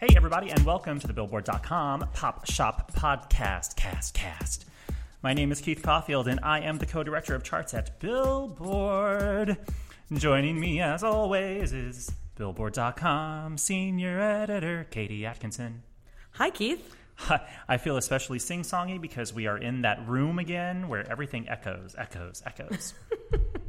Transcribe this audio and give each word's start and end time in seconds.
Hey, 0.00 0.16
everybody, 0.16 0.48
and 0.48 0.64
welcome 0.64 0.98
to 0.98 1.06
the 1.06 1.12
Billboard.com 1.12 2.08
Pop 2.14 2.46
Shop 2.46 2.90
Podcast, 2.92 3.76
Cast, 3.76 4.14
Cast. 4.14 4.64
My 5.22 5.34
name 5.34 5.52
is 5.52 5.60
Keith 5.60 5.82
Caulfield, 5.82 6.26
and 6.26 6.40
I 6.42 6.60
am 6.60 6.78
the 6.78 6.86
co 6.86 7.02
director 7.02 7.34
of 7.34 7.42
charts 7.42 7.74
at 7.74 8.00
Billboard. 8.00 9.58
Joining 10.10 10.58
me, 10.58 10.80
as 10.80 11.04
always, 11.04 11.74
is 11.74 12.10
Billboard.com 12.36 13.58
senior 13.58 14.18
editor 14.18 14.86
Katie 14.90 15.26
Atkinson. 15.26 15.82
Hi, 16.30 16.48
Keith. 16.48 16.96
I 17.68 17.76
feel 17.76 17.98
especially 17.98 18.38
sing 18.38 18.62
songy 18.62 18.98
because 18.98 19.34
we 19.34 19.48
are 19.48 19.58
in 19.58 19.82
that 19.82 20.08
room 20.08 20.38
again 20.38 20.88
where 20.88 21.06
everything 21.10 21.46
echoes, 21.46 21.94
echoes, 21.98 22.42
echoes. 22.46 22.94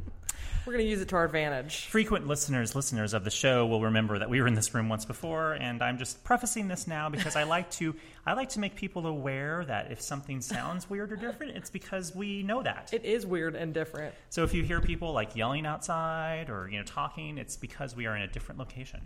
We're 0.64 0.74
going 0.74 0.84
to 0.84 0.90
use 0.90 1.00
it 1.00 1.08
to 1.08 1.16
our 1.16 1.24
advantage. 1.24 1.86
Frequent 1.86 2.28
listeners, 2.28 2.76
listeners 2.76 3.14
of 3.14 3.24
the 3.24 3.30
show 3.30 3.66
will 3.66 3.80
remember 3.80 4.20
that 4.20 4.30
we 4.30 4.40
were 4.40 4.46
in 4.46 4.54
this 4.54 4.72
room 4.72 4.88
once 4.88 5.04
before, 5.04 5.54
and 5.54 5.82
I'm 5.82 5.98
just 5.98 6.22
prefacing 6.22 6.68
this 6.68 6.86
now 6.86 7.08
because 7.08 7.34
I 7.34 7.42
like 7.42 7.68
to 7.72 7.96
I 8.24 8.34
like 8.34 8.50
to 8.50 8.60
make 8.60 8.76
people 8.76 9.08
aware 9.08 9.64
that 9.64 9.90
if 9.90 10.00
something 10.00 10.40
sounds 10.40 10.88
weird 10.88 11.10
or 11.10 11.16
different, 11.16 11.56
it's 11.56 11.70
because 11.70 12.14
we 12.14 12.44
know 12.44 12.62
that. 12.62 12.90
It 12.92 13.04
is 13.04 13.26
weird 13.26 13.56
and 13.56 13.74
different. 13.74 14.14
So 14.30 14.44
if 14.44 14.54
you 14.54 14.62
hear 14.62 14.80
people 14.80 15.12
like 15.12 15.34
yelling 15.34 15.66
outside 15.66 16.48
or 16.48 16.68
you 16.70 16.78
know 16.78 16.84
talking, 16.84 17.38
it's 17.38 17.56
because 17.56 17.96
we 17.96 18.06
are 18.06 18.14
in 18.14 18.22
a 18.22 18.28
different 18.28 18.60
location. 18.60 19.00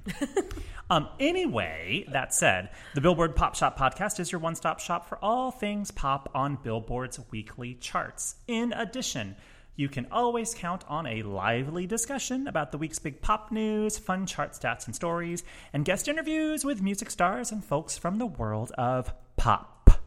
um, 0.90 1.08
anyway, 1.18 2.04
that 2.12 2.34
said, 2.34 2.68
the 2.94 3.00
Billboard 3.00 3.34
Pop 3.34 3.54
Shop 3.54 3.78
podcast 3.78 4.20
is 4.20 4.30
your 4.30 4.42
one-stop 4.42 4.78
shop 4.78 5.08
for 5.08 5.18
all 5.22 5.50
things 5.50 5.90
pop 5.90 6.28
on 6.34 6.58
Billboard's 6.62 7.18
weekly 7.30 7.74
charts. 7.74 8.36
In 8.46 8.74
addition. 8.74 9.36
You 9.78 9.90
can 9.90 10.06
always 10.10 10.54
count 10.54 10.84
on 10.88 11.06
a 11.06 11.22
lively 11.22 11.86
discussion 11.86 12.48
about 12.48 12.72
the 12.72 12.78
week's 12.78 12.98
big 12.98 13.20
pop 13.20 13.52
news, 13.52 13.98
fun 13.98 14.24
chart 14.24 14.52
stats 14.52 14.86
and 14.86 14.94
stories, 14.94 15.44
and 15.74 15.84
guest 15.84 16.08
interviews 16.08 16.64
with 16.64 16.80
music 16.80 17.10
stars 17.10 17.52
and 17.52 17.62
folks 17.62 17.98
from 17.98 18.16
the 18.16 18.24
world 18.24 18.72
of 18.78 19.12
pop. 19.36 20.00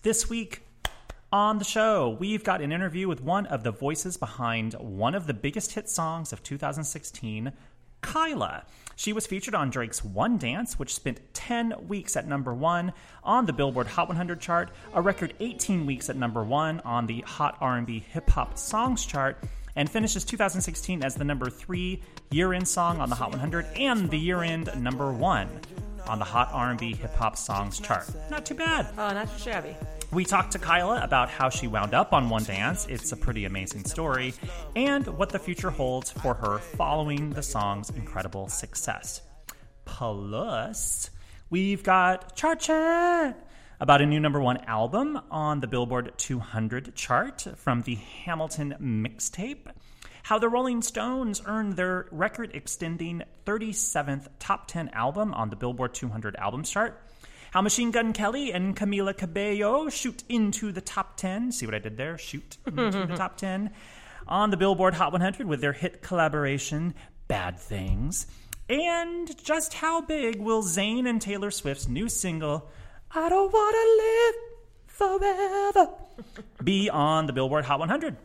This 0.00 0.30
week 0.30 0.62
on 1.30 1.58
the 1.58 1.64
show, 1.64 2.16
we've 2.18 2.42
got 2.42 2.62
an 2.62 2.72
interview 2.72 3.06
with 3.06 3.20
one 3.20 3.44
of 3.46 3.64
the 3.64 3.70
voices 3.70 4.16
behind 4.16 4.72
one 4.74 5.14
of 5.14 5.26
the 5.26 5.34
biggest 5.34 5.72
hit 5.72 5.90
songs 5.90 6.32
of 6.32 6.42
2016, 6.42 7.52
Kyla. 8.00 8.64
She 8.96 9.12
was 9.12 9.26
featured 9.26 9.54
on 9.54 9.70
Drake's 9.70 10.04
One 10.04 10.38
Dance, 10.38 10.78
which 10.78 10.94
spent 10.94 11.20
10 11.34 11.88
weeks 11.88 12.16
at 12.16 12.28
number 12.28 12.54
one 12.54 12.92
on 13.22 13.46
the 13.46 13.52
Billboard 13.52 13.88
Hot 13.88 14.08
100 14.08 14.40
chart, 14.40 14.70
a 14.92 15.02
record 15.02 15.34
18 15.40 15.86
weeks 15.86 16.08
at 16.08 16.16
number 16.16 16.44
one 16.44 16.80
on 16.80 17.06
the 17.06 17.20
Hot 17.22 17.56
R&B 17.60 18.04
Hip 18.10 18.30
Hop 18.30 18.56
Songs 18.56 19.04
chart, 19.04 19.42
and 19.76 19.90
finishes 19.90 20.24
2016 20.24 21.02
as 21.02 21.16
the 21.16 21.24
number 21.24 21.50
three 21.50 22.00
year-end 22.30 22.68
song 22.68 23.00
on 23.00 23.08
the 23.08 23.16
Hot 23.16 23.30
100 23.30 23.66
and 23.76 24.10
the 24.10 24.18
year-end 24.18 24.70
number 24.80 25.12
one 25.12 25.48
on 26.06 26.18
the 26.18 26.24
Hot 26.24 26.50
R&B 26.52 26.94
Hip 26.94 27.14
Hop 27.14 27.36
Songs 27.36 27.80
chart. 27.80 28.06
Not 28.30 28.46
too 28.46 28.54
bad. 28.54 28.86
Oh, 28.98 29.12
not 29.12 29.30
too 29.32 29.38
shabby. 29.42 29.76
We 30.12 30.24
talked 30.24 30.52
to 30.52 30.58
Kyla 30.58 31.02
about 31.02 31.28
how 31.28 31.48
she 31.48 31.66
wound 31.66 31.92
up 31.92 32.12
on 32.12 32.28
One 32.28 32.44
Dance. 32.44 32.86
It's 32.86 33.10
a 33.12 33.16
pretty 33.16 33.46
amazing 33.46 33.84
story, 33.84 34.34
and 34.76 35.06
what 35.18 35.30
the 35.30 35.38
future 35.38 35.70
holds 35.70 36.10
for 36.10 36.34
her 36.34 36.58
following 36.58 37.30
the 37.30 37.42
song's 37.42 37.90
incredible 37.90 38.48
success. 38.48 39.22
Plus, 39.84 41.10
we've 41.50 41.82
got 41.82 42.36
Chart 42.36 42.60
Chat 42.60 43.48
about 43.80 44.00
a 44.00 44.06
new 44.06 44.20
number 44.20 44.40
one 44.40 44.58
album 44.68 45.20
on 45.30 45.60
the 45.60 45.66
Billboard 45.66 46.12
200 46.16 46.94
chart 46.94 47.46
from 47.56 47.82
the 47.82 47.96
Hamilton 47.96 48.76
mixtape. 48.80 49.66
How 50.24 50.38
the 50.38 50.48
Rolling 50.48 50.82
Stones 50.82 51.40
earned 51.46 51.76
their 51.76 52.08
record 52.10 52.50
extending 52.54 53.22
37th 53.46 54.28
top 54.38 54.66
10 54.66 54.88
album 54.90 55.32
on 55.32 55.50
the 55.50 55.56
Billboard 55.56 55.94
200 55.94 56.34
albums 56.36 56.70
chart 56.70 57.00
how 57.54 57.62
Machine 57.62 57.92
Gun 57.92 58.12
Kelly 58.12 58.52
and 58.52 58.74
Camila 58.74 59.16
Cabello 59.16 59.88
shoot 59.88 60.24
into 60.28 60.72
the 60.72 60.80
top 60.80 61.16
10. 61.16 61.52
See 61.52 61.66
what 61.66 61.74
I 61.76 61.78
did 61.78 61.96
there? 61.96 62.18
Shoot 62.18 62.56
into 62.66 63.06
the 63.06 63.14
top 63.14 63.36
10 63.36 63.70
on 64.26 64.50
the 64.50 64.56
Billboard 64.56 64.94
Hot 64.94 65.12
100 65.12 65.46
with 65.46 65.60
their 65.60 65.72
hit 65.72 66.02
collaboration, 66.02 66.94
Bad 67.28 67.60
Things. 67.60 68.26
And 68.68 69.30
just 69.44 69.72
how 69.74 70.00
big 70.00 70.40
will 70.40 70.64
Zayn 70.64 71.08
and 71.08 71.22
Taylor 71.22 71.52
Swift's 71.52 71.86
new 71.86 72.08
single, 72.08 72.68
I 73.12 73.28
Don't 73.28 73.52
Wanna 73.52 73.84
Live 74.02 74.34
Forever, 74.88 75.90
be 76.64 76.90
on 76.90 77.26
the 77.26 77.32
Billboard 77.32 77.66
Hot 77.66 77.78
100? 77.78 78.16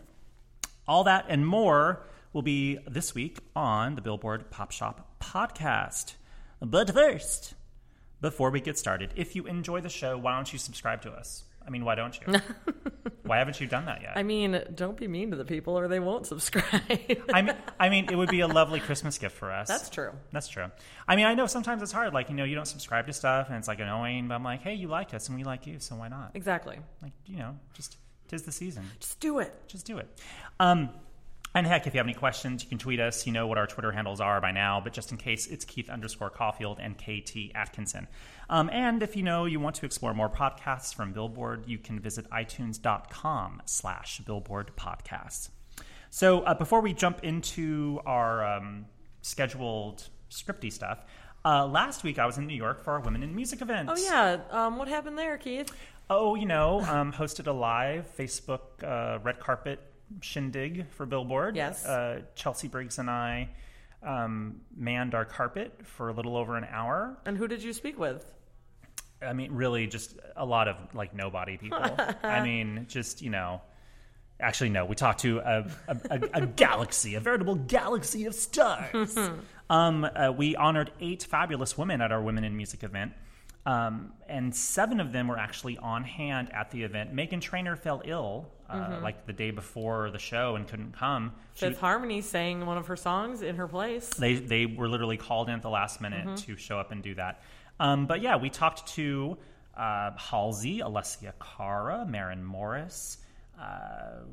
All 0.90 1.04
that 1.04 1.28
and 1.30 1.46
more 1.46 2.02
will 2.34 2.42
be 2.42 2.80
this 2.88 3.14
week 3.14 3.38
on 3.56 3.94
the 3.94 4.02
Billboard 4.02 4.50
Pop 4.50 4.72
Shop 4.72 5.08
podcast. 5.22 6.16
But 6.60 6.92
first, 6.92 7.54
before 8.22 8.50
we 8.50 8.60
get 8.60 8.76
started, 8.76 9.14
if 9.16 9.36
you 9.36 9.46
enjoy 9.46 9.82
the 9.82 9.90
show, 9.90 10.18
why 10.18 10.36
don't 10.36 10.52
you 10.52 10.58
subscribe 10.58 11.04
to 11.04 11.12
us? 11.12 11.44
I 11.64 11.70
mean, 11.70 11.86
why 11.86 11.94
don't 11.94 12.20
you? 12.20 12.42
why 13.24 13.38
haven't 13.38 13.62
you 13.62 13.68
done 13.68 13.86
that 13.86 14.02
yet? 14.02 14.14
I 14.16 14.24
mean, 14.24 14.60
don't 14.74 14.98
be 14.98 15.08
mean 15.08 15.30
to 15.30 15.38
the 15.38 15.46
people 15.46 15.78
or 15.78 15.88
they 15.88 16.00
won't 16.00 16.26
subscribe. 16.26 16.82
I 17.32 17.44
mean, 17.44 17.56
I 17.80 17.90
mean, 17.90 18.08
it 18.10 18.16
would 18.16 18.30
be 18.30 18.40
a 18.40 18.48
lovely 18.60 18.80
Christmas 18.80 19.20
gift 19.20 19.38
for 19.38 19.52
us. 19.52 19.68
That's 19.68 19.92
true. 19.92 20.14
That's 20.32 20.48
true. 20.48 20.72
I 21.08 21.16
mean, 21.16 21.28
I 21.28 21.36
know 21.36 21.46
sometimes 21.46 21.84
it's 21.84 21.92
hard. 21.92 22.16
Like, 22.16 22.30
you 22.30 22.36
know, 22.36 22.46
you 22.46 22.56
don't 22.56 22.66
subscribe 22.66 23.06
to 23.06 23.14
stuff 23.14 23.50
and 23.50 23.58
it's 23.58 23.68
like 23.68 23.80
annoying, 23.80 24.28
but 24.28 24.34
I'm 24.34 24.44
like, 24.44 24.64
hey, 24.64 24.74
you 24.74 24.88
like 24.88 25.14
us 25.14 25.28
and 25.30 25.38
we 25.38 25.44
like 25.44 25.68
you, 25.68 25.80
so 25.80 25.98
why 25.98 26.08
not? 26.08 26.32
Exactly. 26.34 26.80
Like, 27.04 27.14
you 27.28 27.38
know, 27.38 27.60
just 27.76 27.98
tis 28.30 28.44
the 28.44 28.52
season. 28.52 28.90
Just 29.00 29.20
do 29.20 29.40
it. 29.40 29.54
Just 29.68 29.86
do 29.86 29.98
it. 29.98 30.08
Um, 30.60 30.90
and 31.56 31.66
heck, 31.66 31.88
if 31.88 31.94
you 31.94 31.98
have 31.98 32.06
any 32.06 32.14
questions, 32.14 32.64
you 32.64 32.70
can 32.70 32.78
tweet 32.78 33.00
us. 33.00 33.26
You 33.26 33.34
know 33.34 33.48
what 33.48 33.58
our 33.58 33.66
Twitter 33.66 33.92
handles 33.92 34.22
are 34.22 34.40
by 34.40 34.52
now, 34.52 34.80
but 34.80 34.94
just 34.94 35.12
in 35.12 35.18
case, 35.18 35.48
it's 35.48 35.66
Keith 35.66 35.90
underscore 35.90 36.30
Caulfield 36.30 36.80
and 36.80 36.96
KT 36.96 37.56
Atkinson. 37.56 38.08
Um, 38.50 38.70
and 38.72 39.02
if 39.02 39.16
you 39.16 39.24
know 39.24 39.46
you 39.46 39.60
want 39.60 39.76
to 39.78 39.86
explore 39.86 40.14
more 40.14 40.30
podcasts 40.30 40.94
from 40.94 41.12
Billboard, 41.12 41.64
you 41.68 41.80
can 41.80 42.00
visit 42.00 42.30
itunes.com 42.30 43.64
slash 43.66 44.20
billboard 44.20 44.72
podcasts. 44.78 45.50
So 46.12 46.42
uh, 46.42 46.54
before 46.54 46.82
we 46.82 46.94
jump 46.94 47.24
into 47.24 48.00
our 48.06 48.58
um, 48.58 48.86
scheduled 49.22 50.08
scripty 50.30 50.72
stuff, 50.72 51.04
uh, 51.46 51.66
last 51.66 52.04
week 52.04 52.20
I 52.20 52.26
was 52.28 52.38
in 52.38 52.46
New 52.46 52.56
York 52.56 52.84
for 52.84 52.94
our 52.94 53.00
Women 53.00 53.24
in 53.24 53.36
Music 53.36 53.62
event. 53.62 53.90
Oh, 53.92 53.98
yeah. 53.98 54.38
Um, 54.52 54.78
what 54.78 54.88
happened 54.88 55.18
there, 55.18 55.38
Keith? 55.38 55.72
Oh, 56.10 56.36
you 56.36 56.46
know, 56.46 56.82
um, 56.82 57.14
hosted 57.14 57.48
a 57.48 57.52
live 57.52 58.10
Facebook 58.18 58.62
uh, 58.84 59.20
red 59.20 59.40
carpet 59.40 59.80
shindig 60.22 60.90
for 60.90 61.06
Billboard. 61.06 61.56
Yes. 61.56 61.86
Uh, 61.86 62.22
Chelsea 62.36 62.68
Briggs 62.68 62.98
and 62.98 63.10
I 63.10 63.50
um, 64.02 64.62
manned 64.76 65.14
our 65.14 65.26
carpet 65.26 65.82
for 65.84 66.10
a 66.10 66.14
little 66.14 66.36
over 66.36 66.58
an 66.58 66.66
hour. 66.70 67.18
And 67.26 67.38
who 67.38 67.48
did 67.48 67.62
you 67.62 67.74
speak 67.74 68.00
with? 68.00 68.26
I 69.22 69.34
mean, 69.34 69.52
really, 69.52 69.86
just 69.86 70.18
a 70.36 70.46
lot 70.46 70.68
of 70.68 70.78
like 70.94 71.14
nobody 71.14 71.58
people. 71.58 71.98
I 72.24 72.42
mean, 72.42 72.86
just 72.88 73.22
you 73.22 73.30
know. 73.30 73.62
Actually, 74.42 74.70
no. 74.70 74.86
We 74.86 74.96
talked 74.96 75.20
to 75.22 75.40
a, 75.40 75.70
a, 75.90 75.98
a, 76.10 76.20
a 76.34 76.48
galaxy, 76.48 77.16
a 77.16 77.20
veritable 77.20 77.56
galaxy 77.56 78.24
of 78.24 78.34
stars. 78.34 79.18
um, 79.70 80.06
uh, 80.06 80.32
we 80.32 80.56
honored 80.56 80.92
eight 81.02 81.24
fabulous 81.24 81.78
women 81.78 82.00
at 82.00 82.14
our 82.14 82.22
Women 82.22 82.46
in 82.46 82.56
Music 82.56 82.84
event. 82.84 83.12
Um, 83.70 84.14
and 84.28 84.56
seven 84.56 85.00
of 85.00 85.12
them 85.12 85.28
were 85.28 85.38
actually 85.38 85.78
on 85.78 86.04
hand 86.04 86.50
at 86.54 86.72
the 86.72 86.84
event. 86.84 87.14
Meghan 87.16 87.42
Trainor 87.42 87.76
fell 87.76 88.02
ill 88.06 88.48
uh, 88.70 88.74
Mm-hmm. 88.76 89.04
like 89.04 89.26
the 89.26 89.34
day 89.34 89.52
before 89.52 90.12
the 90.12 90.20
show 90.20 90.56
and 90.56 90.68
couldn't 90.68 90.94
come. 90.94 91.34
She- 91.56 91.66
Fifth 91.66 91.80
Harmony 91.80 92.22
sang 92.22 92.66
one 92.66 92.78
of 92.78 92.88
her 92.88 92.96
songs 92.96 93.42
in 93.42 93.56
her 93.58 93.68
place. 93.68 94.08
they 94.10 94.36
they 94.36 94.66
were 94.66 94.88
literally 94.88 95.18
called 95.18 95.50
in 95.50 95.56
at 95.56 95.62
the 95.62 95.70
last 95.70 96.02
minute 96.02 96.26
Mm-hmm. 96.26 96.36
to 96.36 96.56
show 96.58 96.80
up 96.80 96.92
and 96.92 97.02
do 97.04 97.14
that. 97.16 97.42
Um, 97.80 98.06
but 98.08 98.22
yeah, 98.22 98.36
we 98.38 98.50
talked 98.50 98.88
to 98.96 99.38
uh, 99.76 100.12
Halsey, 100.18 100.80
Alessia 100.80 101.34
Cara, 101.40 102.06
Maren 102.08 102.44
Morris, 102.44 103.18
uh, 103.60 104.24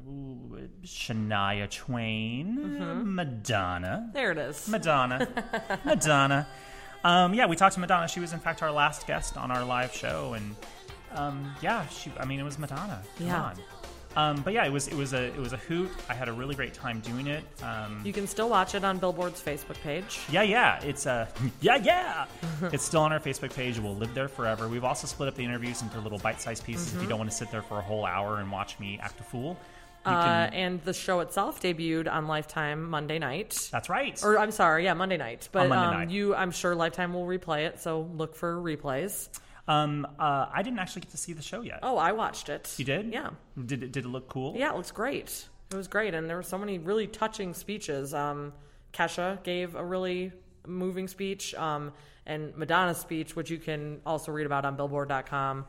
Shania 0.84 1.68
Twain, 1.70 2.58
Mm-hmm. 2.58 3.14
Madonna, 3.14 4.10
There 4.12 4.32
it 4.32 4.38
is. 4.38 4.68
Madonna, 4.68 5.28
Madonna. 5.84 6.46
Um, 7.06 7.34
yeah, 7.34 7.46
we 7.46 7.54
talked 7.56 7.74
to 7.74 7.80
Madonna. 7.80 8.08
She 8.08 8.20
was 8.20 8.32
in 8.32 8.40
fact 8.40 8.62
our 8.62 8.72
last 8.72 9.06
guest 9.06 9.36
on 9.36 9.50
our 9.50 9.64
live 9.64 9.92
show, 9.92 10.34
and 10.34 10.56
um, 11.14 11.52
yeah, 11.62 11.86
she. 11.88 12.10
I 12.18 12.24
mean, 12.24 12.40
it 12.40 12.44
was 12.44 12.58
Madonna. 12.58 13.00
Come 13.18 13.26
Yeah. 13.28 13.42
on. 13.42 13.56
Um, 14.16 14.40
but 14.42 14.54
yeah, 14.54 14.64
it 14.64 14.72
was 14.72 14.88
it 14.88 14.94
was 14.94 15.12
a 15.12 15.24
it 15.26 15.36
was 15.36 15.52
a 15.52 15.58
hoot. 15.58 15.90
I 16.08 16.14
had 16.14 16.28
a 16.28 16.32
really 16.32 16.54
great 16.54 16.72
time 16.72 17.00
doing 17.00 17.26
it. 17.26 17.44
Um, 17.62 18.00
You 18.02 18.14
can 18.14 18.26
still 18.26 18.48
watch 18.48 18.74
it 18.74 18.82
on 18.82 18.96
Billboard's 18.98 19.42
Facebook 19.42 19.78
page. 19.82 20.20
yeah, 20.30 20.40
yeah. 20.42 20.82
It's 20.82 21.04
a 21.04 21.28
yeah, 21.60 21.76
yeah. 21.76 22.24
it's 22.72 22.82
still 22.84 23.02
on 23.02 23.12
our 23.12 23.20
Facebook 23.20 23.54
page. 23.54 23.76
It 23.76 23.82
will 23.82 23.94
live 23.94 24.14
there 24.14 24.28
forever. 24.28 24.68
We've 24.68 24.84
also 24.84 25.06
split 25.06 25.28
up 25.28 25.34
the 25.34 25.44
interviews 25.44 25.82
into 25.82 26.00
little 26.00 26.18
bite-sized 26.18 26.64
pieces. 26.64 26.94
If 26.94 27.02
you 27.02 27.08
don't 27.08 27.18
want 27.18 27.30
to 27.30 27.36
sit 27.36 27.50
there 27.50 27.62
for 27.62 27.76
a 27.78 27.82
whole 27.82 28.06
hour 28.06 28.38
and 28.40 28.50
watch 28.50 28.78
me 28.80 28.98
act 29.02 29.20
a 29.20 29.22
fool, 29.22 29.58
Uh, 30.06 30.50
and 30.52 30.82
the 30.82 30.92
show 30.92 31.20
itself 31.20 31.60
debuted 31.60 32.10
on 32.10 32.26
Lifetime 32.26 32.88
Monday 32.88 33.18
night. 33.18 33.68
That's 33.72 33.88
right. 33.88 34.22
Or 34.22 34.38
I'm 34.38 34.50
sorry, 34.50 34.84
yeah, 34.84 34.94
Monday 34.94 35.16
night. 35.16 35.48
But 35.52 35.68
Monday 35.68 35.86
um, 35.86 35.94
night. 36.00 36.10
you, 36.10 36.34
I'm 36.34 36.50
sure 36.50 36.74
Lifetime 36.74 37.12
will 37.12 37.26
replay 37.26 37.66
it. 37.66 37.80
So 37.80 38.08
look 38.14 38.34
for 38.34 38.56
replays. 38.56 39.28
um, 39.68 40.06
uh, 40.18 40.46
I 40.52 40.62
didn't 40.62 40.78
actually 40.78 41.02
get 41.02 41.10
to 41.10 41.16
see 41.16 41.32
the 41.32 41.42
show 41.42 41.60
yet. 41.60 41.80
Oh, 41.82 41.96
I 41.96 42.12
watched 42.12 42.48
it. 42.48 42.74
You 42.76 42.84
did? 42.84 43.12
Yeah. 43.12 43.30
Did 43.64 43.82
it, 43.82 43.92
did 43.92 44.04
it 44.04 44.08
look 44.08 44.28
cool? 44.28 44.54
Yeah, 44.56 44.70
it 44.70 44.76
looks 44.76 44.92
great. 44.92 45.46
It 45.70 45.76
was 45.76 45.88
great, 45.88 46.14
and 46.14 46.30
there 46.30 46.36
were 46.36 46.44
so 46.44 46.58
many 46.58 46.78
really 46.78 47.08
touching 47.08 47.52
speeches. 47.52 48.14
Um, 48.14 48.52
Kesha 48.92 49.42
gave 49.42 49.74
a 49.74 49.84
really 49.84 50.32
moving 50.66 51.08
speech. 51.08 51.54
Um, 51.54 51.92
and 52.26 52.56
Madonna's 52.56 52.98
speech, 52.98 53.36
which 53.36 53.50
you 53.50 53.58
can 53.58 54.00
also 54.04 54.32
read 54.32 54.46
about 54.46 54.64
on 54.64 54.76
Billboard.com, 54.76 55.64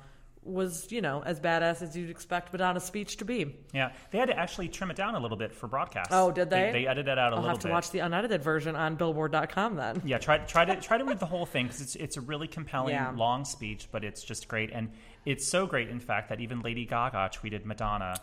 was 0.47 0.91
you 0.91 1.01
know 1.01 1.21
as 1.25 1.39
badass 1.39 1.81
as 1.81 1.95
you'd 1.95 2.09
expect 2.09 2.51
Madonna's 2.51 2.83
speech 2.83 3.17
to 3.17 3.25
be. 3.25 3.55
Yeah, 3.73 3.91
they 4.11 4.17
had 4.17 4.29
to 4.29 4.37
actually 4.37 4.69
trim 4.69 4.89
it 4.89 4.97
down 4.97 5.15
a 5.15 5.19
little 5.19 5.37
bit 5.37 5.53
for 5.53 5.67
broadcast. 5.67 6.09
Oh, 6.11 6.31
did 6.31 6.49
they? 6.49 6.71
They, 6.71 6.87
edited 6.87 7.09
it 7.13 7.19
out 7.19 7.33
a 7.33 7.35
I'll 7.35 7.41
little 7.41 7.49
have 7.49 7.59
to 7.59 7.67
bit. 7.67 7.73
watch 7.73 7.91
the 7.91 7.99
unedited 7.99 8.41
version 8.43 8.75
on 8.75 8.95
Billboard.com 8.95 9.75
then. 9.75 10.01
Yeah, 10.05 10.17
try 10.17 10.37
try 10.39 10.65
to 10.65 10.75
try 10.79 10.97
to 10.97 11.05
read 11.05 11.19
the 11.19 11.25
whole 11.25 11.45
thing 11.45 11.65
because 11.67 11.81
it's 11.81 11.95
it's 11.95 12.17
a 12.17 12.21
really 12.21 12.47
compelling 12.47 12.93
Yeah. 12.95 13.11
long 13.15 13.45
speech, 13.45 13.89
but 13.91 14.03
it's 14.03 14.23
just 14.23 14.47
great, 14.47 14.71
and 14.71 14.91
it's 15.25 15.45
so 15.45 15.65
great, 15.65 15.89
in 15.89 15.99
fact, 15.99 16.29
that 16.29 16.39
even 16.39 16.61
Lady 16.61 16.85
Gaga 16.85 17.29
tweeted 17.33 17.65
Madonna 17.65 18.15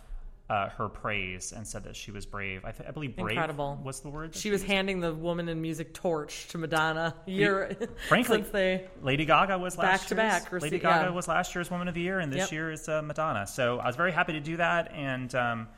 uh, 0.50 0.68
her 0.70 0.88
praise 0.90 1.52
and 1.52 1.66
said 1.66 1.84
that 1.84 1.96
she 1.96 2.10
was 2.10 2.26
brave. 2.26 2.64
I, 2.66 2.70
th- 2.72 2.86
I 2.86 2.92
believe 2.92 3.16
brave 3.16 3.30
Incredible. 3.30 3.80
was 3.82 4.00
the 4.00 4.10
word. 4.10 4.32
that 4.34 4.38
She 4.38 4.50
was 4.50 4.62
handing 4.62 5.00
the 5.00 5.14
woman 5.14 5.48
in 5.48 5.60
music 5.62 5.94
torch 5.94 6.48
to 6.48 6.58
Madonna 6.58 7.14
year 7.26 7.74
Frankly, 8.08 8.42
they 8.52 8.86
Lady 9.02 9.24
Gaga 9.24 9.56
was 9.58 9.78
last 9.78 10.02
Back 10.02 10.08
to 10.08 10.14
year's, 10.14 10.42
back, 10.44 10.52
Lady 10.62 10.78
Gaga 10.78 11.06
yeah. 11.06 11.10
was 11.10 11.28
last 11.28 11.54
year's 11.54 11.70
Woman 11.70 11.88
of 11.88 11.94
the 11.94 12.02
Year, 12.02 12.20
and 12.20 12.30
this 12.30 12.40
Yep. 12.40 12.52
year 12.52 12.72
is 12.72 12.88
uh, 12.90 13.00
Madonna. 13.00 13.46
So 13.46 13.78
I 13.78 13.86
was 13.86 13.96
very 13.96 14.12
happy 14.12 14.34
to 14.34 14.40
do 14.40 14.58
that, 14.58 14.92
and 14.92 15.34
um, 15.34 15.68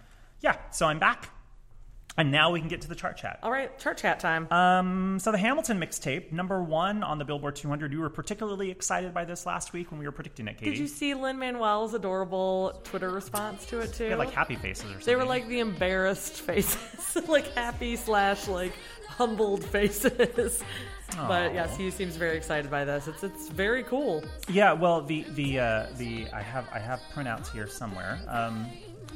yeah, 0.40 0.56
so 0.72 0.86
I'm 0.86 0.98
back, 0.98 1.30
and 2.16 2.30
now 2.30 2.50
we 2.50 2.60
can 2.60 2.68
get 2.68 2.80
to 2.82 2.88
the 2.88 2.94
chart 2.94 3.16
chat. 3.16 3.38
All 3.42 3.50
right, 3.50 3.76
chart 3.78 3.98
chat 3.98 4.20
time. 4.20 4.50
Um, 4.52 5.18
so 5.18 5.32
the 5.32 5.38
Hamilton 5.38 5.78
mixtape, 5.78 6.32
number 6.32 6.62
one 6.62 7.02
on 7.02 7.18
the 7.18 7.24
Billboard 7.24 7.56
200. 7.56 7.92
You 7.92 8.00
were 8.00 8.10
particularly 8.10 8.70
excited 8.70 9.12
by 9.12 9.24
this 9.24 9.46
last 9.46 9.72
week 9.72 9.90
when 9.90 10.00
we 10.00 10.06
were 10.06 10.12
predicting 10.12 10.48
it, 10.48 10.58
Katie. 10.58 10.70
Did 10.72 10.78
you 10.78 10.88
see 10.88 11.14
Lin 11.14 11.38
Manuel's 11.38 11.94
adorable 11.94 12.80
Twitter 12.84 13.10
response 13.10 13.66
to 13.66 13.80
it 13.80 13.92
too? 13.92 14.04
They 14.04 14.10
had 14.10 14.18
like 14.18 14.32
happy 14.32 14.56
faces 14.56 14.84
or 14.84 14.88
something. 14.88 15.06
They 15.06 15.16
were 15.16 15.24
like 15.24 15.46
the 15.48 15.60
embarrassed 15.60 16.40
faces, 16.40 16.78
like 17.28 17.52
happy 17.54 17.96
slash 17.96 18.48
like 18.48 18.72
humbled 19.08 19.64
faces. 19.64 20.62
But 21.16 21.54
yes, 21.54 21.76
he 21.76 21.90
seems 21.90 22.16
very 22.16 22.36
excited 22.36 22.70
by 22.70 22.84
this. 22.84 23.08
It's 23.08 23.22
it's 23.22 23.48
very 23.48 23.84
cool. 23.84 24.24
yeah. 24.48 24.72
Well, 24.72 25.02
the 25.02 25.24
the 25.30 25.58
uh, 25.60 25.86
the 25.96 26.26
I 26.32 26.42
have 26.42 26.68
I 26.72 26.78
have 26.78 27.00
printouts 27.14 27.50
here 27.50 27.66
somewhere. 27.68 28.18
Um, 28.28 28.66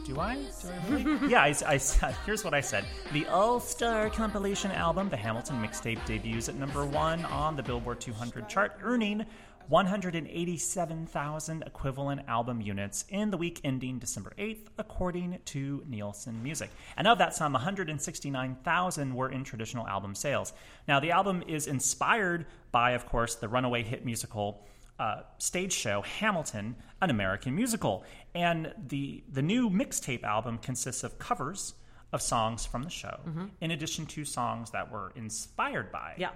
do 0.05 0.19
I? 0.19 0.35
Do 0.35 0.69
I 0.69 0.89
really? 0.89 1.29
yeah. 1.29 1.43
I, 1.43 1.55
I 1.67 1.79
here's 2.27 2.45
what 2.45 2.55
I 2.55 2.61
said. 2.61 2.85
The 3.13 3.27
All 3.27 3.61
Star 3.61 4.11
compilation 4.11 4.71
album, 4.73 5.09
the 5.09 5.17
Hamilton 5.17 5.63
mixtape, 5.63 6.05
debuts 6.07 6.49
at 6.49 6.57
number 6.57 6.85
one 6.85 7.25
on 7.27 7.57
the 7.57 7.63
Billboard 7.63 8.01
200 8.01 8.49
chart, 8.49 8.79
earning 8.83 9.27
187,000 9.69 11.63
equivalent 11.63 12.23
album 12.27 12.61
units 12.61 13.05
in 13.09 13.31
the 13.31 13.37
week 13.37 13.61
ending 13.63 14.01
December 14.01 14.33
8th, 14.37 14.67
according 14.79 15.39
to 15.45 15.85
Nielsen 15.89 16.43
Music. 16.43 16.71
And 16.97 17.07
of 17.07 17.19
that 17.19 17.37
sum, 17.37 17.53
169,000 17.53 19.15
were 19.15 19.29
in 19.31 19.45
traditional 19.45 19.87
album 19.87 20.17
sales. 20.17 20.53
Now, 20.89 20.99
the 20.99 21.13
album 21.13 21.45
is 21.47 21.69
inspired 21.69 22.47
by, 22.73 22.93
of 22.93 23.07
course, 23.07 23.37
the 23.37 23.49
runaway 23.49 23.85
hit 23.85 24.05
musical 24.05 24.67
uh, 25.01 25.23
stage 25.39 25.73
show 25.73 26.03
Hamilton, 26.03 26.77
an 27.03 27.11
American 27.11 27.55
musical, 27.57 28.05
and 28.35 28.73
the 28.89 29.25
the 29.33 29.43
new 29.43 29.71
mixtape 29.71 30.23
album 30.25 30.59
consists 30.59 31.03
of 31.05 31.19
covers 31.19 31.75
of 32.13 32.21
songs 32.21 32.67
from 32.67 32.83
the 32.83 32.91
show, 32.91 33.17
in 33.61 33.71
addition 33.71 34.05
to 34.15 34.25
songs 34.25 34.71
that 34.73 34.91
were 34.93 35.13
inspired 35.17 35.91
by 35.93 36.15
Yeah. 36.19 36.31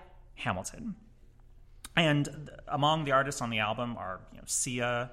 Hamilton. 0.45 0.95
And 1.97 2.25
th- 2.25 2.59
among 2.69 3.05
the 3.05 3.13
artists 3.13 3.41
on 3.43 3.51
the 3.51 3.59
album 3.61 3.97
are 3.99 4.21
you 4.33 4.39
know, 4.39 4.45
Sia, 4.47 5.11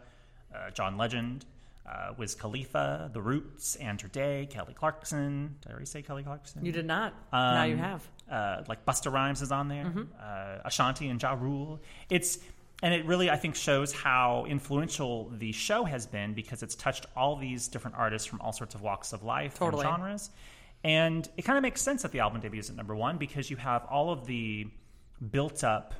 uh, 0.55 0.69
John 0.71 0.97
Legend, 0.97 1.45
uh, 1.87 2.13
Wiz 2.17 2.35
Khalifa, 2.35 3.09
The 3.13 3.21
Roots, 3.21 3.75
Andra 3.77 4.09
Day, 4.09 4.47
Kelly 4.49 4.73
Clarkson. 4.73 5.55
Did 5.61 5.67
I 5.69 5.71
already 5.71 5.85
say 5.85 6.01
Kelly 6.01 6.23
Clarkson? 6.23 6.63
You 6.65 6.71
did 6.71 6.85
not. 6.85 7.13
now 7.31 7.63
you 7.63 7.73
Um, 7.75 7.79
have. 7.79 8.09
uh, 8.31 8.63
like 8.67 8.85
Busta 8.85 9.11
Rhymes 9.11 9.41
is 9.41 9.51
on 9.51 9.67
there, 9.67 9.85
Mm-hmm. 9.85 10.03
uh, 10.19 10.59
Ashanti 10.65 11.09
and 11.09 11.21
Ja 11.21 11.33
Rule. 11.33 11.81
It's 12.09 12.39
and 12.81 12.93
it 12.93 13.05
really 13.05 13.29
I 13.29 13.35
think 13.35 13.55
shows 13.55 13.91
how 13.91 14.45
influential 14.47 15.31
the 15.37 15.51
show 15.51 15.83
has 15.83 16.05
been 16.05 16.33
because 16.33 16.63
it's 16.63 16.75
touched 16.75 17.05
all 17.15 17.35
these 17.35 17.67
different 17.67 17.97
artists 17.97 18.27
from 18.27 18.41
all 18.41 18.51
sorts 18.51 18.75
of 18.75 18.81
walks 18.81 19.13
of 19.13 19.23
life 19.23 19.57
Totally. 19.57 19.85
and 19.85 19.95
genres. 19.95 20.29
And 20.83 21.29
it 21.37 21.43
kind 21.43 21.57
of 21.57 21.61
makes 21.61 21.81
sense 21.81 22.01
that 22.01 22.11
the 22.11 22.21
album 22.21 22.41
debuts 22.41 22.69
at 22.69 22.75
number 22.75 22.95
one 22.95 23.17
because 23.17 23.49
you 23.51 23.57
have 23.57 23.85
all 23.85 24.11
of 24.11 24.25
the 24.25 24.67
built 25.29 25.63
up 25.63 25.93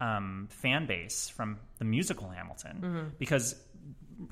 um, 0.00 0.48
fan 0.50 0.86
base 0.86 1.28
from 1.28 1.58
the 1.78 1.84
musical 1.84 2.28
Hamilton. 2.28 2.78
Mm-hmm. 2.80 3.08
Because 3.18 3.56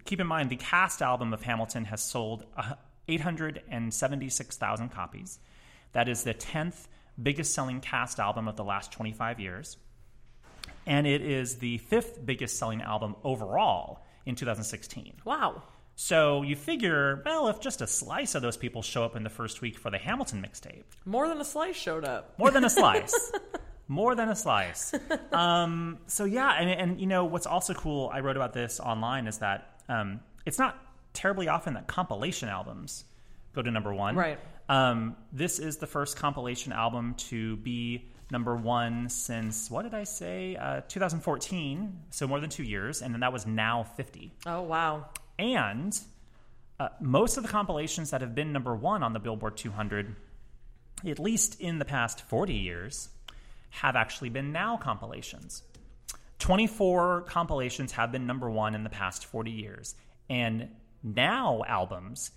keep 0.04 0.20
in 0.20 0.26
mind, 0.26 0.50
the 0.50 0.56
cast 0.56 1.02
album 1.02 1.32
of 1.32 1.42
Hamilton 1.42 1.84
has 1.86 2.02
sold 2.02 2.44
uh, 2.56 2.74
876,000 3.08 4.90
copies. 4.90 5.38
That 5.92 6.08
is 6.08 6.22
the 6.22 6.34
10th 6.34 6.86
biggest 7.20 7.52
selling 7.54 7.80
cast 7.80 8.20
album 8.20 8.46
of 8.46 8.56
the 8.56 8.64
last 8.64 8.92
25 8.92 9.40
years. 9.40 9.76
And 10.88 11.06
it 11.06 11.22
is 11.22 11.56
the 11.58 11.78
fifth 11.78 12.24
biggest 12.24 12.58
selling 12.58 12.80
album 12.82 13.14
overall 13.22 14.04
in 14.26 14.34
2016. 14.34 15.14
Wow. 15.24 15.62
So 15.94 16.42
you 16.42 16.56
figure, 16.56 17.22
well, 17.24 17.48
if 17.48 17.60
just 17.60 17.82
a 17.82 17.86
slice 17.86 18.34
of 18.34 18.42
those 18.42 18.56
people 18.56 18.82
show 18.82 19.04
up 19.04 19.16
in 19.16 19.22
the 19.24 19.30
first 19.30 19.60
week 19.60 19.78
for 19.78 19.90
the 19.90 19.98
Hamilton 19.98 20.40
mixtape, 20.42 20.84
More 21.04 21.28
than 21.28 21.40
a 21.40 21.44
slice 21.44 21.76
showed 21.76 22.04
up. 22.04 22.38
more 22.38 22.50
than 22.50 22.64
a 22.64 22.70
slice. 22.70 23.32
More 23.90 24.14
than 24.14 24.28
a 24.28 24.36
slice. 24.36 24.92
Um, 25.32 25.98
so 26.06 26.24
yeah, 26.24 26.50
and, 26.60 26.68
and 26.70 27.00
you 27.00 27.06
know 27.06 27.24
what's 27.24 27.46
also 27.46 27.72
cool? 27.74 28.10
I 28.12 28.20
wrote 28.20 28.36
about 28.36 28.52
this 28.52 28.80
online 28.80 29.26
is 29.26 29.38
that 29.38 29.80
um, 29.88 30.20
it's 30.44 30.58
not 30.58 30.78
terribly 31.14 31.48
often 31.48 31.74
that 31.74 31.86
compilation 31.86 32.48
albums 32.50 33.04
go 33.54 33.62
to 33.62 33.70
number 33.70 33.94
one. 33.94 34.14
Right. 34.16 34.38
Um, 34.68 35.16
this 35.32 35.58
is 35.58 35.78
the 35.78 35.86
first 35.86 36.16
compilation 36.16 36.72
album 36.72 37.14
to 37.30 37.56
be 37.56 38.08
number 38.30 38.54
one 38.54 39.08
since 39.08 39.70
what 39.70 39.82
did 39.82 39.94
I 39.94 40.04
say? 40.04 40.56
Uh, 40.56 40.80
2014. 40.88 42.00
So 42.10 42.26
more 42.26 42.40
than 42.40 42.50
two 42.50 42.62
years, 42.62 43.02
and 43.02 43.12
then 43.12 43.20
that 43.20 43.32
was 43.32 43.46
now 43.46 43.84
50. 43.96 44.32
Oh 44.46 44.62
wow. 44.62 45.06
And 45.38 45.98
uh, 46.80 46.88
most 47.00 47.36
of 47.36 47.42
the 47.42 47.48
compilations 47.48 48.10
that 48.10 48.20
have 48.20 48.34
been 48.34 48.52
number 48.52 48.74
one 48.74 49.02
on 49.02 49.12
the 49.12 49.18
Billboard 49.18 49.56
200, 49.56 50.14
at 51.06 51.18
least 51.18 51.60
in 51.60 51.78
the 51.78 51.84
past 51.84 52.22
40 52.22 52.54
years, 52.54 53.08
have 53.70 53.96
actually 53.96 54.30
been 54.30 54.52
now 54.52 54.76
compilations. 54.76 55.62
24 56.38 57.22
compilations 57.22 57.92
have 57.92 58.12
been 58.12 58.26
number 58.26 58.48
one 58.48 58.74
in 58.74 58.84
the 58.84 58.90
past 58.90 59.24
40 59.26 59.50
years. 59.50 59.94
And 60.30 60.68
now 61.02 61.62
albums 61.66 62.30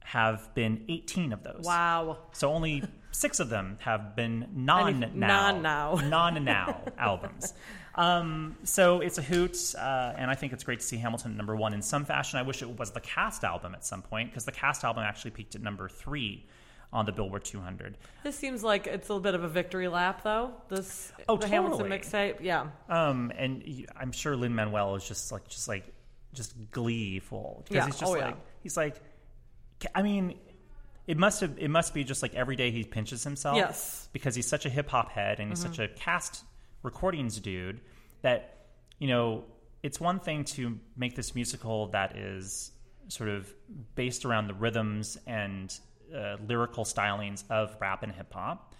have 0.00 0.54
been 0.54 0.84
18 0.88 1.32
of 1.32 1.42
those. 1.42 1.62
Wow. 1.64 2.18
So 2.32 2.52
only 2.52 2.82
six 3.12 3.38
of 3.40 3.48
them 3.48 3.78
have 3.82 4.16
been 4.16 4.48
non 4.52 5.00
now 5.14 5.52
non-now. 5.52 5.94
non 6.08 6.44
now 6.44 6.80
albums. 6.98 7.54
Um, 7.94 8.56
so 8.64 9.00
it's 9.00 9.18
a 9.18 9.22
hoot, 9.22 9.74
uh, 9.78 10.14
and 10.16 10.30
I 10.30 10.34
think 10.34 10.52
it's 10.54 10.64
great 10.64 10.80
to 10.80 10.86
see 10.86 10.96
Hamilton 10.96 11.32
at 11.32 11.36
number 11.36 11.54
one 11.54 11.74
in 11.74 11.82
some 11.82 12.04
fashion. 12.06 12.38
I 12.38 12.42
wish 12.42 12.62
it 12.62 12.78
was 12.78 12.90
the 12.90 13.00
cast 13.00 13.44
album 13.44 13.74
at 13.74 13.84
some 13.84 14.00
point 14.02 14.30
because 14.30 14.44
the 14.46 14.52
cast 14.52 14.82
album 14.82 15.04
actually 15.04 15.32
peaked 15.32 15.54
at 15.54 15.60
number 15.62 15.88
three 15.88 16.46
on 16.90 17.04
the 17.06 17.12
Billboard 17.12 17.44
200. 17.44 17.96
This 18.22 18.36
seems 18.36 18.62
like 18.62 18.86
it's 18.86 19.08
a 19.08 19.12
little 19.12 19.22
bit 19.22 19.34
of 19.34 19.44
a 19.44 19.48
victory 19.48 19.88
lap, 19.88 20.22
though. 20.24 20.52
This 20.68 21.12
Oh, 21.28 21.36
the 21.36 21.48
Hamilton 21.48 21.80
totally. 21.90 21.98
mixtape, 21.98 22.36
yeah. 22.40 22.66
Um, 22.88 23.30
and 23.36 23.86
I'm 23.96 24.12
sure 24.12 24.36
Lin 24.36 24.54
Manuel 24.54 24.94
is 24.96 25.06
just 25.06 25.30
like 25.32 25.48
just 25.48 25.68
like 25.68 25.84
just 26.34 26.54
gleeful 26.70 27.62
because 27.64 27.74
Yeah. 27.76 27.86
he's 27.86 27.98
just 27.98 28.10
Oh, 28.12 28.16
yeah. 28.16 28.26
like 28.26 28.36
he's 28.62 28.76
like, 28.76 28.96
I 29.94 30.02
mean, 30.02 30.38
it 31.06 31.16
must 31.18 31.40
have 31.40 31.58
it 31.58 31.68
must 31.68 31.94
be 31.94 32.04
just 32.04 32.22
like 32.22 32.34
every 32.34 32.56
day 32.56 32.70
he 32.70 32.84
pinches 32.84 33.24
himself. 33.24 33.56
Yes. 33.56 34.08
because 34.12 34.34
he's 34.34 34.46
such 34.46 34.66
a 34.66 34.68
hip 34.68 34.88
hop 34.88 35.10
head 35.10 35.40
and 35.40 35.50
he's 35.50 35.60
such 35.60 35.78
a 35.78 35.88
cast 35.88 36.44
recordings 36.82 37.38
dude 37.40 37.80
that 38.22 38.66
you 38.98 39.08
know 39.08 39.44
it's 39.82 39.98
one 40.00 40.20
thing 40.20 40.44
to 40.44 40.78
make 40.96 41.16
this 41.16 41.34
musical 41.34 41.88
that 41.88 42.16
is 42.16 42.70
sort 43.08 43.28
of 43.28 43.52
based 43.96 44.24
around 44.24 44.46
the 44.46 44.54
rhythms 44.54 45.18
and 45.26 45.76
uh, 46.16 46.36
lyrical 46.46 46.84
stylings 46.84 47.42
of 47.50 47.76
rap 47.80 48.02
and 48.04 48.12
hip 48.12 48.32
hop. 48.32 48.74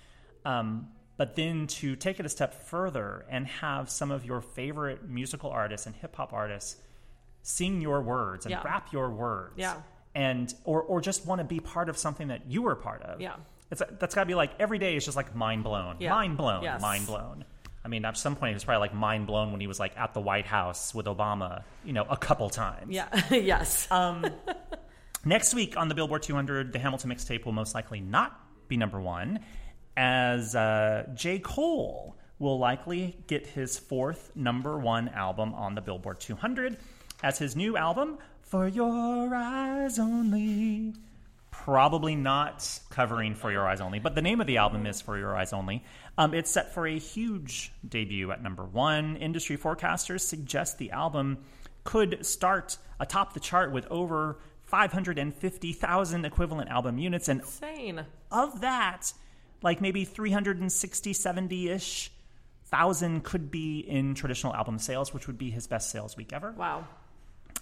Um, 0.45 0.89
but 1.17 1.35
then 1.37 1.67
to 1.69 1.97
take 1.97 2.21
it 2.21 2.27
a 2.27 2.29
step 2.29 2.55
further 2.55 3.25
and 3.29 3.47
have 3.47 3.91
some 3.91 4.11
of 4.11 4.25
your 4.25 4.41
favorite 4.41 5.09
musical 5.09 5.51
artists 5.51 5.87
and 5.87 5.95
hip 5.97 6.15
hop 6.17 6.33
artists 6.33 6.77
sing 7.43 7.81
your 7.81 8.01
words 8.01 8.47
and 8.47 8.53
Yeah. 8.53 8.63
rap 8.63 8.93
your 8.93 9.11
words. 9.11 9.55
Yeah. 9.57 9.75
And 10.15 10.53
or 10.65 10.83
or 10.83 11.01
just 11.01 11.27
want 11.27 11.39
to 11.41 11.45
be 11.45 11.61
part 11.61 11.89
of 11.89 11.97
something 11.97 12.29
that 12.29 12.43
you 12.47 12.63
were 12.63 12.75
part 12.75 13.03
of. 13.03 13.21
Yeah. 13.21 13.37
It's 13.71 13.83
that's 13.99 14.15
got 14.15 14.23
to 14.23 14.27
be 14.27 14.35
like 14.35 14.53
every 14.59 14.79
day 14.79 14.95
is 14.97 15.05
just 15.05 15.17
like 15.17 15.35
mind 15.35 15.65
blown. 15.65 15.97
Yeah. 16.01 16.11
Mind 16.11 16.37
blown. 16.37 16.63
Yes. 16.63 16.83
Mind 16.83 17.07
blown. 17.07 17.45
I 17.85 17.89
mean, 17.89 18.05
at 18.05 18.17
some 18.17 18.37
point 18.37 18.51
he 18.51 18.55
was 18.55 18.65
probably 18.65 18.81
like 18.81 18.95
mind 18.95 19.27
blown 19.27 19.51
when 19.51 19.61
he 19.61 19.67
was 19.67 19.81
like 19.81 19.97
at 19.97 20.15
the 20.15 20.21
White 20.21 20.47
House 20.47 20.95
with 20.95 21.07
Obama, 21.07 21.65
you 21.85 21.93
know, 21.93 22.05
a 22.09 22.17
couple 22.17 22.49
times. 22.51 22.95
Yeah. 22.95 23.09
yes. 23.31 23.89
Um, 23.91 24.27
Next 25.25 25.55
week 25.55 25.77
on 25.77 25.87
the 25.87 25.95
Billboard 25.95 26.25
200, 26.25 26.73
the 26.73 26.81
Hamilton 26.81 27.11
mixtape 27.11 27.45
will 27.45 27.53
most 27.53 27.77
likely 27.77 28.01
not 28.01 28.41
be 28.67 28.77
number 28.77 29.01
one, 29.01 29.39
as 29.97 30.57
uh, 30.57 31.07
J. 31.15 31.39
Cole 31.39 32.17
will 32.41 32.59
likely 32.59 33.17
get 33.29 33.47
his 33.47 33.79
fourth 33.79 34.33
number 34.35 34.77
one 34.79 35.09
album 35.11 35.55
on 35.55 35.77
the 35.77 35.81
Billboard 35.81 36.19
200, 36.19 36.77
as 37.23 37.39
his 37.39 37.55
new 37.55 37.77
album, 37.77 38.19
For 38.53 38.69
Your 38.69 39.35
Eyes 39.35 39.99
Only, 39.99 40.93
probably 41.51 42.15
not 42.15 42.81
covering 42.91 43.35
For 43.35 43.51
Your 43.51 43.67
Eyes 43.67 43.81
Only, 43.81 43.99
but 43.99 44.15
the 44.15 44.21
name 44.21 44.43
of 44.43 44.47
the 44.47 44.59
album 44.59 44.85
is 44.85 45.01
For 45.01 45.17
Your 45.17 45.35
Eyes 45.35 45.55
Only. 45.55 45.83
Um, 46.19 46.35
it's 46.35 46.51
set 46.51 46.75
for 46.75 46.87
a 46.87 46.99
huge 46.99 47.73
debut 47.89 48.31
at 48.31 48.43
number 48.43 48.63
one. 48.63 49.17
Industry 49.17 49.57
forecasters 49.57 50.21
suggest 50.21 50.77
the 50.77 50.91
album 50.91 51.39
could 51.85 52.27
start 52.27 52.77
atop 53.01 53.33
the 53.33 53.41
chart 53.41 53.73
with 53.73 53.87
over 53.87 54.39
550,000 54.65 56.25
equivalent 56.27 56.69
album 56.69 56.99
units. 56.99 57.31
And 57.31 57.41
Insane. 57.41 58.05
of 58.31 58.61
that, 58.61 59.15
like 59.63 59.81
maybe 59.81 60.05
360, 60.05 61.13
70 61.15 61.71
ish 61.71 62.13
thousand 62.67 63.25
could 63.25 63.51
be 63.51 63.79
in 63.79 64.15
traditional 64.15 64.55
album 64.55 64.79
sales, 64.79 65.15
which 65.15 65.27
would 65.27 65.39
be 65.39 65.51
his 65.51 65.67
best 65.67 65.91
sales 65.91 66.19
week 66.19 66.35
ever. 66.35 66.53
Wow. 66.53 66.87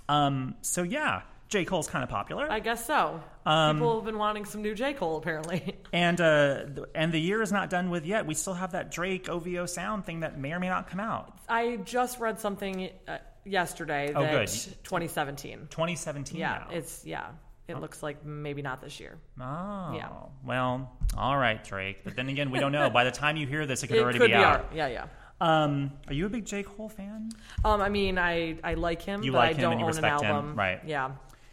Um, 0.08 0.54
so 0.62 0.82
yeah, 0.82 1.22
J. 1.48 1.64
Cole's 1.64 1.88
kind 1.88 2.02
of 2.04 2.10
popular. 2.10 2.50
I 2.50 2.60
guess 2.60 2.84
so. 2.86 3.22
Um, 3.46 3.76
People 3.76 3.96
have 3.96 4.04
been 4.04 4.18
wanting 4.18 4.44
some 4.44 4.62
new 4.62 4.74
J. 4.74 4.92
Cole, 4.92 5.16
apparently. 5.16 5.76
and 5.92 6.20
uh, 6.20 6.64
th- 6.66 6.86
and 6.94 7.12
the 7.12 7.18
year 7.20 7.42
is 7.42 7.50
not 7.52 7.70
done 7.70 7.90
with 7.90 8.04
yet. 8.06 8.26
We 8.26 8.34
still 8.34 8.54
have 8.54 8.72
that 8.72 8.90
Drake 8.92 9.28
OVO 9.28 9.66
sound 9.66 10.04
thing 10.04 10.20
that 10.20 10.38
may 10.38 10.52
or 10.52 10.60
may 10.60 10.68
not 10.68 10.88
come 10.88 11.00
out. 11.00 11.38
I 11.48 11.76
just 11.84 12.20
read 12.20 12.38
something 12.38 12.90
uh, 13.08 13.18
yesterday 13.44 14.12
Oh, 14.14 14.22
that 14.22 14.30
good. 14.30 14.48
2017. 14.84 15.68
2017 15.70 16.38
Yeah, 16.38 16.64
now. 16.68 16.76
it's 16.76 17.04
yeah. 17.04 17.28
It 17.68 17.78
looks 17.80 18.02
like 18.02 18.24
maybe 18.26 18.62
not 18.62 18.80
this 18.82 18.98
year. 18.98 19.16
oh, 19.40 19.92
yeah. 19.94 20.08
Well, 20.44 20.90
all 21.16 21.38
right, 21.38 21.62
Drake. 21.62 21.98
But 22.02 22.16
then 22.16 22.28
again, 22.28 22.50
we 22.50 22.58
don't 22.58 22.72
know. 22.72 22.90
By 22.90 23.04
the 23.04 23.12
time 23.12 23.36
you 23.36 23.46
hear 23.46 23.64
this, 23.64 23.84
it 23.84 23.86
could 23.86 23.96
It 23.98 24.02
already 24.02 24.18
could 24.18 24.24
be, 24.26 24.32
be 24.32 24.34
out. 24.34 24.60
art. 24.60 24.66
Yeah, 24.74 24.88
yeah. 24.88 25.06
Um, 25.40 25.92
are 26.08 26.12
you 26.14 26.26
a 26.26 26.28
big 26.28 26.44
J. 26.44 26.62
Cole 26.62 26.88
fan? 26.88 27.30
Um, 27.64 27.80
I 27.80 27.88
mean, 27.88 28.18
I 28.18 28.58
I 28.62 28.74
like 28.74 29.02
him, 29.02 29.22
You 29.22 29.32
but 29.32 29.38
like 29.38 29.50
I 29.50 29.52
him 29.54 29.60
don't 29.62 29.72
and 29.72 29.80
you 29.80 29.86
own 29.86 29.90
an 29.90 29.96
respect 29.96 30.22
him, 30.22 30.30
album. 30.30 30.54
right. 30.54 30.80
Yeah. 30.84 31.12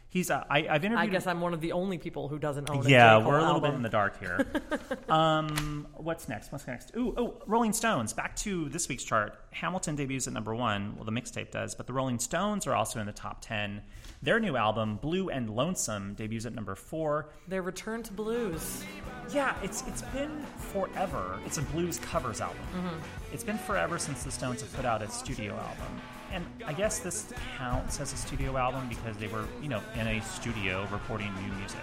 He's. 0.09 0.31
Uh, 0.31 0.43
I, 0.49 0.59
I've 0.69 0.83
interviewed. 0.85 0.97
I 1.09 1.11
guess 1.11 1.27
I'm 1.27 1.41
one 1.41 1.53
of 1.53 1.59
the 1.61 1.73
only 1.73 1.97
people 1.97 2.27
who 2.29 2.39
doesn't 2.39 2.69
own 2.69 2.85
a 2.85 2.89
Yeah, 2.89 3.17
J. 3.17 3.21
Cole 3.23 3.31
we're 3.31 3.37
a 3.39 3.45
little 3.45 3.59
bit 3.61 3.73
in 3.73 3.81
the 3.81 3.89
dark 3.89 4.19
here. 4.19 4.45
um, 5.09 5.87
what's 5.95 6.27
next? 6.29 6.51
What's 6.51 6.65
next? 6.67 6.91
Ooh, 6.95 7.13
oh, 7.17 7.41
Rolling 7.45 7.73
Stones. 7.73 8.13
Back 8.13 8.35
to 8.37 8.69
this 8.69 8.87
week's 8.89 9.03
chart. 9.03 9.37
Hamilton 9.51 9.95
debuts 9.95 10.27
at 10.27 10.33
number 10.33 10.55
one. 10.55 10.95
Well, 10.95 11.03
the 11.05 11.11
mixtape 11.11 11.51
does, 11.51 11.75
but 11.75 11.87
the 11.87 11.93
Rolling 11.93 12.19
Stones 12.19 12.67
are 12.67 12.73
also 12.75 12.99
in 12.99 13.05
the 13.05 13.11
top 13.11 13.39
ten. 13.41 13.81
Their 14.21 14.39
new 14.39 14.57
album, 14.57 14.97
Blue 14.97 15.29
and 15.29 15.49
Lonesome, 15.49 16.15
debuts 16.15 16.45
at 16.45 16.55
number 16.55 16.73
four. 16.73 17.29
Their 17.47 17.61
return 17.61 18.01
to 18.03 18.13
blues. 18.13 18.83
Yeah, 19.31 19.55
it's 19.61 19.83
it's 19.87 20.01
been 20.01 20.43
forever. 20.71 21.39
It's 21.45 21.59
a 21.59 21.61
blues 21.61 21.99
covers 21.99 22.41
album. 22.41 22.57
Mm-hmm. 22.75 23.33
It's 23.33 23.43
been 23.43 23.59
forever 23.59 23.99
since 23.99 24.23
the 24.23 24.31
Stones 24.31 24.61
have 24.61 24.73
put 24.73 24.85
out 24.85 25.03
a 25.03 25.09
studio 25.09 25.53
album. 25.53 26.01
And 26.31 26.45
I 26.65 26.73
guess 26.73 26.99
this 26.99 27.31
counts 27.57 27.99
as 27.99 28.11
a 28.11 28.17
studio 28.17 28.57
album 28.57 28.89
because 28.89 29.15
they 29.17 29.27
were, 29.27 29.45
you 29.61 29.69
know, 29.69 29.81
in 29.95 30.07
a 30.07 30.21
studio 30.21 30.87
recording 30.91 31.33
new 31.35 31.53
music. 31.55 31.79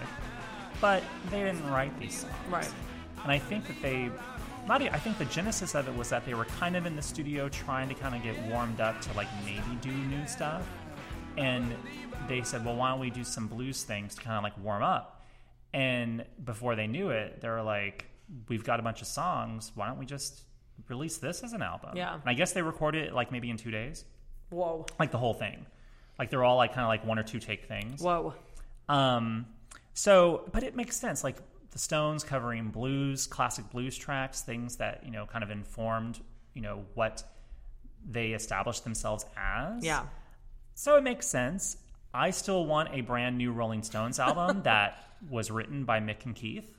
But 0.81 1.03
they 1.31 1.39
didn't 1.39 1.67
write 1.69 1.97
these 1.99 2.19
songs. 2.19 2.33
Right. 2.49 2.69
And 3.23 3.31
I 3.31 3.39
think 3.39 3.65
that 3.67 3.81
they 3.81 4.11
not 4.67 4.81
I 4.81 4.97
think 4.97 5.17
the 5.17 5.25
genesis 5.25 5.75
of 5.75 5.87
it 5.87 5.95
was 5.95 6.09
that 6.09 6.25
they 6.25 6.33
were 6.33 6.45
kind 6.45 6.75
of 6.75 6.85
in 6.85 6.95
the 6.95 7.01
studio 7.01 7.47
trying 7.49 7.87
to 7.87 7.95
kind 7.95 8.15
of 8.15 8.23
get 8.23 8.37
warmed 8.47 8.81
up 8.81 8.99
to 9.01 9.13
like 9.13 9.27
maybe 9.45 9.77
do 9.81 9.91
new 9.91 10.25
stuff. 10.27 10.67
And 11.37 11.73
they 12.27 12.41
said, 12.43 12.65
"Well, 12.65 12.75
why 12.75 12.91
don't 12.91 12.99
we 12.99 13.09
do 13.09 13.23
some 13.23 13.47
blues 13.47 13.83
things 13.83 14.15
to 14.15 14.21
kind 14.21 14.37
of 14.37 14.43
like 14.43 14.57
warm 14.57 14.83
up?" 14.83 15.25
And 15.73 16.25
before 16.43 16.75
they 16.75 16.87
knew 16.87 17.09
it, 17.09 17.41
they 17.41 17.49
were 17.49 17.61
like, 17.61 18.05
"We've 18.47 18.63
got 18.63 18.79
a 18.79 18.83
bunch 18.83 19.01
of 19.01 19.07
songs. 19.07 19.71
Why 19.75 19.87
don't 19.87 19.99
we 19.99 20.05
just 20.05 20.41
release 20.87 21.17
this 21.17 21.43
as 21.43 21.53
an 21.53 21.61
album?" 21.61 21.91
Yeah. 21.95 22.13
And 22.13 22.23
I 22.25 22.33
guess 22.33 22.53
they 22.53 22.61
recorded 22.61 23.07
it 23.07 23.13
like 23.13 23.31
maybe 23.31 23.49
in 23.49 23.57
2 23.57 23.71
days. 23.71 24.05
Whoa. 24.49 24.85
Like 24.99 25.11
the 25.11 25.17
whole 25.17 25.33
thing. 25.33 25.65
Like 26.17 26.29
they're 26.29 26.43
all 26.43 26.57
like 26.57 26.73
kind 26.73 26.83
of 26.83 26.89
like 26.89 27.05
one 27.05 27.19
or 27.19 27.23
two 27.23 27.39
take 27.39 27.65
things. 27.65 28.01
Whoa. 28.01 28.33
Um, 28.87 29.47
so, 29.93 30.47
but 30.51 30.63
it 30.63 30.75
makes 30.75 30.95
sense. 30.97 31.23
Like 31.23 31.37
the 31.71 31.79
Stones 31.79 32.23
covering 32.23 32.69
blues, 32.69 33.27
classic 33.27 33.69
blues 33.69 33.97
tracks, 33.97 34.41
things 34.41 34.77
that 34.77 35.03
you 35.03 35.11
know 35.11 35.25
kind 35.25 35.43
of 35.43 35.51
informed 35.51 36.19
you 36.53 36.61
know 36.61 36.85
what 36.93 37.23
they 38.09 38.29
established 38.31 38.83
themselves 38.83 39.25
as. 39.37 39.83
Yeah. 39.83 40.03
So 40.75 40.97
it 40.97 41.03
makes 41.03 41.25
sense. 41.27 41.77
I 42.13 42.29
still 42.31 42.65
want 42.65 42.89
a 42.93 43.01
brand 43.01 43.37
new 43.37 43.51
Rolling 43.51 43.81
Stones 43.83 44.19
album 44.19 44.61
that 44.63 44.97
was 45.29 45.49
written 45.49 45.85
by 45.85 45.99
Mick 45.99 46.25
and 46.25 46.35
Keith. 46.35 46.69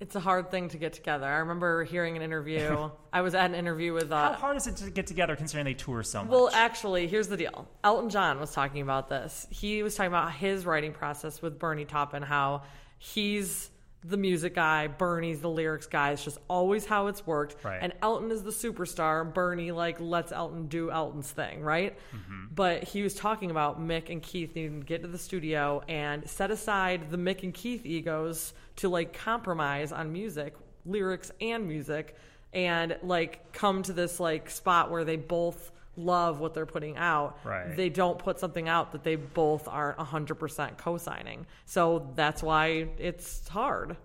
It's 0.00 0.16
a 0.16 0.20
hard 0.20 0.50
thing 0.50 0.68
to 0.70 0.76
get 0.76 0.92
together. 0.92 1.24
I 1.24 1.36
remember 1.38 1.84
hearing 1.84 2.16
an 2.16 2.22
interview. 2.22 2.90
I 3.12 3.22
was 3.22 3.34
at 3.34 3.46
an 3.46 3.54
interview 3.54 3.92
with 3.92 4.10
Uh, 4.12 4.32
How 4.32 4.38
hard 4.38 4.56
is 4.56 4.66
it 4.66 4.76
to 4.78 4.90
get 4.90 5.06
together 5.06 5.36
considering 5.36 5.64
they 5.64 5.74
tour 5.74 6.02
so 6.02 6.22
much? 6.22 6.30
Well, 6.30 6.50
actually, 6.52 7.06
here's 7.06 7.28
the 7.28 7.36
deal. 7.36 7.68
Elton 7.84 8.10
John 8.10 8.40
was 8.40 8.52
talking 8.52 8.82
about 8.82 9.08
this. 9.08 9.46
He 9.50 9.82
was 9.84 9.94
talking 9.94 10.08
about 10.08 10.32
his 10.32 10.66
writing 10.66 10.92
process 10.92 11.40
with 11.40 11.58
Bernie 11.60 11.84
Taupin, 11.84 12.22
how 12.22 12.62
he's 12.98 13.70
the 14.06 14.18
music 14.18 14.54
guy, 14.54 14.86
Bernie's 14.86 15.40
the 15.40 15.48
lyrics 15.48 15.86
guy. 15.86 16.10
It's 16.10 16.22
just 16.22 16.38
always 16.46 16.84
how 16.84 17.06
it's 17.06 17.26
worked. 17.26 17.56
Right. 17.64 17.78
And 17.80 17.94
Elton 18.02 18.30
is 18.30 18.42
the 18.42 18.50
superstar. 18.50 19.32
Bernie 19.32 19.72
like 19.72 19.98
lets 19.98 20.30
Elton 20.30 20.66
do 20.66 20.90
Elton's 20.90 21.30
thing, 21.30 21.62
right? 21.62 21.98
Mm-hmm. 22.14 22.54
But 22.54 22.84
he 22.84 23.02
was 23.02 23.14
talking 23.14 23.50
about 23.50 23.80
Mick 23.80 24.10
and 24.10 24.22
Keith 24.22 24.54
needing 24.54 24.80
to 24.80 24.86
get 24.86 25.02
to 25.02 25.08
the 25.08 25.18
studio 25.18 25.82
and 25.88 26.28
set 26.28 26.50
aside 26.50 27.10
the 27.10 27.16
Mick 27.16 27.42
and 27.42 27.54
Keith 27.54 27.86
egos 27.86 28.52
to 28.76 28.90
like 28.90 29.14
compromise 29.14 29.90
on 29.90 30.12
music, 30.12 30.54
lyrics 30.84 31.32
and 31.40 31.66
music, 31.66 32.14
and 32.52 32.98
like 33.02 33.52
come 33.52 33.82
to 33.84 33.94
this 33.94 34.20
like 34.20 34.50
spot 34.50 34.90
where 34.90 35.04
they 35.04 35.16
both 35.16 35.72
love 35.96 36.40
what 36.40 36.54
they're 36.54 36.66
putting 36.66 36.96
out. 36.96 37.38
Right. 37.44 37.76
They 37.76 37.88
don't 37.88 38.18
put 38.18 38.38
something 38.40 38.68
out 38.68 38.92
that 38.92 39.04
they 39.04 39.16
both 39.16 39.68
aren't 39.68 39.98
100% 39.98 40.78
co-signing. 40.78 41.46
So 41.66 42.10
that's 42.14 42.42
why 42.42 42.88
it's 42.98 43.46
hard. 43.48 43.96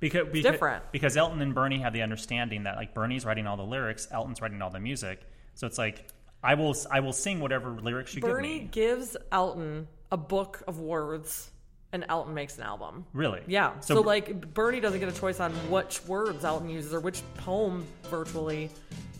because, 0.00 0.28
because 0.28 0.52
different. 0.52 0.84
because 0.92 1.16
Elton 1.16 1.40
and 1.40 1.54
Bernie 1.54 1.80
have 1.80 1.92
the 1.92 2.02
understanding 2.02 2.64
that 2.64 2.76
like 2.76 2.94
Bernie's 2.94 3.24
writing 3.24 3.46
all 3.46 3.56
the 3.56 3.62
lyrics, 3.64 4.08
Elton's 4.10 4.40
writing 4.40 4.62
all 4.62 4.70
the 4.70 4.80
music. 4.80 5.20
So 5.54 5.66
it's 5.66 5.78
like 5.78 6.06
I 6.42 6.54
will 6.54 6.74
I 6.90 7.00
will 7.00 7.12
sing 7.12 7.40
whatever 7.40 7.70
lyrics 7.70 8.14
you 8.14 8.20
Bernie 8.20 8.52
give 8.54 8.62
me. 8.62 8.68
gives 8.70 9.16
Elton 9.30 9.86
a 10.10 10.16
book 10.16 10.62
of 10.66 10.80
words 10.80 11.50
and 11.92 12.04
Elton 12.08 12.32
makes 12.34 12.56
an 12.56 12.64
album. 12.64 13.04
Really? 13.12 13.42
Yeah. 13.46 13.78
So, 13.80 13.96
So, 13.96 14.00
like 14.00 14.54
Bernie 14.54 14.80
doesn't 14.80 14.98
get 14.98 15.08
a 15.08 15.12
choice 15.18 15.40
on 15.40 15.52
which 15.70 16.04
words 16.06 16.44
Elton 16.44 16.68
uses 16.70 16.94
or 16.94 17.00
which 17.00 17.22
poem 17.36 17.86
virtually 18.04 18.70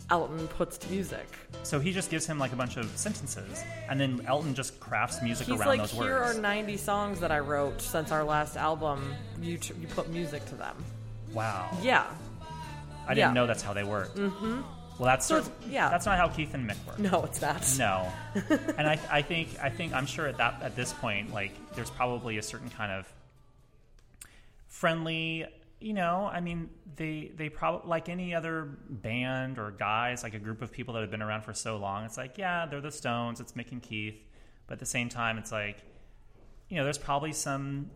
Elton 0.09 0.47
puts 0.49 0.77
to 0.79 0.89
music. 0.89 1.25
so 1.63 1.79
he 1.79 1.91
just 1.91 2.11
gives 2.11 2.25
him 2.25 2.37
like 2.37 2.51
a 2.53 2.55
bunch 2.55 2.77
of 2.77 2.85
sentences, 2.97 3.63
and 3.89 3.99
then 3.99 4.21
Elton 4.27 4.53
just 4.53 4.79
crafts 4.79 5.21
music 5.21 5.47
He's 5.47 5.59
around 5.59 5.67
like, 5.67 5.79
those 5.81 5.91
here 5.91 6.19
words. 6.19 6.37
are 6.37 6.41
90 6.41 6.77
songs 6.77 7.19
that 7.21 7.31
I 7.31 7.39
wrote 7.39 7.81
since 7.81 8.11
our 8.11 8.23
last 8.23 8.57
album. 8.57 9.13
You 9.41 9.57
you 9.79 9.87
put 9.87 10.09
music 10.09 10.45
to 10.47 10.55
them. 10.55 10.75
wow. 11.33 11.69
Yeah. 11.81 12.05
I 13.05 13.09
didn't 13.15 13.29
yeah. 13.29 13.33
know 13.33 13.47
that's 13.47 13.63
how 13.63 13.73
they 13.73 13.83
worked. 13.83 14.15
Mm-hmm. 14.17 14.61
Well, 14.99 15.07
that's 15.07 15.25
So 15.25 15.37
it's- 15.37 15.51
yeah. 15.67 15.89
That's 15.89 16.05
not 16.05 16.17
how 16.17 16.27
Keith 16.27 16.53
and 16.53 16.69
Mick 16.69 16.77
work. 16.85 16.99
No, 16.99 17.23
it's 17.23 17.41
not. 17.41 17.65
No, 17.79 18.11
and 18.77 18.87
I, 18.87 18.99
I 19.11 19.21
think 19.23 19.49
I 19.61 19.69
think 19.69 19.93
I'm 19.93 20.05
sure 20.05 20.27
at 20.27 20.37
that 20.37 20.61
at 20.61 20.75
this 20.75 20.93
point, 20.93 21.33
like 21.33 21.51
there's 21.75 21.89
probably 21.89 22.37
a 22.37 22.43
certain 22.43 22.69
kind 22.69 22.91
of 22.91 23.11
friendly. 24.67 25.45
You 25.83 25.93
know, 25.93 26.29
I 26.31 26.39
mean, 26.39 26.69
they 26.95 27.31
they 27.35 27.49
probably 27.49 27.89
like 27.89 28.07
any 28.07 28.33
other 28.33 28.69
band 28.89 29.59
or 29.59 29.71
guys, 29.71 30.23
like 30.23 30.33
a 30.33 30.39
group 30.39 30.61
of 30.61 30.71
people 30.71 30.93
that 30.93 31.01
have 31.01 31.11
been 31.11 31.21
around 31.21 31.41
for 31.41 31.53
so 31.53 31.75
long. 31.77 32.05
It's 32.05 32.17
like, 32.17 32.37
yeah, 32.37 32.65
they're 32.65 32.79
the 32.79 32.91
Stones. 32.91 33.41
It's 33.41 33.51
Mick 33.51 33.71
and 33.73 33.81
Keith, 33.83 34.15
but 34.65 34.73
at 34.73 34.79
the 34.79 34.85
same 34.85 35.09
time, 35.09 35.37
it's 35.37 35.51
like, 35.51 35.83
you 36.69 36.77
know, 36.77 36.85
there's 36.85 36.97
probably 36.97 37.33
some 37.33 37.89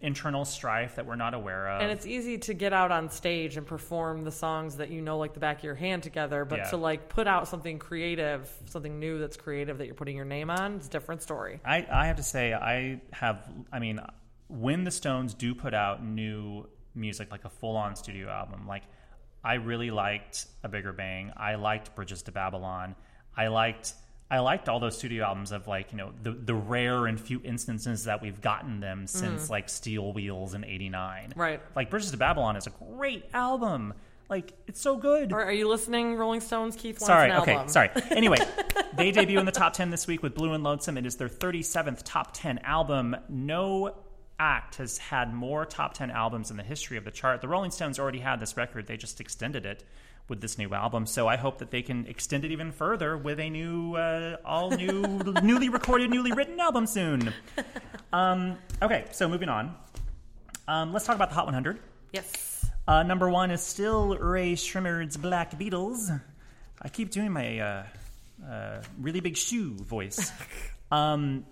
internal 0.00 0.44
strife 0.44 0.96
that 0.96 1.06
we're 1.06 1.14
not 1.14 1.32
aware 1.32 1.68
of. 1.68 1.80
And 1.80 1.92
it's 1.92 2.06
easy 2.06 2.36
to 2.38 2.54
get 2.54 2.72
out 2.72 2.90
on 2.90 3.08
stage 3.08 3.56
and 3.56 3.64
perform 3.64 4.24
the 4.24 4.32
songs 4.32 4.78
that 4.78 4.90
you 4.90 5.00
know 5.00 5.16
like 5.16 5.32
the 5.32 5.38
back 5.38 5.58
of 5.58 5.64
your 5.64 5.76
hand 5.76 6.02
together, 6.02 6.44
but 6.44 6.58
Yeah. 6.58 6.70
to 6.70 6.76
like 6.76 7.08
put 7.08 7.28
out 7.28 7.46
something 7.46 7.78
creative, 7.78 8.52
something 8.66 8.98
new 8.98 9.20
that's 9.20 9.36
creative 9.36 9.78
that 9.78 9.86
you're 9.86 9.94
putting 9.94 10.16
your 10.16 10.24
name 10.24 10.50
on, 10.50 10.74
it's 10.74 10.88
a 10.88 10.90
different 10.90 11.22
story. 11.22 11.60
I, 11.64 11.86
I 11.88 12.06
have 12.08 12.16
to 12.16 12.24
say, 12.24 12.52
I 12.52 13.00
have, 13.12 13.48
I 13.72 13.78
mean, 13.78 14.00
when 14.48 14.82
the 14.82 14.90
Stones 14.90 15.34
do 15.34 15.54
put 15.54 15.72
out 15.72 16.04
new 16.04 16.66
music, 16.94 17.30
like 17.30 17.44
a 17.44 17.50
full 17.50 17.76
on 17.76 17.96
studio 17.96 18.28
album, 18.28 18.66
like 18.66 18.82
I 19.44 19.54
really 19.54 19.90
liked 19.90 20.46
A 20.62 20.68
Bigger 20.68 20.92
Bang. 20.92 21.32
I 21.36 21.56
liked 21.56 21.94
Bridges 21.94 22.22
to 22.22 22.32
Babylon. 22.32 22.94
I 23.36 23.48
liked. 23.48 23.94
I 24.30 24.38
liked 24.38 24.70
all 24.70 24.80
those 24.80 24.96
studio 24.96 25.24
albums 25.24 25.52
of 25.52 25.66
like 25.66 25.92
you 25.92 25.98
know 25.98 26.12
the 26.22 26.32
the 26.32 26.54
rare 26.54 27.06
and 27.06 27.20
few 27.20 27.40
instances 27.44 28.04
that 28.04 28.22
we've 28.22 28.40
gotten 28.40 28.80
them 28.80 29.04
mm. 29.04 29.08
since 29.08 29.50
like 29.50 29.68
Steel 29.68 30.12
Wheels 30.12 30.54
in 30.54 30.64
'89. 30.64 31.32
Right. 31.36 31.60
Like 31.74 31.90
Bridges 31.90 32.12
to 32.12 32.16
Babylon 32.16 32.56
is 32.56 32.66
a 32.66 32.70
great 32.70 33.24
album. 33.34 33.94
Like 34.30 34.52
it's 34.66 34.80
so 34.80 34.96
good. 34.96 35.32
Right, 35.32 35.46
are 35.46 35.52
you 35.52 35.68
listening, 35.68 36.16
Rolling 36.16 36.40
Stones? 36.40 36.76
Keith 36.76 36.94
wants 36.94 37.06
Sorry. 37.06 37.32
Okay. 37.32 37.52
album. 37.52 37.68
Sorry. 37.68 37.90
Anyway, 38.10 38.38
they 38.96 39.10
debut 39.10 39.38
in 39.38 39.44
the 39.44 39.52
top 39.52 39.72
10 39.72 39.90
this 39.90 40.06
week 40.06 40.22
with 40.22 40.34
Blue 40.34 40.52
and 40.54 40.62
Lonesome. 40.62 40.96
It 40.96 41.04
is 41.04 41.16
their 41.16 41.28
37th 41.28 42.00
top 42.04 42.32
10 42.32 42.60
album. 42.60 43.16
No 43.28 43.96
act 44.42 44.74
has 44.76 44.98
had 44.98 45.32
more 45.32 45.64
top 45.64 45.94
10 45.94 46.10
albums 46.10 46.50
in 46.50 46.56
the 46.56 46.64
history 46.64 46.96
of 46.96 47.04
the 47.04 47.12
chart. 47.12 47.40
The 47.40 47.48
Rolling 47.48 47.70
Stones 47.70 47.98
already 48.00 48.18
had 48.18 48.40
this 48.40 48.56
record, 48.56 48.88
they 48.88 48.96
just 48.96 49.20
extended 49.20 49.64
it 49.64 49.84
with 50.28 50.40
this 50.40 50.58
new 50.58 50.74
album. 50.74 51.06
So 51.06 51.28
I 51.28 51.36
hope 51.36 51.58
that 51.58 51.70
they 51.70 51.82
can 51.82 52.06
extend 52.06 52.44
it 52.44 52.50
even 52.50 52.72
further 52.72 53.16
with 53.16 53.38
a 53.38 53.48
new, 53.48 53.94
uh, 53.94 54.36
all 54.44 54.70
new, 54.70 55.02
newly 55.42 55.68
recorded, 55.68 56.10
newly 56.10 56.32
written 56.32 56.58
album 56.58 56.86
soon. 56.86 57.32
Um, 58.12 58.58
okay, 58.80 59.04
so 59.12 59.28
moving 59.28 59.48
on. 59.48 59.74
Um, 60.66 60.92
let's 60.92 61.06
talk 61.06 61.14
about 61.14 61.28
the 61.28 61.34
Hot 61.36 61.46
100. 61.46 61.78
Yes. 62.12 62.66
Uh, 62.88 63.04
number 63.04 63.30
one 63.30 63.52
is 63.52 63.62
still 63.62 64.16
Rae 64.16 64.54
Sremmurd's 64.54 65.16
Black 65.16 65.58
Beatles. 65.58 66.20
I 66.80 66.88
keep 66.88 67.10
doing 67.10 67.30
my 67.32 67.58
uh, 67.60 67.86
uh, 68.48 68.82
really 68.98 69.20
big 69.20 69.36
shoe 69.36 69.74
voice. 69.74 70.32
um, 70.90 71.46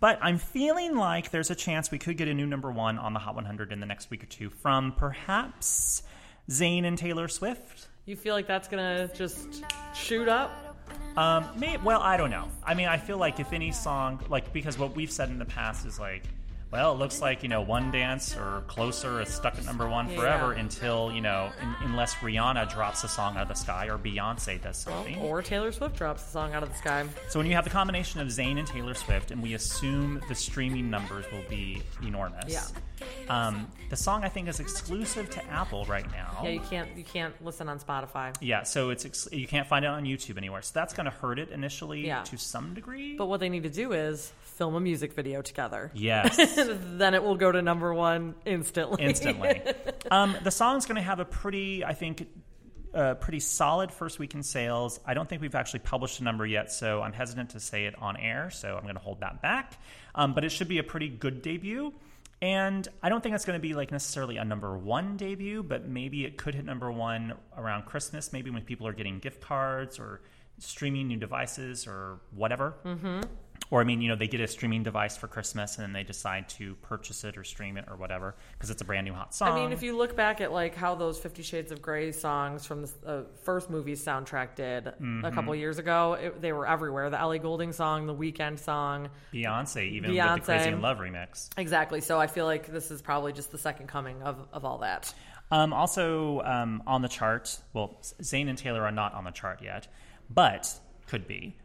but 0.00 0.18
I'm 0.22 0.38
feeling 0.38 0.96
like 0.96 1.30
there's 1.30 1.50
a 1.50 1.54
chance 1.54 1.90
we 1.90 1.98
could 1.98 2.16
get 2.16 2.28
a 2.28 2.34
new 2.34 2.46
number 2.46 2.70
one 2.70 2.98
on 2.98 3.12
the 3.12 3.18
Hot 3.18 3.34
100 3.34 3.72
in 3.72 3.80
the 3.80 3.86
next 3.86 4.10
week 4.10 4.22
or 4.22 4.26
two 4.26 4.50
from 4.50 4.92
perhaps 4.92 6.02
Zayn 6.50 6.84
and 6.84 6.98
Taylor 6.98 7.28
Swift. 7.28 7.88
You 8.04 8.16
feel 8.16 8.34
like 8.34 8.46
that's 8.46 8.68
gonna 8.68 9.10
just 9.14 9.64
shoot 9.94 10.28
up? 10.28 10.76
Um, 11.16 11.46
may, 11.56 11.76
well, 11.78 12.00
I 12.00 12.16
don't 12.16 12.30
know. 12.30 12.48
I 12.62 12.74
mean, 12.74 12.86
I 12.86 12.98
feel 12.98 13.18
like 13.18 13.40
if 13.40 13.52
any 13.52 13.72
song, 13.72 14.22
like, 14.28 14.52
because 14.52 14.78
what 14.78 14.94
we've 14.94 15.10
said 15.10 15.30
in 15.30 15.38
the 15.38 15.44
past 15.44 15.86
is 15.86 15.98
like, 15.98 16.22
well, 16.72 16.92
it 16.92 16.98
looks 16.98 17.20
like, 17.22 17.42
you 17.42 17.48
know, 17.48 17.60
One 17.62 17.90
Dance 17.90 18.36
or 18.36 18.62
Closer 18.66 19.20
is 19.20 19.28
stuck 19.28 19.56
at 19.56 19.64
number 19.64 19.88
one 19.88 20.08
forever 20.08 20.52
Yeah. 20.54 20.60
until, 20.60 21.12
you 21.12 21.20
know, 21.20 21.50
in, 21.62 21.74
unless 21.88 22.14
Rihanna 22.16 22.68
drops 22.72 23.04
a 23.04 23.08
song 23.08 23.36
out 23.36 23.42
of 23.42 23.48
the 23.48 23.54
sky 23.54 23.86
or 23.86 23.96
Beyonce 23.98 24.60
does 24.60 24.76
something. 24.78 25.16
Or 25.18 25.42
Taylor 25.42 25.70
Swift 25.72 25.96
drops 25.96 26.26
a 26.26 26.30
song 26.30 26.54
out 26.54 26.62
of 26.62 26.68
the 26.70 26.76
sky. 26.76 27.04
So 27.28 27.38
when 27.38 27.46
you 27.46 27.54
have 27.54 27.64
the 27.64 27.70
combination 27.70 28.20
of 28.20 28.28
Zayn 28.28 28.58
and 28.58 28.66
Taylor 28.66 28.94
Swift, 28.94 29.30
and 29.30 29.42
we 29.42 29.54
assume 29.54 30.20
the 30.28 30.34
streaming 30.34 30.90
numbers 30.90 31.24
will 31.32 31.44
be 31.48 31.82
enormous. 32.02 32.52
Yeah. 32.52 32.62
Um, 33.28 33.66
the 33.90 33.96
song 33.96 34.24
I 34.24 34.28
think 34.28 34.48
is 34.48 34.60
exclusive 34.60 35.28
to 35.30 35.44
Apple 35.46 35.84
right 35.86 36.10
now. 36.12 36.40
Yeah, 36.42 36.50
you 36.50 36.60
can't 36.60 36.88
you 36.96 37.04
can't 37.04 37.34
listen 37.44 37.68
on 37.68 37.78
Spotify. 37.78 38.34
Yeah, 38.40 38.62
so 38.62 38.90
it's 38.90 39.04
ex- 39.04 39.28
you 39.32 39.46
can't 39.46 39.66
find 39.66 39.84
it 39.84 39.88
on 39.88 40.04
YouTube 40.04 40.36
anywhere. 40.36 40.62
So 40.62 40.72
that's 40.74 40.94
going 40.94 41.04
to 41.06 41.10
hurt 41.10 41.38
it 41.38 41.50
initially 41.50 42.06
Yeah. 42.06 42.22
to 42.24 42.36
some 42.36 42.74
degree. 42.74 43.16
But 43.16 43.26
what 43.26 43.40
they 43.40 43.48
need 43.48 43.64
to 43.64 43.70
do 43.70 43.92
is 43.92 44.32
film 44.40 44.74
a 44.74 44.80
music 44.80 45.12
video 45.12 45.42
together. 45.42 45.90
yes. 45.94 46.36
then 46.56 47.14
it 47.14 47.22
will 47.22 47.36
go 47.36 47.52
to 47.52 47.60
number 47.62 47.92
one 47.92 48.34
instantly. 48.44 49.02
instantly. 49.04 49.60
um, 50.10 50.34
the 50.42 50.50
song's 50.50 50.86
going 50.86 50.96
to 50.96 51.02
have 51.02 51.20
a 51.20 51.24
pretty, 51.26 51.84
I 51.84 51.92
think, 51.92 52.26
uh, 52.94 53.14
pretty 53.14 53.40
solid 53.40 53.92
first 53.92 54.18
week 54.18 54.32
in 54.34 54.42
sales. 54.42 54.98
I 55.04 55.12
don't 55.12 55.28
think 55.28 55.42
we've 55.42 55.54
actually 55.54 55.80
published 55.80 56.20
a 56.20 56.24
number 56.24 56.46
yet, 56.46 56.72
so 56.72 57.02
I'm 57.02 57.12
hesitant 57.12 57.50
to 57.50 57.60
say 57.60 57.84
it 57.84 57.94
on 58.00 58.16
air, 58.16 58.50
so 58.50 58.74
I'm 58.76 58.84
going 58.84 58.94
to 58.94 59.00
hold 59.00 59.20
that 59.20 59.42
back. 59.42 59.78
Um, 60.14 60.32
but 60.32 60.44
it 60.44 60.48
should 60.48 60.68
be 60.68 60.78
a 60.78 60.82
pretty 60.82 61.08
good 61.10 61.42
debut. 61.42 61.92
And 62.42 62.86
I 63.02 63.08
don't 63.08 63.22
think 63.22 63.34
it's 63.34 63.44
going 63.44 63.58
to 63.58 63.62
be 63.62 63.74
like 63.74 63.90
necessarily 63.90 64.36
a 64.36 64.44
number 64.44 64.76
one 64.76 65.16
debut, 65.16 65.62
but 65.62 65.88
maybe 65.88 66.24
it 66.24 66.36
could 66.36 66.54
hit 66.54 66.64
number 66.64 66.92
one 66.92 67.34
around 67.56 67.86
Christmas, 67.86 68.32
maybe 68.32 68.50
when 68.50 68.62
people 68.62 68.86
are 68.86 68.92
getting 68.92 69.18
gift 69.18 69.40
cards 69.40 69.98
or 69.98 70.20
streaming 70.58 71.08
new 71.08 71.16
devices 71.16 71.86
or 71.86 72.20
whatever. 72.34 72.74
Mm-hmm. 72.84 73.20
Or 73.70 73.80
I 73.80 73.84
mean, 73.84 74.00
you 74.00 74.08
know, 74.08 74.16
they 74.16 74.28
get 74.28 74.40
a 74.40 74.46
streaming 74.46 74.82
device 74.82 75.16
for 75.16 75.26
Christmas 75.26 75.76
and 75.76 75.84
then 75.84 75.92
they 75.92 76.04
decide 76.04 76.48
to 76.50 76.74
purchase 76.76 77.24
it 77.24 77.36
or 77.36 77.44
stream 77.44 77.76
it 77.76 77.86
or 77.88 77.96
whatever 77.96 78.36
because 78.52 78.70
it's 78.70 78.82
a 78.82 78.84
brand 78.84 79.06
new 79.06 79.12
hot 79.12 79.34
song. 79.34 79.48
I 79.48 79.54
mean, 79.56 79.72
if 79.72 79.82
you 79.82 79.96
look 79.96 80.16
back 80.16 80.40
at 80.40 80.52
like 80.52 80.74
how 80.74 80.94
those 80.94 81.18
Fifty 81.18 81.42
Shades 81.42 81.72
of 81.72 81.82
Grey 81.82 82.12
songs 82.12 82.64
from 82.64 82.82
the 82.82 82.90
uh, 83.04 83.22
first 83.42 83.70
movie's 83.70 84.04
soundtrack 84.04 84.54
did 84.54 84.86
a 85.24 85.30
couple 85.30 85.54
years 85.54 85.78
ago, 85.78 86.14
it, 86.14 86.40
they 86.40 86.52
were 86.52 86.66
everywhere. 86.66 87.10
The 87.10 87.20
Ellie 87.20 87.38
Goulding 87.38 87.72
song, 87.72 88.06
the 88.06 88.14
Weeknd 88.14 88.58
song, 88.58 89.08
Beyonce, 89.32 89.90
even 89.90 90.10
with 90.10 90.18
Beyonce. 90.18 90.34
the 90.36 90.40
Crazy 90.42 90.68
in 90.70 90.80
Love 90.80 90.98
remix. 90.98 91.48
exactly. 91.56 92.00
So 92.00 92.20
I 92.20 92.26
feel 92.26 92.44
like 92.44 92.66
this 92.72 92.90
is 92.90 93.02
probably 93.02 93.32
just 93.32 93.50
the 93.50 93.58
second 93.58 93.88
coming 93.88 94.22
of, 94.22 94.46
of 94.52 94.64
all 94.64 94.78
that. 94.78 95.12
Um, 95.50 95.72
also 95.72 96.40
um, 96.40 96.82
on 96.86 97.02
the 97.02 97.08
chart, 97.08 97.56
well, 97.72 97.98
Zayn 98.22 98.48
and 98.48 98.58
Taylor 98.58 98.82
are 98.82 98.92
not 98.92 99.14
on 99.14 99.24
the 99.24 99.30
chart 99.30 99.62
yet, 99.62 99.86
but 100.28 100.72
could 101.06 101.28
be. 101.28 101.56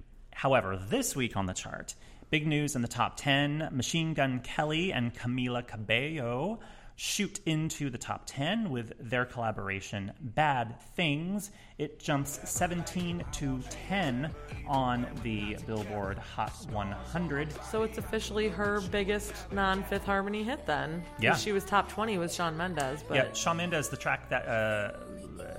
However, 0.41 0.75
this 0.75 1.15
week 1.15 1.37
on 1.37 1.45
the 1.45 1.53
chart, 1.53 1.93
big 2.31 2.47
news 2.47 2.75
in 2.75 2.81
the 2.81 2.87
top 2.87 3.15
10 3.15 3.69
Machine 3.73 4.15
Gun 4.15 4.39
Kelly 4.39 4.91
and 4.91 5.13
Camila 5.13 5.67
Cabello 5.67 6.59
shoot 6.95 7.39
into 7.45 7.91
the 7.91 7.99
top 7.99 8.23
10 8.25 8.71
with 8.71 8.91
their 8.99 9.23
collaboration 9.23 10.11
Bad 10.19 10.81
Things. 10.95 11.51
It 11.77 11.99
jumps 11.99 12.39
17 12.49 13.23
to 13.33 13.59
10 13.87 14.33
on 14.67 15.05
the 15.21 15.57
Billboard 15.67 16.17
Hot 16.17 16.53
100. 16.71 17.53
So 17.65 17.83
it's 17.83 17.99
officially 17.99 18.49
her 18.49 18.81
biggest 18.89 19.35
non 19.51 19.83
Fifth 19.83 20.05
Harmony 20.05 20.41
hit 20.41 20.65
then. 20.65 21.03
Yeah. 21.19 21.35
She 21.35 21.51
was 21.51 21.63
top 21.65 21.87
20 21.87 22.17
with 22.17 22.33
Shawn 22.33 22.57
Mendes. 22.57 23.03
But 23.07 23.15
Yeah, 23.15 23.31
Shawn 23.33 23.57
Mendes, 23.57 23.89
the 23.89 23.97
track 23.97 24.27
that 24.29 24.47
uh, 24.47 24.97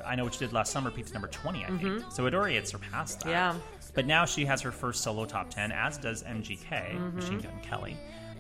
I 0.05 0.17
know 0.17 0.25
what 0.25 0.35
you 0.35 0.45
did 0.45 0.53
last 0.53 0.73
summer, 0.73 0.91
peaked 0.91 1.13
number 1.13 1.29
20, 1.29 1.65
I 1.65 1.69
think. 1.69 2.03
So 2.11 2.27
it 2.27 2.35
already 2.35 2.57
had 2.57 2.67
surpassed 2.67 3.21
that. 3.21 3.27
Mm-hmm. 3.27 3.31
Yeah. 3.59 3.72
But 3.95 4.07
now 4.07 4.25
she 4.25 4.45
has 4.47 4.61
her 4.63 4.73
first 4.73 5.03
solo 5.03 5.25
top 5.27 5.51
10, 5.51 5.71
as 5.73 5.99
does 5.99 6.23
MGK, 6.23 6.69
Mm-hmm. 6.95 7.17
Machine 7.17 7.39
Gun 7.41 7.61
Kelly. 7.63 7.97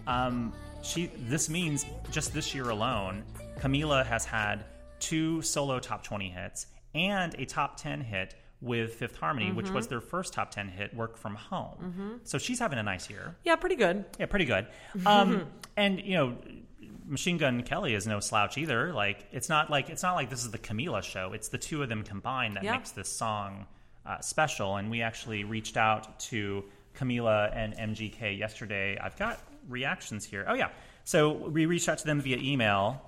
Um, 0.06 0.52
she. 0.82 1.06
This 1.28 1.48
means 1.50 1.84
just 2.10 2.32
this 2.34 2.54
year 2.54 2.70
alone, 2.70 3.22
Camila 3.60 4.04
has 4.06 4.24
had 4.24 4.64
two 4.98 5.42
solo 5.42 5.78
top 5.78 6.02
20 6.04 6.28
hits 6.30 6.66
and 6.94 7.34
a 7.38 7.44
top 7.44 7.76
10 7.76 8.00
hit 8.00 8.34
with 8.60 8.94
Fifth 8.94 9.16
Harmony, 9.16 9.50
which 9.52 9.66
Mm-hmm. 9.66 9.74
was 9.74 9.88
their 9.88 10.00
first 10.00 10.32
top 10.32 10.50
10 10.52 10.68
hit, 10.68 10.94
Work 10.94 11.16
From 11.16 11.34
Home. 11.34 12.20
So 12.24 12.38
she's 12.38 12.58
having 12.60 12.78
a 12.78 12.82
nice 12.82 13.10
year. 13.10 13.34
yeah, 13.44 13.56
pretty 13.56 13.76
good. 13.76 14.04
Yeah, 14.18 14.26
pretty 14.26 14.44
good. 14.44 14.66
Um, 15.06 15.46
and 15.76 16.00
you 16.00 16.14
know, 16.16 16.36
Machine 17.06 17.38
Gun 17.38 17.62
Kelly 17.62 17.94
is 17.94 18.06
no 18.06 18.20
slouch 18.20 18.56
either. 18.58 18.92
Like 18.92 19.26
it's 19.32 19.48
not 19.48 19.70
like 19.70 19.90
it's 19.90 20.02
not 20.02 20.14
like 20.14 20.30
this 20.30 20.44
is 20.44 20.50
the 20.50 20.58
Camila 20.58 21.02
show. 21.02 21.32
It's 21.32 21.48
the 21.48 21.58
two 21.58 21.82
of 21.82 21.88
them 21.88 22.02
combined 22.04 22.56
that 22.56 22.64
Yeah. 22.64 22.72
makes 22.72 22.90
this 22.92 23.08
song 23.08 23.66
uh, 24.06 24.20
special. 24.20 24.76
And 24.76 24.90
we 24.90 25.02
actually 25.02 25.44
reached 25.44 25.76
out 25.76 26.20
to 26.20 26.64
Camila 26.96 27.54
and 27.54 27.74
MGK 27.74 28.38
yesterday. 28.38 28.98
I've 28.98 29.16
got 29.16 29.40
reactions 29.68 30.24
here. 30.24 30.44
Oh 30.48 30.54
yeah, 30.54 30.70
so 31.04 31.32
we 31.32 31.66
reached 31.66 31.88
out 31.88 31.98
to 31.98 32.04
them 32.04 32.20
via 32.20 32.38
email 32.38 33.02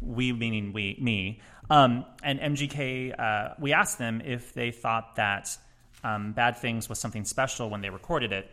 we 0.00 0.32
meaning 0.32 0.72
we 0.72 0.96
me 1.00 1.40
um, 1.70 2.04
and 2.22 2.38
mgk 2.40 3.18
uh, 3.18 3.54
we 3.58 3.72
asked 3.72 3.98
them 3.98 4.20
if 4.24 4.52
they 4.54 4.70
thought 4.70 5.16
that 5.16 5.56
um, 6.04 6.32
bad 6.32 6.56
things 6.56 6.88
was 6.88 6.98
something 6.98 7.24
special 7.24 7.70
when 7.70 7.80
they 7.80 7.90
recorded 7.90 8.32
it 8.32 8.50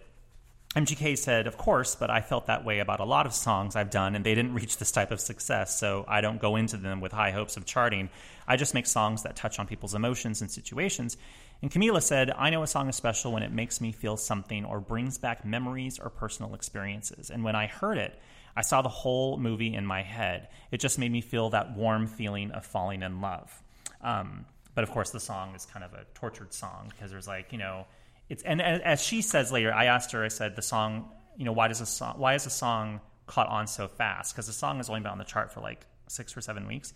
mgk 0.76 1.18
said 1.18 1.48
of 1.48 1.58
course 1.58 1.96
but 1.96 2.10
i 2.10 2.22
felt 2.22 2.48
that 2.48 2.66
way 2.66 2.80
about 2.80 3.00
a 3.00 3.06
lot 3.06 3.26
of 3.26 3.34
songs 3.34 3.76
i've 3.76 3.90
done 3.90 4.16
and 4.16 4.26
they 4.26 4.36
didn't 4.36 4.54
reach 4.54 4.78
this 4.78 4.92
type 4.92 5.12
of 5.12 5.20
success 5.20 5.80
so 5.80 6.06
i 6.08 6.22
don't 6.22 6.40
go 6.40 6.56
into 6.56 6.78
them 6.78 7.02
with 7.02 7.12
high 7.12 7.32
hopes 7.32 7.58
of 7.58 7.66
charting 7.66 8.10
i 8.48 8.56
just 8.56 8.74
make 8.74 8.86
songs 8.88 9.24
that 9.24 9.36
touch 9.36 9.60
on 9.60 9.68
people's 9.68 9.94
emotions 9.94 10.42
and 10.42 10.50
situations 10.50 11.18
and 11.62 11.72
camila 11.72 12.02
said 12.02 12.32
i 12.38 12.50
know 12.50 12.64
a 12.64 12.68
song 12.68 12.90
is 12.90 12.96
special 12.96 13.32
when 13.32 13.44
it 13.44 13.52
makes 13.52 13.80
me 13.80 13.92
feel 13.92 14.18
something 14.18 14.66
or 14.66 14.80
brings 14.80 15.18
back 15.18 15.46
memories 15.46 16.00
or 16.00 16.10
personal 16.10 16.54
experiences 16.56 17.30
and 17.30 17.44
when 17.44 17.56
i 17.56 17.68
heard 17.68 17.98
it 17.98 18.20
I 18.56 18.62
saw 18.62 18.82
the 18.82 18.90
whole 18.90 19.38
movie 19.38 19.74
in 19.74 19.86
my 19.86 20.04
head. 20.04 20.50
It 20.72 20.80
just 20.80 21.00
made 21.00 21.12
me 21.12 21.22
feel 21.22 21.50
that 21.52 21.76
warm 21.76 22.08
feeling 22.08 22.52
of 22.52 22.66
falling 22.66 23.02
in 23.02 23.20
love. 23.22 23.62
Um, 24.02 24.46
but 24.76 24.84
of 24.84 24.92
course, 24.92 25.12
the 25.12 25.20
song 25.20 25.56
is 25.56 25.66
kind 25.66 25.84
of 25.84 25.94
a 25.94 26.06
tortured 26.14 26.54
song 26.54 26.90
because 26.90 27.12
there's 27.12 27.28
like 27.28 27.52
you 27.52 27.58
know, 27.58 27.86
it's 28.30 28.44
and, 28.44 28.62
and 28.62 28.82
as 28.84 29.02
she 29.02 29.22
says 29.22 29.52
later, 29.52 29.74
I 29.74 29.86
asked 29.86 30.12
her, 30.12 30.24
I 30.24 30.30
said 30.30 30.56
the 30.56 30.62
song, 30.62 31.10
you 31.38 31.46
know, 31.46 31.52
why 31.52 31.68
does 31.68 31.82
a 31.82 31.86
song, 31.86 32.16
why 32.18 32.36
is 32.36 32.46
a 32.46 32.50
song 32.50 33.02
caught 33.28 33.48
on 33.48 33.68
so 33.68 33.88
fast? 33.88 34.34
Because 34.34 34.48
the 34.48 34.54
song 34.54 34.78
has 34.78 34.90
only 34.90 35.02
been 35.02 35.12
on 35.12 35.18
the 35.18 35.24
chart 35.24 35.52
for 35.52 35.62
like 35.62 35.86
six 36.08 36.36
or 36.36 36.42
seven 36.42 36.68
weeks. 36.68 36.94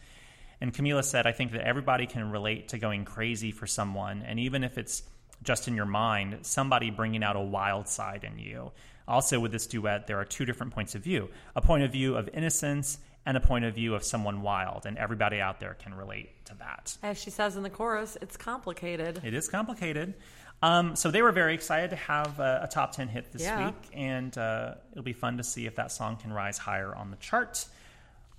And 0.59 0.73
Camila 0.73 1.03
said, 1.03 1.27
I 1.27 1.31
think 1.31 1.51
that 1.51 1.61
everybody 1.61 2.07
can 2.07 2.31
relate 2.31 2.69
to 2.69 2.79
going 2.79 3.05
crazy 3.05 3.51
for 3.51 3.67
someone, 3.67 4.23
and 4.23 4.39
even 4.39 4.63
if 4.63 4.77
it's 4.77 5.03
just 5.43 5.67
in 5.67 5.75
your 5.75 5.85
mind, 5.85 6.39
somebody 6.41 6.89
bringing 6.89 7.23
out 7.23 7.35
a 7.35 7.41
wild 7.41 7.87
side 7.87 8.23
in 8.23 8.39
you. 8.39 8.71
Also, 9.07 9.39
with 9.39 9.51
this 9.51 9.67
duet, 9.67 10.07
there 10.07 10.19
are 10.19 10.25
two 10.25 10.45
different 10.45 10.73
points 10.73 10.95
of 10.95 11.03
view 11.03 11.29
a 11.55 11.61
point 11.61 11.83
of 11.83 11.91
view 11.91 12.15
of 12.15 12.29
innocence 12.33 12.97
and 13.25 13.35
a 13.35 13.41
point 13.41 13.65
of 13.65 13.75
view 13.75 13.93
of 13.93 14.03
someone 14.03 14.41
wild, 14.41 14.85
and 14.85 14.97
everybody 14.97 15.41
out 15.41 15.59
there 15.59 15.73
can 15.75 15.93
relate 15.93 16.45
to 16.45 16.55
that. 16.55 16.97
As 17.03 17.21
she 17.21 17.29
says 17.29 17.57
in 17.57 17.63
the 17.63 17.69
chorus, 17.69 18.17
it's 18.21 18.37
complicated. 18.37 19.21
It 19.23 19.33
is 19.33 19.49
complicated. 19.49 20.13
Um, 20.61 20.95
so 20.95 21.11
they 21.11 21.21
were 21.21 21.31
very 21.31 21.53
excited 21.53 21.91
to 21.91 21.95
have 21.97 22.39
a, 22.39 22.61
a 22.63 22.67
top 22.67 22.91
10 22.93 23.07
hit 23.09 23.31
this 23.31 23.43
Yeah. 23.43 23.67
week, 23.67 23.75
and 23.93 24.35
uh, 24.37 24.75
it'll 24.91 25.03
be 25.03 25.13
fun 25.13 25.37
to 25.37 25.43
see 25.43 25.65
if 25.67 25.75
that 25.75 25.91
song 25.91 26.17
can 26.17 26.33
rise 26.33 26.57
higher 26.57 26.95
on 26.95 27.11
the 27.11 27.17
chart. 27.17 27.65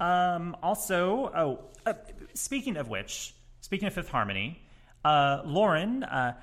Um, 0.01 0.57
also, 0.63 1.31
oh, 1.35 1.61
uh, 1.87 1.95
speaking 2.35 2.77
of 2.77 2.89
which, 2.89 3.35
speaking 3.61 3.87
of 3.87 3.95
Fifth 3.95 4.09
Harmony, 4.11 4.61
uh, 5.05 5.43
Lauren 5.45 6.03
uh, 6.05 6.35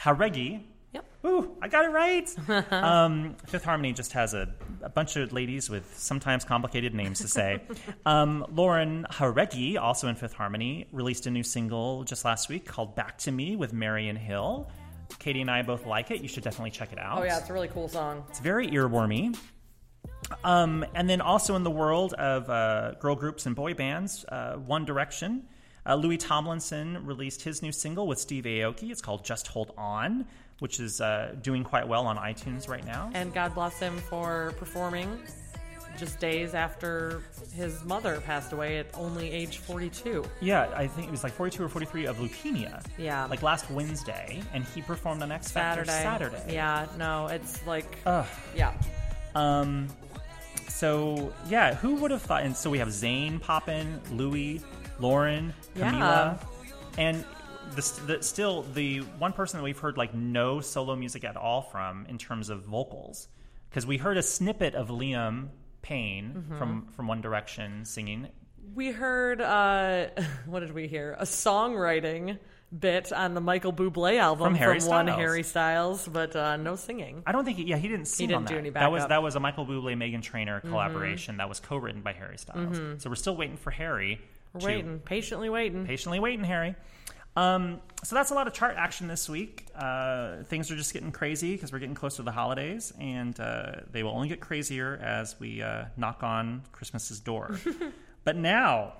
Jauregui. 0.00 0.62
Yep. 0.92 1.04
Ooh, 1.26 1.56
I 1.60 1.68
got 1.68 1.84
it 1.84 1.88
right. 1.88 2.72
um, 2.72 3.36
Fifth 3.46 3.64
Harmony 3.64 3.92
just 3.92 4.12
has 4.12 4.32
a, 4.32 4.48
a 4.82 4.88
bunch 4.88 5.16
of 5.16 5.32
ladies 5.32 5.68
with 5.68 5.98
sometimes 5.98 6.44
complicated 6.44 6.94
names 6.94 7.20
to 7.20 7.28
say. 7.28 7.60
um, 8.06 8.46
Lauren 8.54 9.06
Jauregui, 9.10 9.78
also 9.78 10.08
in 10.08 10.14
Fifth 10.14 10.32
Harmony, 10.34 10.86
released 10.92 11.26
a 11.26 11.30
new 11.30 11.42
single 11.42 12.04
just 12.04 12.24
last 12.24 12.48
week 12.48 12.64
called 12.64 12.94
Back 12.94 13.18
to 13.18 13.32
Me 13.32 13.56
with 13.56 13.72
Marian 13.74 14.16
Hill. 14.16 14.70
Katie 15.26 15.40
and 15.40 15.50
I 15.50 15.62
both 15.62 15.86
like 15.86 16.12
it. 16.12 16.22
You 16.22 16.28
should 16.28 16.44
definitely 16.44 16.70
check 16.70 16.92
it 16.92 17.00
out. 17.00 17.18
Oh, 17.18 17.24
yeah, 17.24 17.38
it's 17.38 17.50
a 17.50 17.52
really 17.52 17.66
cool 17.66 17.88
song. 17.88 18.22
It's 18.28 18.38
very 18.38 18.68
earwormy. 18.68 19.36
Um, 20.44 20.86
and 20.94 21.10
then 21.10 21.20
also 21.20 21.56
in 21.56 21.64
the 21.64 21.70
world 21.70 22.12
of 22.12 22.48
uh, 22.48 22.92
girl 23.00 23.16
groups 23.16 23.44
and 23.44 23.56
boy 23.56 23.74
bands, 23.74 24.24
uh, 24.28 24.52
One 24.52 24.84
Direction, 24.84 25.48
uh, 25.84 25.96
Louis 25.96 26.16
Tomlinson 26.16 27.04
released 27.04 27.42
his 27.42 27.60
new 27.60 27.72
single 27.72 28.06
with 28.06 28.20
Steve 28.20 28.44
Aoki. 28.44 28.92
It's 28.92 29.02
called 29.02 29.24
Just 29.24 29.48
Hold 29.48 29.74
On, 29.76 30.26
which 30.60 30.78
is 30.78 31.00
uh, 31.00 31.34
doing 31.42 31.64
quite 31.64 31.88
well 31.88 32.06
on 32.06 32.16
iTunes 32.18 32.68
right 32.68 32.86
now. 32.86 33.10
And 33.12 33.34
God 33.34 33.52
bless 33.52 33.80
him 33.80 33.96
for 33.96 34.54
performing 34.58 35.18
just 35.96 36.18
days 36.20 36.54
after 36.54 37.22
his 37.54 37.82
mother 37.84 38.20
passed 38.20 38.52
away 38.52 38.78
at 38.78 38.86
only 38.94 39.30
age 39.30 39.58
42. 39.58 40.24
Yeah, 40.40 40.70
I 40.74 40.86
think 40.86 41.08
it 41.08 41.10
was 41.10 41.24
like 41.24 41.32
42 41.32 41.64
or 41.64 41.68
43 41.68 42.06
of 42.06 42.16
leukemia. 42.18 42.84
Yeah. 42.98 43.26
Like 43.26 43.42
last 43.42 43.70
Wednesday, 43.70 44.40
and 44.52 44.64
he 44.64 44.82
performed 44.82 45.22
on 45.22 45.32
X 45.32 45.50
Factor 45.50 45.84
Saturday. 45.84 46.30
Saturday. 46.36 46.54
Yeah, 46.54 46.86
no, 46.98 47.26
it's 47.28 47.66
like, 47.66 47.98
Ugh. 48.06 48.26
yeah. 48.54 48.72
Um, 49.34 49.88
so 50.68 51.32
yeah, 51.48 51.74
who 51.74 51.96
would 51.96 52.10
have 52.10 52.22
thought? 52.22 52.42
And 52.42 52.56
so 52.56 52.70
we 52.70 52.78
have 52.78 52.88
Zayn 52.88 53.40
poppin', 53.40 54.00
Louis, 54.12 54.60
Lauren, 54.98 55.54
Yeah. 55.74 55.92
Camila, 55.92 56.46
and 56.98 57.24
the, 57.74 58.00
the 58.06 58.22
still 58.22 58.62
the 58.74 58.98
one 59.18 59.32
person 59.32 59.58
that 59.58 59.64
we've 59.64 59.78
heard 59.78 59.96
like 59.96 60.14
no 60.14 60.60
solo 60.60 60.94
music 60.96 61.24
at 61.24 61.36
all 61.36 61.62
from 61.62 62.06
in 62.08 62.16
terms 62.18 62.48
of 62.50 62.62
vocals, 62.64 63.28
because 63.68 63.86
we 63.86 63.96
heard 63.98 64.16
a 64.16 64.22
snippet 64.22 64.74
of 64.74 64.88
Liam 64.88 65.48
Payne 65.86 66.32
Mm-hmm. 66.36 66.58
from 66.58 66.86
from 66.96 67.06
One 67.06 67.20
Direction 67.20 67.84
singing. 67.84 68.28
We 68.74 68.90
heard, 68.90 69.40
uh, 69.40 70.06
what 70.46 70.60
did 70.60 70.72
we 70.74 70.88
hear? 70.88 71.16
A 71.18 71.24
songwriting 71.24 72.38
bit 72.76 73.12
on 73.12 73.34
the 73.34 73.40
Michael 73.40 73.72
Bublé 73.72 74.18
album 74.18 74.44
From 74.48 74.54
Harry 74.56 74.80
one 74.80 75.06
Styles. 75.06 75.10
Harry 75.18 75.42
Styles, 75.44 76.08
but 76.08 76.34
uh, 76.34 76.56
no 76.56 76.74
singing. 76.74 77.22
I 77.24 77.30
don't 77.32 77.44
think 77.44 77.58
he, 77.58 77.64
yeah 77.64 77.76
he 77.76 77.86
didn't 77.88 78.06
sing 78.06 78.24
He 78.24 78.26
didn't 78.26 78.38
on 78.38 78.44
that. 78.46 78.50
do 78.52 78.58
any 78.58 78.70
that 78.70 78.90
was 78.90 79.06
that 79.06 79.22
was 79.22 79.36
a 79.36 79.40
Michael 79.40 79.64
Bublé 79.66 79.94
Meghan 79.96 80.20
Trainor 80.22 80.60
collaboration 80.60 81.36
that 81.36 81.48
was 81.48 81.60
co-written 81.60 82.02
by 82.02 82.12
Harry 82.12 82.38
Styles. 82.38 82.76
So 83.02 83.08
we're 83.08 83.14
still 83.16 83.36
waiting 83.36 83.56
for 83.56 83.70
Harry. 83.70 84.20
We're 84.52 84.66
waiting, 84.66 84.98
patiently 84.98 85.48
waiting. 85.48 85.86
patiently 85.86 86.18
waiting, 86.18 86.44
Harry. 86.44 86.74
Um, 87.36 87.80
so 88.02 88.14
that's 88.14 88.30
a 88.30 88.34
lot 88.34 88.46
of 88.46 88.52
chart 88.54 88.76
action 88.78 89.08
this 89.08 89.28
week. 89.28 89.66
Uh, 89.74 90.42
things 90.44 90.70
are 90.70 90.76
just 90.76 90.92
getting 90.92 91.12
crazy 91.12 91.52
because 91.52 91.72
we're 91.72 91.78
getting 91.80 91.94
close 91.94 92.16
to 92.16 92.22
the 92.22 92.32
holidays, 92.32 92.92
and 92.98 93.38
uh, 93.38 93.72
they 93.90 94.02
will 94.02 94.12
only 94.12 94.28
get 94.28 94.40
crazier 94.40 94.98
as 95.02 95.38
we 95.38 95.60
uh, 95.62 95.84
knock 95.96 96.22
on 96.22 96.62
Christmas's 96.72 97.20
door. 97.20 97.58
but 98.24 98.36
now 98.36 98.94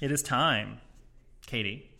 it 0.00 0.10
is 0.12 0.22
time, 0.22 0.80
Katie, 1.46 1.90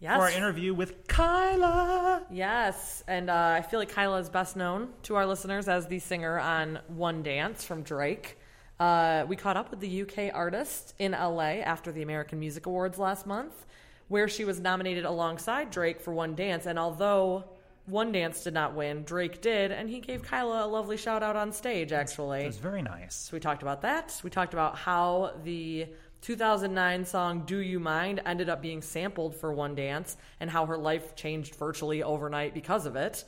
Yes. 0.00 0.16
for 0.16 0.22
our 0.22 0.30
interview 0.30 0.72
with 0.74 1.06
Kyla. 1.08 2.22
Yes, 2.30 3.02
and 3.08 3.28
uh, 3.30 3.54
I 3.56 3.62
feel 3.62 3.78
like 3.80 3.90
Kyla 3.90 4.18
is 4.20 4.28
best 4.28 4.56
known 4.56 4.88
to 5.04 5.16
our 5.16 5.26
listeners 5.26 5.68
as 5.68 5.86
the 5.86 5.98
singer 5.98 6.38
on 6.38 6.78
One 6.88 7.22
Dance 7.22 7.64
from 7.64 7.82
Drake. 7.82 8.38
Uh, 8.80 9.24
we 9.28 9.36
caught 9.36 9.56
up 9.56 9.70
with 9.70 9.80
the 9.80 10.02
UK 10.02 10.34
artist 10.34 10.94
in 10.98 11.12
LA 11.12 11.60
after 11.62 11.92
the 11.92 12.02
American 12.02 12.38
Music 12.40 12.66
Awards 12.66 12.98
last 12.98 13.26
month, 13.26 13.66
where 14.08 14.28
she 14.28 14.44
was 14.44 14.60
nominated 14.60 15.04
alongside 15.04 15.70
Drake 15.70 16.00
for 16.00 16.12
One 16.12 16.34
Dance. 16.34 16.66
And 16.66 16.78
although 16.78 17.44
One 17.86 18.12
Dance 18.12 18.44
did 18.44 18.54
not 18.54 18.74
win, 18.74 19.04
Drake 19.04 19.40
did, 19.40 19.72
and 19.72 19.88
he 19.88 20.00
gave 20.00 20.22
Kyla 20.22 20.66
a 20.66 20.68
lovely 20.68 20.96
shout 20.96 21.22
out 21.22 21.36
on 21.36 21.52
stage, 21.52 21.92
actually. 21.92 22.42
It 22.42 22.46
was 22.46 22.58
very 22.58 22.82
nice. 22.82 23.14
So 23.14 23.36
we 23.36 23.40
talked 23.40 23.62
about 23.62 23.82
that. 23.82 24.20
We 24.22 24.30
talked 24.30 24.54
about 24.54 24.76
how 24.76 25.32
the 25.44 25.86
2009 26.22 27.04
song 27.04 27.42
Do 27.44 27.58
You 27.58 27.78
Mind 27.78 28.22
ended 28.24 28.48
up 28.48 28.62
being 28.62 28.80
sampled 28.80 29.36
for 29.36 29.52
One 29.52 29.74
Dance 29.74 30.16
and 30.40 30.48
how 30.48 30.64
her 30.66 30.78
life 30.78 31.14
changed 31.14 31.54
virtually 31.56 32.02
overnight 32.02 32.54
because 32.54 32.86
of 32.86 32.96
it. 32.96 33.24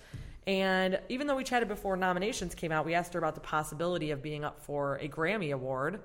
And 0.46 1.00
even 1.08 1.26
though 1.26 1.36
we 1.36 1.44
chatted 1.44 1.68
before 1.68 1.96
nominations 1.96 2.54
came 2.54 2.70
out, 2.70 2.86
we 2.86 2.94
asked 2.94 3.12
her 3.14 3.18
about 3.18 3.34
the 3.34 3.40
possibility 3.40 4.12
of 4.12 4.22
being 4.22 4.44
up 4.44 4.62
for 4.62 4.96
a 4.96 5.08
Grammy 5.08 5.52
Award. 5.52 6.00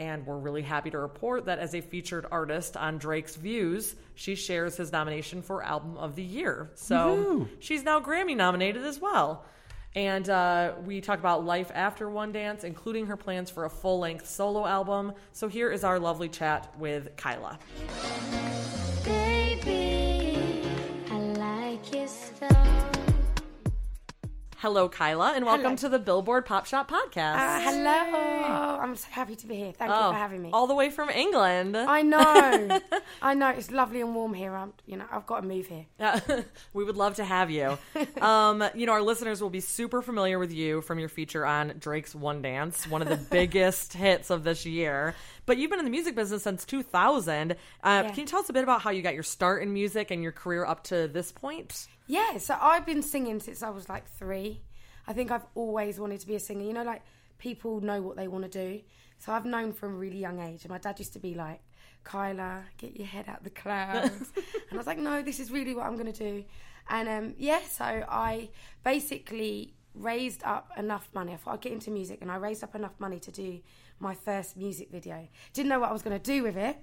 And 0.00 0.26
we're 0.26 0.38
really 0.38 0.62
happy 0.62 0.90
to 0.90 0.98
report 0.98 1.44
that 1.44 1.58
as 1.58 1.74
a 1.74 1.82
featured 1.82 2.24
artist 2.32 2.74
on 2.74 2.96
Drake's 2.96 3.36
Views, 3.36 3.94
she 4.14 4.34
shares 4.34 4.74
his 4.74 4.90
nomination 4.90 5.42
for 5.42 5.62
Album 5.62 5.98
of 5.98 6.16
the 6.16 6.22
Year. 6.22 6.70
So 6.74 7.46
she's 7.58 7.84
now 7.84 8.00
Grammy 8.00 8.34
nominated 8.34 8.82
as 8.86 8.98
well. 8.98 9.44
And 9.94 10.28
uh, 10.30 10.72
we 10.86 11.02
talk 11.02 11.18
about 11.18 11.44
life 11.44 11.70
after 11.74 12.08
One 12.08 12.32
Dance, 12.32 12.64
including 12.64 13.06
her 13.08 13.16
plans 13.16 13.50
for 13.50 13.66
a 13.66 13.70
full 13.70 13.98
length 13.98 14.26
solo 14.26 14.64
album. 14.64 15.12
So 15.32 15.48
here 15.48 15.70
is 15.70 15.84
our 15.84 15.98
lovely 15.98 16.30
chat 16.30 16.72
with 16.78 17.14
Kyla. 17.16 17.58
Baby, 19.04 20.40
Hello, 24.60 24.90
Kyla, 24.90 25.32
and 25.34 25.46
welcome 25.46 25.64
Hello. 25.64 25.76
to 25.76 25.88
the 25.88 25.98
Billboard 25.98 26.44
Pop 26.44 26.66
Shop 26.66 26.90
podcast. 26.90 27.36
Uh, 27.36 27.60
hello. 27.60 28.78
I'm 28.78 28.94
so 28.94 29.06
happy 29.10 29.34
to 29.36 29.46
be 29.46 29.54
here. 29.56 29.72
Thank 29.72 29.88
you 29.90 29.96
Oh, 29.96 30.10
for 30.10 30.18
having 30.18 30.42
me. 30.42 30.50
all 30.52 30.66
the 30.66 30.74
way 30.74 30.90
from 30.90 31.08
England. 31.08 31.78
I 31.78 32.02
know. 32.02 32.78
I 33.22 33.32
know. 33.32 33.48
It's 33.48 33.70
lovely 33.70 34.02
and 34.02 34.14
warm 34.14 34.34
here. 34.34 34.54
I'm, 34.54 34.74
you 34.84 34.98
know, 34.98 35.06
I've 35.10 35.24
got 35.24 35.40
to 35.40 35.46
move 35.48 35.66
here. 35.66 35.86
We 36.74 36.84
would 36.84 36.98
love 36.98 37.14
to 37.16 37.24
have 37.24 37.50
you. 37.50 37.78
Um, 38.20 38.62
you 38.74 38.84
know, 38.84 38.92
our 38.92 39.00
listeners 39.02 39.40
will 39.40 39.48
be 39.50 39.60
super 39.60 40.02
familiar 40.02 40.38
with 40.38 40.52
you 40.52 40.82
from 40.82 40.98
your 40.98 41.08
feature 41.08 41.46
on 41.46 41.74
Drake's 41.78 42.14
One 42.14 42.42
Dance, 42.42 42.86
one 42.86 43.00
of 43.00 43.08
the 43.08 43.16
biggest 43.16 43.94
hits 43.94 44.28
of 44.28 44.44
this 44.44 44.66
year. 44.66 45.14
But 45.50 45.58
you've 45.58 45.68
been 45.68 45.80
in 45.80 45.84
the 45.84 45.90
music 45.90 46.14
business 46.14 46.44
since 46.44 46.64
2000. 46.64 47.50
Uh, 47.50 47.54
Yeah. 47.82 48.02
Can 48.10 48.20
you 48.20 48.26
tell 48.26 48.38
us 48.38 48.48
a 48.48 48.52
bit 48.52 48.62
about 48.62 48.82
how 48.82 48.90
you 48.90 49.02
got 49.02 49.14
your 49.14 49.24
start 49.24 49.64
in 49.64 49.72
music 49.72 50.12
and 50.12 50.22
your 50.22 50.30
career 50.30 50.64
up 50.64 50.84
to 50.84 51.08
this 51.08 51.32
point? 51.32 51.88
Yeah, 52.06 52.38
so 52.38 52.56
I've 52.60 52.86
been 52.86 53.02
singing 53.02 53.40
since 53.40 53.60
I 53.60 53.70
was 53.70 53.88
like 53.88 54.08
three. 54.10 54.60
I 55.08 55.12
think 55.12 55.32
I've 55.32 55.44
always 55.56 55.98
wanted 55.98 56.20
to 56.20 56.28
be 56.28 56.36
a 56.36 56.38
singer. 56.38 56.62
You 56.62 56.72
know, 56.72 56.84
like 56.84 57.02
people 57.38 57.80
know 57.80 58.00
what 58.00 58.14
they 58.16 58.28
want 58.28 58.44
to 58.44 58.48
do. 58.48 58.80
So 59.18 59.32
I've 59.32 59.44
known 59.44 59.72
from 59.72 59.94
a 59.94 59.96
really 59.96 60.18
young 60.18 60.38
age. 60.38 60.62
And 60.62 60.70
my 60.70 60.78
dad 60.78 61.00
used 61.00 61.14
to 61.14 61.18
be 61.18 61.34
like, 61.34 61.60
Kyla, 62.04 62.62
get 62.78 62.96
your 62.96 63.08
head 63.08 63.24
out 63.26 63.38
of 63.38 63.42
the 63.42 63.50
clouds. 63.50 64.30
and 64.36 64.72
I 64.72 64.76
was 64.76 64.86
like, 64.86 64.98
no, 64.98 65.20
this 65.20 65.40
is 65.40 65.50
really 65.50 65.74
what 65.74 65.84
I'm 65.84 65.96
going 65.96 66.12
to 66.12 66.32
do. 66.32 66.44
And 66.88 67.08
um, 67.08 67.34
yeah, 67.38 67.62
so 67.68 67.84
I 67.84 68.50
basically 68.84 69.74
raised 69.96 70.44
up 70.44 70.70
enough 70.76 71.08
money. 71.12 71.32
I 71.32 71.36
thought 71.38 71.54
I'd 71.54 71.60
get 71.60 71.72
into 71.72 71.90
music 71.90 72.18
and 72.22 72.30
I 72.30 72.36
raised 72.36 72.62
up 72.62 72.76
enough 72.76 72.94
money 73.00 73.18
to 73.18 73.32
do 73.32 73.58
my 74.00 74.14
first 74.14 74.56
music 74.56 74.90
video. 74.90 75.28
Didn't 75.52 75.68
know 75.68 75.78
what 75.78 75.90
I 75.90 75.92
was 75.92 76.02
going 76.02 76.18
to 76.18 76.22
do 76.22 76.42
with 76.42 76.56
it. 76.56 76.76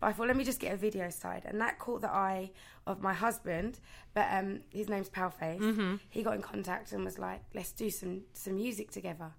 But 0.00 0.08
I 0.08 0.12
thought, 0.12 0.26
let 0.26 0.36
me 0.36 0.44
just 0.44 0.60
get 0.60 0.72
a 0.72 0.76
video 0.76 1.08
side. 1.10 1.42
And 1.44 1.60
that 1.60 1.78
caught 1.78 2.00
the 2.00 2.10
eye 2.10 2.50
of 2.86 3.00
my 3.00 3.12
husband. 3.12 3.78
But 4.12 4.26
um, 4.30 4.60
his 4.70 4.88
name's 4.88 5.08
Paleface. 5.08 5.60
Mm-hmm. 5.60 5.96
He 6.10 6.22
got 6.22 6.34
in 6.34 6.42
contact 6.42 6.92
and 6.92 7.04
was 7.04 7.18
like, 7.18 7.42
let's 7.54 7.72
do 7.72 7.90
some, 7.90 8.22
some 8.32 8.56
music 8.56 8.90
together. 8.90 9.30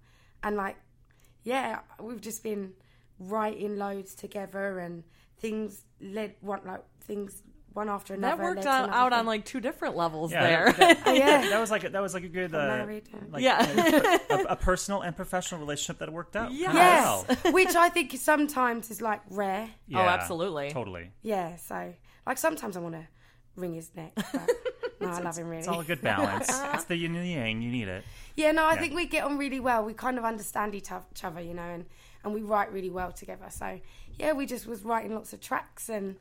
And 0.43 0.55
like, 0.55 0.77
yeah, 1.43 1.79
we've 1.99 2.21
just 2.21 2.41
been 2.41 2.73
writing 3.19 3.77
loads 3.77 4.15
together 4.15 4.79
and 4.79 5.03
things 5.39 5.83
led 6.01 6.35
one 6.41 6.61
like 6.65 6.83
things 7.01 7.43
one 7.75 7.89
after 7.89 8.13
another. 8.13 8.37
That 8.37 8.43
worked 8.43 8.57
led 8.59 8.67
out, 8.67 8.83
another 8.85 8.97
out 8.99 9.13
on 9.13 9.25
like 9.25 9.45
two 9.45 9.59
different 9.59 9.95
levels 9.95 10.31
Yeah, 10.31 10.43
there. 10.43 10.71
that, 10.73 11.01
Oh, 11.05 11.13
yeah. 11.13 11.41
that 11.49 11.59
was 11.59 11.69
like 11.71 11.83
a, 11.83 11.89
that 11.89 12.01
was 12.01 12.13
like 12.13 12.23
a 12.23 12.29
good 12.29 12.53
uh, 12.55 12.57
married, 12.67 13.09
yeah. 13.11 13.19
like, 13.31 13.43
Yeah. 13.43 14.17
a, 14.29 14.43
a 14.51 14.55
personal 14.55 15.01
and 15.01 15.15
professional 15.15 15.59
relationship 15.59 15.99
that 15.99 16.11
worked 16.11 16.35
out. 16.35 16.51
Yes. 16.51 16.73
Yes, 16.73 17.43
well. 17.43 17.53
which 17.53 17.75
I 17.75 17.89
think 17.89 18.15
sometimes 18.17 18.89
is 18.91 19.01
like 19.01 19.21
rare. 19.29 19.69
Yeah, 19.87 19.99
absolutely. 20.07 20.71
totally. 20.71 21.11
Yeah, 21.21 21.57
so 21.57 21.93
like 22.25 22.37
sometimes 22.37 22.77
I 22.77 22.79
want 22.79 22.95
to 22.95 23.07
wring 23.55 23.73
his 23.73 23.89
neck. 23.95 24.13
But 24.15 24.49
no, 25.01 25.07
I 25.09 25.19
love 25.19 25.37
him 25.37 25.47
really. 25.47 25.59
It's 25.59 25.67
all 25.67 25.81
a 25.81 25.83
good 25.83 26.01
balance. 26.01 26.47
it's 26.73 26.85
the 26.85 26.95
yin 26.95 27.15
and 27.15 27.23
the 27.25 27.29
yang. 27.29 27.61
You 27.61 27.69
need 27.71 27.87
it. 27.89 28.03
Yeah, 28.35 28.51
no, 28.51 28.63
I 28.65 28.73
Yeah. 28.75 28.79
think 28.81 28.95
we 28.95 29.05
get 29.07 29.23
on 29.25 29.37
really 29.37 29.59
well. 29.59 29.83
We 29.83 29.93
kind 29.93 30.17
of 30.17 30.23
understand 30.25 30.73
each 30.75 30.89
each 31.11 31.23
other, 31.23 31.41
you 31.41 31.53
know, 31.53 31.61
and, 31.63 31.85
and 32.23 32.33
we 32.33 32.41
write 32.41 32.71
really 32.71 32.89
well 32.89 33.11
together. 33.11 33.45
So 33.49 33.79
yeah, 34.17 34.31
we 34.33 34.45
just 34.45 34.65
was 34.67 34.83
writing 34.83 35.13
lots 35.13 35.33
of 35.33 35.41
tracks 35.41 35.89
and 35.89 36.15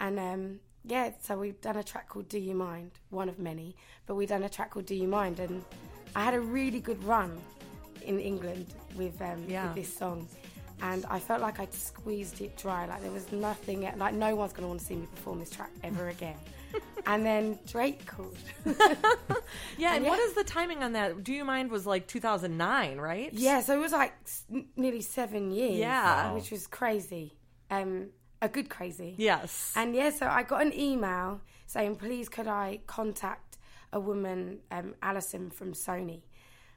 and 0.00 0.18
um, 0.18 0.60
yeah, 0.84 1.10
so 1.22 1.36
we've 1.38 1.60
done 1.60 1.76
a 1.76 1.82
track 1.84 2.08
called 2.08 2.28
"Do 2.28 2.38
You 2.38 2.54
Mind," 2.54 2.92
one 3.10 3.28
of 3.28 3.38
many, 3.38 3.76
but 4.06 4.14
we've 4.14 4.28
done 4.28 4.42
a 4.44 4.48
track 4.48 4.70
called 4.70 4.86
"Do 4.86 4.94
You 4.94 5.08
Mind," 5.08 5.40
and 5.40 5.64
I 6.14 6.22
had 6.24 6.34
a 6.34 6.40
really 6.40 6.80
good 6.80 7.02
run 7.04 7.36
in 8.02 8.18
England 8.20 8.66
with 8.96 9.20
um, 9.22 9.44
Yeah. 9.48 9.66
with 9.68 9.76
this 9.76 9.96
song. 9.96 10.28
And 10.82 11.06
I 11.08 11.18
felt 11.20 11.40
like 11.40 11.60
I'd 11.60 11.72
squeezed 11.72 12.40
it 12.40 12.56
dry. 12.58 12.84
Like 12.86 13.00
there 13.00 13.10
was 13.12 13.30
nothing, 13.32 13.88
like 13.96 14.12
no 14.14 14.34
one's 14.34 14.52
going 14.52 14.62
to 14.64 14.68
want 14.68 14.80
to 14.80 14.86
see 14.86 14.96
me 14.96 15.06
perform 15.14 15.38
this 15.38 15.50
track 15.50 15.70
ever 15.84 16.08
again. 16.08 16.34
and 17.06 17.24
then 17.24 17.58
Drake 17.66 18.04
called. 18.06 18.36
Yeah, 19.78 19.94
and 19.94 20.04
Yeah. 20.04 20.10
what 20.10 20.18
is 20.18 20.34
the 20.34 20.44
timing 20.44 20.82
on 20.82 20.92
that? 20.92 21.22
Do 21.24 21.32
you 21.32 21.44
mind 21.44 21.70
was 21.70 21.86
like 21.86 22.06
2009, 22.08 22.98
right? 22.98 23.32
Yeah, 23.32 23.60
so 23.60 23.74
it 23.76 23.80
was 23.80 23.92
like 23.92 24.12
s- 24.24 24.44
nearly 24.76 25.00
seven 25.00 25.50
years. 25.52 25.76
Yeah. 25.78 26.32
Which 26.32 26.50
was 26.50 26.66
crazy. 26.66 27.32
Um, 27.70 28.08
a 28.44 28.48
good 28.48 28.68
crazy. 28.68 29.14
Yes. 29.16 29.72
And 29.76 29.94
yeah, 29.94 30.10
so 30.10 30.26
I 30.26 30.42
got 30.42 30.62
an 30.62 30.78
email 30.78 31.40
saying, 31.66 31.96
please 31.96 32.28
could 32.28 32.46
I 32.46 32.80
contact 32.86 33.58
a 33.92 34.00
woman, 34.00 34.58
um, 34.70 34.94
Alison 35.02 35.50
from 35.50 35.72
Sony. 35.72 36.22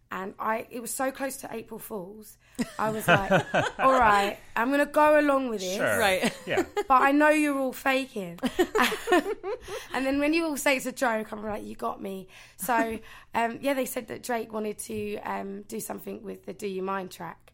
And 0.10 0.36
I, 0.40 0.68
it 0.70 0.80
was 0.80 0.94
so 0.94 1.12
close 1.12 1.36
to 1.38 1.50
April 1.52 1.80
Fools. 1.80 2.38
I 2.80 2.92
was 2.92 3.08
like, 3.10 3.30
all 3.80 3.92
right, 3.92 4.38
I'm 4.56 4.70
going 4.70 4.80
to 4.80 4.86
go 4.86 5.20
along 5.20 5.50
with 5.50 5.62
it. 5.62 5.76
Sure. 5.76 6.00
Right. 6.00 6.34
Yeah. 6.46 6.64
But 6.88 7.02
I 7.02 7.12
know 7.12 7.28
you're 7.28 7.60
all 7.60 7.74
faking. 7.74 8.40
and 9.94 10.06
then 10.06 10.20
when 10.20 10.34
you 10.34 10.46
all 10.46 10.56
say 10.56 10.78
it's 10.78 10.86
a 10.86 10.94
joke, 10.94 11.34
I'm 11.34 11.44
like, 11.44 11.66
you 11.66 11.76
got 11.76 12.02
me. 12.02 12.30
So, 12.56 13.00
um, 13.36 13.60
yeah, 13.62 13.74
they 13.74 13.86
said 13.86 14.08
that 14.08 14.24
Drake 14.24 14.54
wanted 14.54 14.78
to 14.80 15.18
um, 15.18 15.64
do 15.64 15.82
something 15.82 16.24
with 16.24 16.46
the 16.46 16.54
Do 16.54 16.68
You 16.68 16.82
Mind 16.82 17.12
track. 17.12 17.52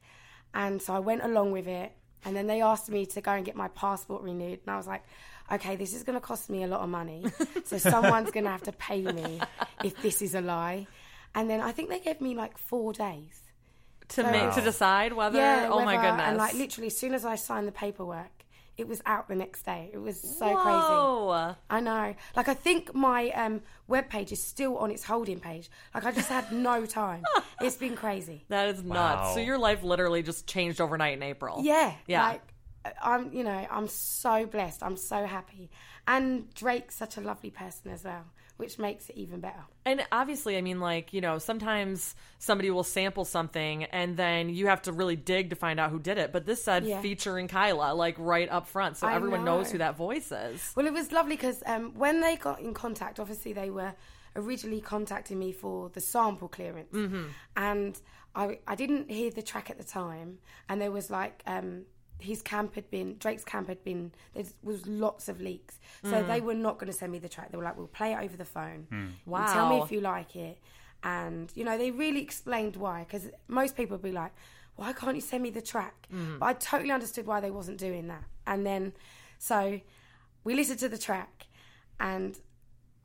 And 0.54 0.80
so 0.80 0.94
I 0.94 1.00
went 1.00 1.24
along 1.24 1.52
with 1.52 1.68
it. 1.68 1.94
And 2.26 2.36
then 2.36 2.48
they 2.48 2.62
asked 2.62 2.90
me 2.90 3.06
to 3.08 3.22
go 3.22 3.32
and 3.32 3.46
get 3.46 3.56
my 3.56 3.68
passport 3.70 4.22
renewed. 4.24 4.60
And 4.66 4.74
I 4.74 4.78
was 4.78 4.88
like, 4.88 5.04
okay, 5.52 5.76
this 5.76 5.94
is 5.94 6.04
going 6.04 6.16
to 6.16 6.26
cost 6.26 6.50
me 6.50 6.64
a 6.64 6.68
lot 6.68 6.82
of 6.82 6.90
money. 6.90 7.26
So 7.66 7.78
someone's 7.94 8.32
going 8.32 8.46
to 8.46 8.50
have 8.52 8.64
to 8.64 8.72
pay 8.72 9.02
me 9.02 9.42
if 9.84 10.02
this 10.02 10.22
is 10.22 10.34
a 10.36 10.42
lie. 10.42 10.88
And 11.36 11.50
then 11.50 11.60
I 11.62 11.72
think 11.72 11.90
they 11.90 12.00
gave 12.00 12.22
me 12.22 12.36
like 12.36 12.58
four 12.58 12.94
days. 12.94 13.42
to 14.10 14.22
So- 14.24 14.32
make 14.32 14.54
to 14.54 14.62
decide 14.62 15.14
whether. 15.14 15.38
Yeah. 15.38 15.70
oh 15.72 15.84
my 15.84 15.96
goodness! 15.96 16.22
And 16.28 16.38
like 16.38 16.54
literally, 16.54 16.88
as 16.88 16.98
soon 16.98 17.14
as 17.14 17.26
I 17.26 17.36
signed 17.36 17.68
the 17.68 17.72
paperwork, 17.72 18.43
it 18.78 18.88
was 18.88 19.02
out 19.06 19.28
the 19.28 19.36
next 19.36 19.64
day. 19.64 19.92
It 19.94 20.00
was 20.00 20.20
so 20.20 20.56
crazy. 20.56 20.78
Whoa. 20.78 21.56
I 21.70 21.80
know. 21.80 22.16
Like 22.36 22.48
I 22.48 22.54
think 22.54 22.94
my 22.94 23.30
um, 23.32 23.62
web 23.88 24.10
page 24.10 24.32
is 24.32 24.42
still 24.42 24.78
on 24.78 24.90
its 24.90 25.04
holding 25.04 25.40
page. 25.40 25.70
Like 25.94 26.06
I 26.06 26.12
just 26.12 26.30
had 26.30 26.52
no 26.52 26.86
time. 26.86 27.24
it's 27.62 27.76
been 27.76 27.96
crazy. 27.96 28.46
That 28.50 28.70
is 28.70 28.84
nuts. 28.84 29.36
So 29.36 29.40
your 29.40 29.58
life 29.58 29.84
literally 29.84 30.24
just 30.24 30.48
changed 30.48 30.82
overnight 30.82 31.14
in 31.14 31.24
April. 31.24 31.62
Yeah. 31.64 31.94
Yeah. 32.08 32.28
Like 32.28 32.42
I'm, 33.02 33.32
you 33.32 33.44
know, 33.44 33.68
I'm 33.70 33.88
so 33.88 34.46
blessed. 34.46 34.84
I'm 34.84 34.98
so 34.98 35.26
happy. 35.26 35.70
And 36.08 36.54
Drake's 36.54 36.96
such 36.96 37.18
a 37.18 37.22
lovely 37.22 37.50
person 37.50 37.92
as 37.92 38.04
well, 38.04 38.26
which 38.58 38.78
makes 38.80 39.10
it 39.10 39.18
even 39.18 39.40
better. 39.40 39.64
And 39.86 40.06
obviously, 40.12 40.58
I 40.58 40.62
mean, 40.62 40.80
like, 40.80 41.12
you 41.14 41.22
know, 41.22 41.38
sometimes 41.40 42.16
somebody 42.40 42.70
will 42.72 42.84
sample 42.84 43.26
something 43.26 43.86
and 43.86 44.16
then 44.16 44.50
you 44.50 44.68
have 44.68 44.82
to 44.84 44.92
really 44.92 45.16
dig 45.16 45.50
to 45.50 45.56
find 45.56 45.80
out 45.80 45.90
who 45.92 46.00
did 46.00 46.18
it. 46.18 46.32
But 46.32 46.46
this 46.46 46.64
said 46.64 46.86
Yeah. 46.86 47.02
featuring 47.02 47.48
Kyla, 47.48 47.94
like 47.94 48.16
right 48.20 48.50
up 48.50 48.68
front. 48.68 48.98
So 48.98 49.08
I 49.08 49.16
everyone 49.16 49.44
knows 49.44 49.72
who 49.72 49.80
that 49.80 49.98
voice 49.98 50.32
is. 50.32 50.72
Well, 50.76 50.86
it 50.86 50.94
was 50.94 51.12
lovely 51.12 51.36
because 51.36 51.64
um, 51.66 51.94
when 51.96 52.22
they 52.22 52.36
got 52.36 52.60
in 52.62 52.74
contact, 52.74 53.20
obviously 53.20 53.54
they 53.54 53.70
were 53.70 53.94
originally 54.36 54.82
contacting 54.82 55.38
me 55.40 55.52
for 55.52 55.90
the 55.90 56.00
sample 56.02 56.48
clearance, 56.48 56.92
Mm-hmm. 56.94 57.24
and 57.56 58.00
I 58.36 58.58
I 58.68 58.74
didn't 58.76 59.12
hear 59.12 59.30
the 59.30 59.44
track 59.44 59.70
at 59.70 59.78
the 59.78 59.84
time, 59.84 60.40
and 60.68 60.82
there 60.82 60.92
was 60.92 61.12
like 61.12 61.44
um, 61.46 61.84
his 62.24 62.42
camp 62.42 62.74
had 62.76 62.90
been 62.90 63.18
Drake's 63.24 63.44
camp 63.44 63.68
had 63.68 63.84
been 63.84 64.12
there 64.34 64.46
was 64.64 64.86
lots 64.88 65.28
of 65.30 65.42
leaks, 65.42 65.76
so 66.04 66.16
Mm. 66.24 66.28
they 66.28 66.42
were 66.42 66.54
not 66.68 66.76
going 66.80 66.92
to 66.92 66.98
send 67.02 67.12
me 67.12 67.20
the 67.20 67.30
track. 67.30 67.52
They 67.52 67.58
were 67.58 67.64
like, 67.70 67.78
"We'll 67.78 67.88
play 68.02 68.14
it 68.14 68.20
over 68.26 68.36
the 68.38 68.46
phone. 68.58 68.88
and 68.92 69.14
Wow. 69.26 69.54
tell 69.54 69.68
me 69.70 69.78
if 69.84 69.92
you 69.92 70.02
like 70.02 70.36
it." 70.36 70.58
And 71.04 71.52
you 71.56 71.64
know, 71.66 71.78
they 71.78 71.92
really 71.92 72.22
explained 72.22 72.76
why, 72.78 73.04
because 73.04 73.28
most 73.48 73.76
people 73.76 73.96
would 73.98 74.04
be 74.12 74.12
like, 74.24 74.32
"Why 74.76 74.94
can't 74.94 75.16
you 75.16 75.22
send 75.22 75.44
me 75.44 75.50
the 75.50 75.62
track?" 75.62 76.08
Mm. 76.12 76.40
But 76.40 76.46
I 76.46 76.54
totally 76.54 76.92
understood 76.92 77.26
why 77.28 77.40
they 77.42 77.52
wasn't 77.52 77.78
doing 77.78 78.08
that. 78.08 78.24
And 78.48 78.66
then, 78.66 78.94
so 79.38 79.82
we 80.46 80.56
listened 80.56 80.80
to 80.80 80.90
the 80.90 80.98
track, 80.98 81.48
and 82.00 82.40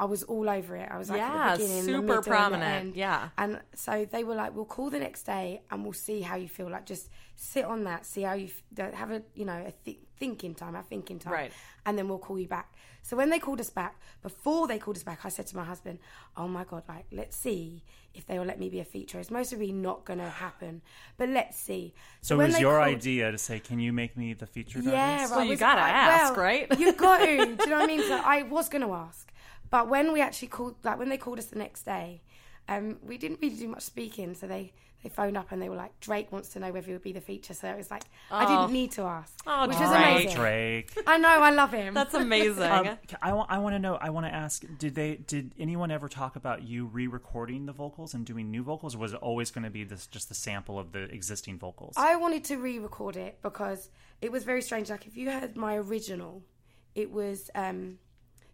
I 0.01 0.05
was 0.05 0.23
all 0.23 0.49
over 0.49 0.77
it. 0.77 0.89
I 0.91 0.97
was 0.97 1.11
like, 1.11 1.19
Yeah, 1.19 1.53
at 1.53 1.59
the 1.59 1.65
beginning, 1.65 1.85
super 1.85 2.17
the 2.17 2.23
prominent, 2.23 2.63
end. 2.87 2.97
yeah. 2.97 3.31
And 3.37 3.61
so 3.75 4.05
they 4.05 4.23
were 4.25 4.35
like, 4.37 4.55
"We'll 4.55 4.65
call 4.65 4.91
the 4.91 5.01
next 5.01 5.25
day, 5.25 5.63
and 5.71 5.83
we'll 5.83 5.93
see 5.93 6.21
how 6.21 6.37
you 6.37 6.49
feel. 6.49 6.71
Like, 6.71 6.87
just 6.87 7.09
sit 7.35 7.65
on 7.65 7.85
that, 7.85 8.07
see 8.07 8.23
how 8.23 8.35
you 8.35 8.49
f- 8.79 8.95
have 8.95 9.11
a, 9.11 9.23
you 9.35 9.45
know, 9.45 9.65
a 9.67 9.73
th- 9.85 9.99
thinking 10.19 10.55
time, 10.55 10.75
a 10.77 10.83
thinking 10.83 11.19
time, 11.19 11.33
Right. 11.33 11.53
And 11.85 11.97
then 11.99 12.09
we'll 12.09 12.19
call 12.19 12.39
you 12.39 12.47
back." 12.47 12.73
So 13.03 13.17
when 13.17 13.31
they 13.31 13.39
called 13.39 13.61
us 13.61 13.71
back, 13.71 13.99
before 14.23 14.69
they 14.69 14.79
called 14.79 14.97
us 14.99 15.03
back, 15.03 15.25
I 15.25 15.31
said 15.31 15.47
to 15.49 15.57
my 15.57 15.65
husband, 15.65 15.99
"Oh 16.37 16.47
my 16.47 16.63
god, 16.65 16.85
like, 16.89 17.07
let's 17.11 17.37
see 17.37 17.83
if 18.15 18.25
they 18.27 18.39
will 18.39 18.47
let 18.47 18.59
me 18.61 18.69
be 18.69 18.81
a 18.81 18.85
feature. 18.85 19.19
It's 19.19 19.31
most 19.31 19.51
probably 19.51 19.73
not 19.73 20.05
going 20.05 20.19
to 20.21 20.29
happen, 20.29 20.83
but 21.17 21.29
let's 21.29 21.59
see." 21.59 21.93
So 22.21 22.39
it 22.41 22.47
was 22.49 22.61
your 22.61 22.79
called- 22.79 22.95
idea 22.97 23.33
to 23.33 23.39
say, 23.39 23.59
"Can 23.59 23.81
you 23.81 23.93
make 23.93 24.17
me 24.17 24.33
the 24.35 24.47
featured 24.47 24.85
yeah, 24.85 25.13
artist?" 25.13 25.33
right. 25.33 25.37
Well, 25.39 25.47
you 25.47 25.57
gotta 25.57 25.81
I- 25.81 25.89
ask, 25.91 26.37
well, 26.37 26.45
right? 26.45 26.79
You 26.79 26.93
got 26.93 27.19
to. 27.19 27.27
Do 27.57 27.65
you 27.65 27.71
know 27.71 27.77
what 27.79 27.83
I 27.83 27.87
mean? 27.87 28.03
So 28.03 28.21
I 28.25 28.43
was 28.43 28.69
going 28.69 28.83
to 28.83 28.93
ask, 28.93 29.29
but 29.71 29.89
when 29.89 30.13
we 30.13 30.21
actually 30.21 30.49
called, 30.49 30.77
like 30.85 30.99
when 30.99 31.09
they 31.09 31.19
called 31.19 31.39
us 31.39 31.47
the 31.47 31.59
next 31.59 31.83
day, 31.83 32.23
um, 32.69 32.99
we 33.03 33.19
didn't 33.19 33.41
really 33.41 33.57
do 33.57 33.69
much 33.69 33.83
speaking. 33.83 34.35
So 34.35 34.47
they 34.47 34.73
they 35.03 35.09
phoned 35.09 35.37
up 35.37 35.53
and 35.53 35.63
they 35.63 35.69
were 35.69 35.77
like, 35.77 35.99
Drake 36.01 36.33
wants 36.33 36.49
to 36.51 36.59
know 36.59 36.73
whether 36.73 36.91
it 36.91 36.93
would 36.93 37.03
be 37.03 37.13
the 37.13 37.21
feature. 37.21 37.55
So 37.55 37.69
it 37.69 37.77
was 37.77 37.89
like 37.91 38.03
I 38.33 38.45
didn't 38.47 38.73
need 38.73 38.91
to 38.93 39.03
ask, 39.03 39.33
Oh, 39.47 39.69
which 39.69 39.79
was 39.79 39.91
amazing. 39.91 40.35
Drake. 40.37 40.93
I 41.07 41.19
know, 41.19 41.29
I 41.29 41.51
love 41.51 41.73
him. 41.73 41.95
That's 41.95 42.15
amazing. 42.15 42.63
Um, 42.65 42.99
I 43.23 43.33
want. 43.33 43.51
I 43.51 43.59
want 43.59 43.75
to 43.75 43.79
know. 43.79 43.95
I 43.95 44.11
want 44.11 44.27
to 44.27 44.35
ask. 44.35 44.65
Did 44.79 44.95
they? 44.95 45.17
Did 45.17 45.53
anyone 45.59 45.91
ever 45.91 46.09
talk 46.09 46.35
about 46.37 46.63
you 46.63 46.87
re-recording 46.87 47.67
the 47.67 47.73
vocals 47.73 48.15
and 48.15 48.27
doing 48.27 48.51
new 48.51 48.63
vocals, 48.63 48.95
or 48.97 48.99
was 48.99 49.13
it 49.13 49.21
always 49.23 49.51
going 49.51 49.65
to 49.65 49.71
be 49.71 49.85
this 49.85 50.07
just 50.09 50.29
the 50.29 50.35
sample 50.35 50.79
of 50.79 50.93
the 50.93 51.05
existing 51.05 51.59
vocals? 51.59 51.95
I 51.97 52.17
wanted 52.17 52.45
to 52.45 52.57
re-record 52.57 53.17
it 53.17 53.39
because 53.43 53.91
it 54.21 54.33
was 54.33 54.43
very 54.45 54.63
strange. 54.63 54.91
Like 54.91 55.07
if 55.07 55.17
you 55.17 55.31
heard 55.31 55.57
my 55.57 55.77
original, 55.77 56.43
it 56.97 57.13
was 57.13 57.51
um, 57.55 57.99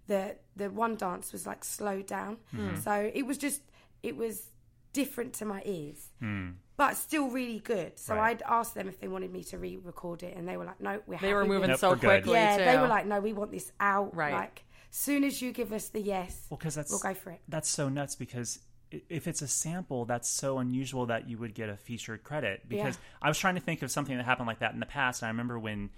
the 0.07 0.37
the 0.57 0.71
one 0.71 0.97
dance 0.97 1.33
was 1.33 1.47
like 1.47 1.65
slowed 1.65 2.07
down, 2.07 2.39
hmm. 2.51 2.69
Hmm. 2.71 2.81
so 2.81 3.11
it 3.15 3.27
was 3.27 3.39
just 3.39 3.63
it 4.03 4.17
was 4.17 4.49
different 4.93 5.33
to 5.35 5.45
my 5.45 5.63
ears, 5.65 6.11
hmm. 6.21 6.51
but 6.77 6.97
still 6.97 7.29
really 7.29 7.59
good. 7.59 7.99
So 7.99 8.15
Right. 8.15 8.31
I'd 8.31 8.43
asked 8.43 8.75
them 8.75 8.89
if 8.89 9.01
they 9.01 9.09
wanted 9.09 9.33
me 9.33 9.43
to 9.45 9.59
re-record 9.59 10.23
it, 10.23 10.37
and 10.37 10.49
they 10.49 10.57
were 10.57 10.65
like, 10.65 10.81
"No, 10.81 11.01
we're 11.07 11.19
they 11.19 11.29
happy 11.29 11.33
were 11.35 11.45
moving 11.45 11.71
it." 11.71 11.79
So 11.79 11.91
we're 11.91 11.97
good. 11.97 12.23
quickly, 12.23 12.35
Yeah, 12.35 12.57
too. 12.59 12.65
they 12.65 12.79
were 12.79 12.87
like, 12.89 13.07
"No, 13.07 13.21
we 13.21 13.33
want 13.33 13.51
this 13.51 13.73
out." 13.81 14.15
Right. 14.15 14.33
Like, 14.33 14.65
soon 14.91 15.25
as 15.25 15.43
you 15.43 15.53
give 15.53 15.73
us 15.73 15.89
the 15.89 16.01
yes, 16.01 16.47
well, 16.49 16.59
because 16.59 16.75
that's 16.75 16.91
we'll 16.91 17.01
go 17.01 17.15
for 17.15 17.31
it. 17.31 17.41
That's 17.49 17.69
so 17.69 17.89
nuts 17.89 18.15
because 18.15 18.61
if 19.09 19.27
it's 19.27 19.43
a 19.43 19.49
sample, 19.49 20.05
that's 20.05 20.29
so 20.29 20.59
unusual 20.59 21.07
that 21.07 21.29
you 21.29 21.37
would 21.39 21.55
get 21.55 21.69
a 21.69 21.77
featured 21.77 22.23
credit. 22.23 22.69
Because 22.69 22.97
I 23.21 23.29
was 23.29 23.39
trying 23.39 23.57
to 23.57 23.61
think 23.61 23.83
of 23.83 23.91
something 23.91 24.17
that 24.17 24.25
happened 24.25 24.47
like 24.47 24.61
that 24.61 24.73
in 24.75 24.81
the 24.81 24.87
past, 24.87 25.23
and 25.23 25.27
I 25.27 25.31
remember 25.31 25.59
when. 25.59 25.91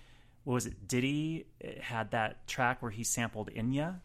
What 0.47 0.55
was 0.55 0.67
it? 0.67 0.87
Diddy 0.87 1.45
uh, 1.65 1.83
had 1.83 2.13
that 2.13 2.47
track 2.47 2.81
where 2.81 2.93
he 2.93 3.03
sampled 3.03 3.51
Enya, 3.51 3.97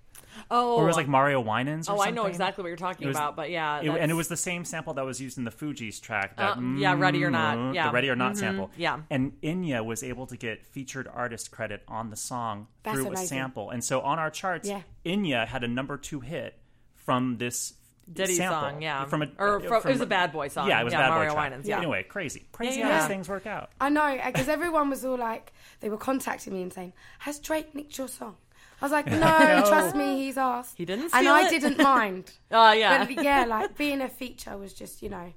oh, 0.49 0.77
or 0.77 0.85
it 0.85 0.87
was 0.87 0.95
like 0.95 1.07
Mario 1.07 1.39
Winans. 1.39 1.87
Or 1.87 1.97
oh, 1.97 2.01
I 2.01 2.09
know 2.09 2.25
exactly 2.25 2.63
what 2.63 2.69
you're 2.69 2.77
talking 2.77 3.07
was- 3.07 3.15
about. 3.15 3.35
But 3.35 3.51
yeah, 3.51 3.79
It- 3.79 3.89
and 3.89 4.09
it 4.09 4.15
was 4.15 4.27
the 4.27 4.35
same 4.35 4.65
sample 4.65 4.95
that 4.95 5.05
was 5.05 5.21
used 5.21 5.37
in 5.37 5.43
the 5.43 5.51
Fugees 5.51 6.01
track. 6.01 6.37
That 6.37 6.57
Uh, 6.57 6.61
yeah, 6.77 6.95
Ready 6.97 7.23
or 7.23 7.29
Not, 7.29 7.59
mm, 7.59 7.75
yeah. 7.75 7.89
the 7.89 7.93
Ready 7.93 8.09
or 8.09 8.15
Not 8.15 8.33
Mhm, 8.33 8.37
sample. 8.37 8.71
yeah. 8.75 9.01
and 9.11 9.39
Enya 9.43 9.85
was 9.85 10.01
able 10.01 10.25
to 10.25 10.35
get 10.35 10.65
featured 10.65 11.07
artist 11.07 11.51
credit 11.51 11.83
on 11.87 12.09
the 12.09 12.15
song 12.15 12.65
That's 12.81 12.97
through 12.97 13.11
a 13.11 13.17
sample. 13.17 13.69
And 13.69 13.83
so 13.83 14.01
on 14.01 14.17
our 14.17 14.31
charts, 14.31 14.67
Yeah. 14.67 14.81
Enya 15.05 15.45
had 15.45 15.63
a 15.63 15.67
number 15.67 15.95
two 15.95 16.21
hit 16.21 16.57
from 16.95 17.37
this 17.37 17.73
Diddy 18.13 18.35
sample. 18.35 18.59
song, 18.59 18.81
yeah. 18.81 19.05
from 19.05 19.21
a 19.23 19.29
Or 19.37 19.57
uh, 19.57 19.59
from- 19.81 19.89
it 19.89 19.93
was 19.93 20.01
a 20.01 20.05
Bad 20.05 20.31
Boy 20.31 20.47
song. 20.47 20.67
Yeah, 20.67 20.81
it 20.81 20.83
was 20.83 20.93
a 20.93 20.97
Yeah, 20.97 21.01
bad 21.03 21.09
Mario 21.09 21.29
boy 21.29 21.33
track. 21.35 21.49
Winans, 21.51 21.67
yeah. 21.67 21.77
Anyway, 21.77 22.03
crazy, 22.03 22.45
crazy 22.51 22.79
Yeah, 22.79 22.91
how 22.91 22.99
these 22.99 23.07
things 23.07 23.29
work 23.29 23.45
out. 23.47 23.69
I 23.79 23.89
know, 23.89 24.19
because 24.25 24.47
everyone 24.49 24.89
was 24.89 25.03
all 25.05 25.17
like, 25.17 25.53
they 25.79 25.89
were 25.89 25.97
contacting 25.97 26.53
me 26.53 26.61
and 26.61 26.71
saying, 26.73 26.93
"Has 27.19 27.39
Drake 27.39 27.73
nicked 27.75 27.97
your 27.97 28.07
song?" 28.07 28.35
I 28.81 28.85
was 28.85 28.91
like, 28.91 29.05
"No, 29.07 29.63
trust 29.67 29.95
me, 29.95 30.17
he's 30.23 30.37
asked." 30.37 30.77
He 30.77 30.85
didn't 30.85 31.03
and 31.05 31.11
steal 31.11 31.31
I 31.33 31.41
it? 31.41 31.49
didn't 31.49 31.77
mind. 31.83 32.31
Oh 32.51 32.71
yeah. 32.71 33.05
But 33.05 33.23
yeah, 33.23 33.45
like 33.45 33.77
being 33.77 34.01
a 34.01 34.09
feature 34.09 34.57
was 34.57 34.73
just, 34.73 35.01
you 35.03 35.09
know, 35.09 35.33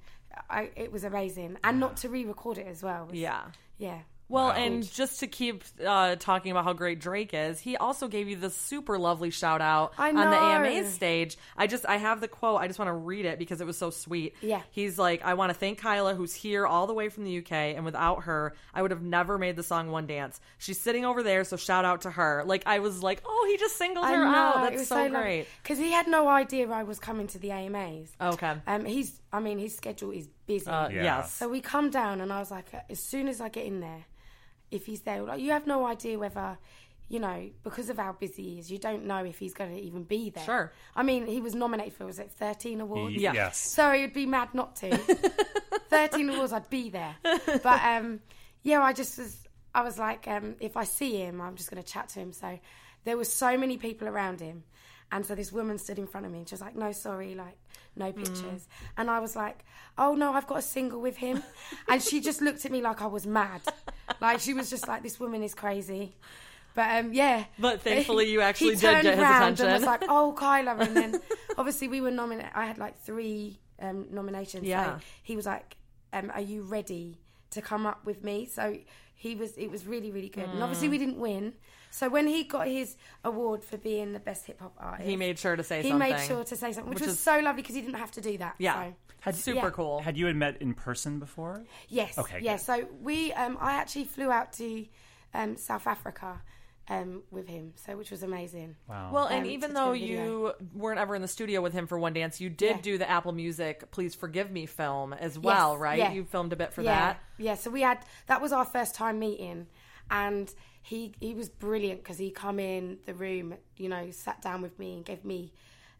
I, 0.50 0.70
it 0.76 0.90
was 0.92 1.04
amazing, 1.04 1.58
and 1.62 1.78
not 1.80 1.96
to 1.98 2.08
re-record 2.08 2.58
it 2.58 2.66
as 2.66 2.82
well. 2.82 3.06
was- 3.06 3.14
yeah. 3.14 3.42
yeah. 3.78 4.00
Well, 4.28 4.50
and 4.50 4.90
just 4.90 5.20
to 5.20 5.26
keep 5.26 5.64
uh, 5.84 6.16
talking 6.16 6.50
about 6.50 6.64
how 6.64 6.72
great 6.72 6.98
Drake 6.98 7.30
is, 7.32 7.60
he 7.60 7.76
also 7.76 8.08
gave 8.08 8.28
you 8.28 8.36
this 8.36 8.56
super 8.56 8.98
lovely 8.98 9.30
shout 9.30 9.60
out 9.60 9.92
on 9.98 10.14
the 10.14 10.24
know. 10.24 10.32
AMA 10.32 10.90
stage. 10.90 11.36
I 11.56 11.66
just 11.66 11.86
I 11.86 11.96
have 11.98 12.20
the 12.20 12.28
quote. 12.28 12.60
I 12.60 12.66
just 12.66 12.78
want 12.78 12.88
to 12.88 12.94
read 12.94 13.26
it 13.26 13.38
because 13.38 13.60
it 13.60 13.66
was 13.66 13.76
so 13.76 13.90
sweet. 13.90 14.34
Yeah. 14.40 14.62
He's 14.70 14.98
like, 14.98 15.22
I 15.24 15.34
want 15.34 15.50
to 15.50 15.54
thank 15.54 15.78
Kyla, 15.78 16.14
who's 16.14 16.34
here 16.34 16.66
all 16.66 16.86
the 16.86 16.94
way 16.94 17.08
from 17.08 17.24
the 17.24 17.38
UK, 17.38 17.52
and 17.52 17.84
without 17.84 18.24
her, 18.24 18.54
I 18.72 18.82
would 18.82 18.90
have 18.90 19.02
never 19.02 19.38
made 19.38 19.56
the 19.56 19.62
song 19.62 19.90
One 19.90 20.06
Dance. 20.06 20.40
She's 20.58 20.80
sitting 20.80 21.04
over 21.04 21.22
there, 21.22 21.44
so 21.44 21.56
shout 21.56 21.84
out 21.84 22.02
to 22.02 22.10
her. 22.10 22.44
Like 22.46 22.62
I 22.66 22.78
was 22.78 23.02
like, 23.02 23.22
oh, 23.26 23.48
he 23.50 23.58
just 23.58 23.76
singled 23.76 24.06
her 24.06 24.24
out. 24.24 24.70
That's 24.70 24.88
so, 24.88 25.08
great. 25.10 25.46
because 25.62 25.78
he 25.78 25.92
had 25.92 26.08
no 26.08 26.28
idea 26.28 26.68
I 26.70 26.82
was 26.82 26.98
coming 26.98 27.26
to 27.28 27.38
the 27.38 27.50
AMAs. 27.52 28.10
Okay. 28.20 28.54
Um, 28.66 28.84
he's, 28.84 29.20
I 29.36 29.40
mean, 29.40 29.58
his 29.58 29.76
schedule 29.76 30.12
is 30.12 30.28
busy. 30.46 30.66
Uh, 30.70 30.88
Yeah. 30.88 31.02
Yes. 31.02 31.32
So 31.32 31.48
we 31.48 31.60
come 31.60 31.90
down, 31.90 32.20
and 32.20 32.32
I 32.32 32.38
was 32.38 32.50
like, 32.50 32.66
as 32.88 33.00
soon 33.00 33.28
as 33.28 33.40
I 33.40 33.48
get 33.48 33.66
in 33.66 33.80
there, 33.80 34.04
if 34.70 34.86
he's 34.86 35.02
there, 35.02 35.22
like, 35.22 35.40
you 35.40 35.50
have 35.52 35.66
no 35.66 35.86
idea 35.86 36.18
whether, 36.18 36.58
you 37.08 37.20
know, 37.20 37.50
because 37.62 37.90
of 37.90 37.96
how 37.98 38.12
busy 38.12 38.42
he 38.50 38.58
is, 38.60 38.70
you 38.70 38.78
don't 38.78 39.04
know 39.04 39.24
if 39.24 39.38
he's 39.38 39.54
going 39.54 39.74
to 39.76 39.80
even 39.82 40.02
be 40.04 40.30
there. 40.30 40.44
Sure. 40.44 40.72
I 40.96 41.02
mean, 41.02 41.26
he 41.26 41.40
was 41.40 41.54
nominated 41.54 41.92
for 41.94 42.06
was 42.06 42.18
it 42.18 42.30
thirteen 42.30 42.80
awards? 42.80 43.14
Y- 43.16 43.22
Yeah. 43.22 43.32
Yes. 43.34 43.58
So 43.58 43.92
it'd 43.92 44.14
be 44.14 44.26
mad 44.26 44.54
not 44.54 44.76
to. 44.76 44.96
thirteen 45.88 46.30
awards, 46.30 46.52
I'd 46.52 46.70
be 46.70 46.90
there. 46.90 47.16
But 47.22 47.80
um, 47.84 48.20
yeah, 48.62 48.82
I 48.82 48.92
just 48.92 49.18
was. 49.18 49.40
I 49.76 49.82
was 49.82 49.98
like, 49.98 50.28
um, 50.28 50.54
if 50.60 50.76
I 50.76 50.84
see 50.84 51.16
him, 51.16 51.40
I'm 51.40 51.56
just 51.56 51.68
going 51.68 51.82
to 51.82 51.88
chat 51.88 52.08
to 52.10 52.20
him. 52.20 52.32
So 52.32 52.60
there 53.04 53.16
were 53.16 53.24
so 53.24 53.58
many 53.58 53.76
people 53.76 54.06
around 54.06 54.38
him. 54.40 54.62
And 55.10 55.26
so 55.26 55.34
this 55.34 55.50
woman 55.52 55.78
stood 55.78 55.98
in 55.98 56.06
front 56.06 56.26
of 56.26 56.32
me 56.32 56.38
and 56.38 56.48
she 56.48 56.54
was 56.54 56.60
like, 56.60 56.76
no, 56.76 56.92
sorry, 56.92 57.34
like, 57.34 57.58
no 57.96 58.12
pictures. 58.12 58.68
And 58.96 59.10
I 59.10 59.20
was 59.20 59.36
like, 59.36 59.64
oh, 59.98 60.14
no, 60.14 60.32
I've 60.32 60.46
got 60.46 60.58
a 60.58 60.62
single 60.62 61.00
with 61.00 61.16
him. 61.16 61.42
and 61.88 62.02
she 62.02 62.20
just 62.20 62.40
looked 62.40 62.64
at 62.64 62.72
me 62.72 62.80
like 62.80 63.02
I 63.02 63.06
was 63.06 63.26
mad. 63.26 63.60
Like, 64.20 64.40
she 64.40 64.54
was 64.54 64.70
just 64.70 64.88
like, 64.88 65.02
this 65.02 65.18
woman 65.20 65.42
is 65.42 65.54
crazy. 65.54 66.16
But 66.74 67.04
um, 67.04 67.12
yeah. 67.12 67.44
But 67.58 67.80
thankfully 67.82 68.30
you 68.30 68.40
actually 68.40 68.76
did 68.76 68.80
get 69.02 69.04
his 69.04 69.14
attention. 69.14 69.66
And 69.66 69.74
was 69.74 69.84
like, 69.84 70.04
oh, 70.08 70.34
Kyla. 70.36 70.76
And 70.76 70.96
then 70.96 71.20
obviously 71.58 71.88
we 71.88 72.00
were 72.00 72.10
nominated. 72.10 72.50
I 72.54 72.66
had 72.66 72.78
like 72.78 73.00
three 73.02 73.60
um, 73.80 74.06
nominations. 74.10 74.64
Yeah. 74.64 74.98
So 74.98 75.04
he 75.22 75.36
was 75.36 75.46
like, 75.46 75.76
um, 76.12 76.30
are 76.34 76.40
you 76.40 76.62
ready 76.62 77.18
to 77.50 77.62
come 77.62 77.86
up 77.86 78.04
with 78.04 78.24
me? 78.24 78.46
So 78.46 78.76
he 79.14 79.36
was, 79.36 79.56
it 79.56 79.70
was 79.70 79.86
really, 79.86 80.10
really 80.10 80.28
good. 80.28 80.48
And 80.48 80.62
obviously 80.62 80.88
Mm. 80.88 80.90
we 80.92 80.98
didn't 80.98 81.18
win. 81.18 81.52
So 81.94 82.08
when 82.08 82.26
he 82.26 82.42
got 82.42 82.66
his 82.66 82.96
award 83.22 83.62
for 83.62 83.76
being 83.76 84.12
the 84.14 84.18
best 84.18 84.46
hip 84.46 84.60
hop 84.60 84.74
artist, 84.78 85.08
he 85.08 85.14
made 85.14 85.38
sure 85.38 85.54
to 85.54 85.62
say 85.62 85.76
something. 85.76 85.84
he 85.84 85.90
something. 86.10 86.10
made 86.18 86.26
sure 86.26 86.42
to 86.44 86.56
say 86.56 86.72
something, 86.72 86.90
which, 86.90 86.98
Which 87.00 87.06
was 87.06 87.14
is- 87.14 87.20
so 87.20 87.38
lovely 87.38 87.62
because 87.62 87.76
he 87.76 87.82
didn't 87.82 88.00
have 88.00 88.10
to 88.12 88.20
do 88.20 88.36
that. 88.38 88.56
Yeah. 88.58 88.74
So. 88.90 88.94
Had, 89.20 89.34
Super 89.36 89.66
Yeah. 89.66 89.70
cool. 89.70 90.00
had 90.00 90.16
you 90.18 90.26
had 90.26 90.34
met 90.36 90.60
in 90.60 90.74
person 90.74 91.20
before? 91.20 91.64
Yes. 91.88 92.18
Okay, 92.18 92.40
Yeah. 92.40 92.56
good. 92.56 92.62
So 92.64 92.88
we, 93.00 93.32
um, 93.34 93.56
I 93.60 93.74
actually 93.76 94.04
flew 94.06 94.30
out 94.32 94.52
to 94.54 94.86
um, 95.34 95.56
South 95.56 95.86
Africa 95.86 96.42
um, 96.88 97.22
with 97.30 97.46
him, 97.48 97.72
so 97.76 97.96
which 97.96 98.10
was 98.10 98.22
amazing. 98.24 98.74
Wow. 98.88 99.10
Well, 99.12 99.26
and 99.26 99.44
Um, 99.46 99.50
even 99.50 99.70
to 99.70 99.74
do 99.74 99.80
though 99.80 99.90
a 99.92 99.98
video. 99.98 100.24
you 100.24 100.52
weren't 100.74 100.98
ever 101.00 101.14
in 101.14 101.22
the 101.22 101.28
studio 101.28 101.60
with 101.62 101.72
him 101.72 101.86
for 101.86 101.98
One 101.98 102.12
Dance, 102.12 102.40
you 102.40 102.50
did 102.50 102.76
Yeah. 102.76 102.82
do 102.82 102.98
the 102.98 103.08
Apple 103.08 103.32
Music 103.32 103.90
"Please 103.92 104.14
Forgive 104.16 104.50
Me" 104.50 104.66
film 104.66 105.12
as 105.14 105.38
well, 105.38 105.72
Yes, 105.74 105.80
right? 105.80 105.98
yeah. 105.98 106.12
You 106.12 106.24
filmed 106.24 106.52
a 106.52 106.56
bit 106.56 106.72
for 106.74 106.82
yeah, 106.82 106.94
that. 107.12 107.20
yeah. 107.38 107.54
So 107.54 107.70
we 107.70 107.80
had 107.82 108.04
that 108.26 108.42
was 108.42 108.52
our 108.52 108.64
first 108.66 108.94
time 108.96 109.18
meeting, 109.20 109.68
and 110.10 110.52
he 110.84 111.12
he 111.18 111.32
was 111.34 111.48
brilliant 111.48 112.02
because 112.04 112.18
he 112.18 112.30
come 112.30 112.60
in 112.60 112.98
the 113.06 113.14
room, 113.14 113.54
you 113.78 113.88
know, 113.88 114.10
sat 114.10 114.42
down 114.42 114.60
with 114.60 114.78
me 114.78 114.92
and 114.94 115.04
gave 115.04 115.24
me, 115.24 115.50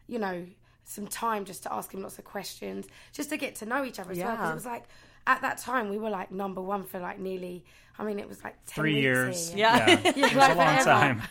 you 0.07 0.19
know, 0.19 0.45
some 0.83 1.07
time 1.07 1.43
just 1.43 1.63
to 1.63 1.73
ask 1.73 1.91
him 1.91 2.03
lots 2.03 2.19
of 2.19 2.23
questions, 2.25 2.85
just 3.11 3.29
to 3.31 3.37
get 3.37 3.55
to 3.55 3.65
know 3.65 3.83
each 3.83 3.99
other 3.99 4.11
as 4.11 4.19
well. 4.19 4.31
Because 4.35 4.51
it 4.51 4.53
was 4.53 4.65
like 4.65 4.83
at 5.25 5.41
that 5.41 5.57
time 5.57 5.89
we 5.89 5.97
were 5.97 6.11
like 6.11 6.31
number 6.31 6.61
one 6.61 6.83
for 6.83 6.99
like 6.99 7.17
nearly. 7.19 7.65
I 7.97 8.03
mean, 8.03 8.19
it 8.19 8.29
was 8.29 8.43
like 8.43 8.55
10 8.67 8.81
Three 8.83 9.01
years. 9.01 9.49
here. 9.49 9.59
Yeah. 9.59 9.87
Yeah. 9.89 9.95
Yeah, 10.15 10.25
It 10.27 10.35
was 10.35 10.35
like 10.35 10.55
a 10.55 10.57
long 10.57 10.83
time. 10.83 11.21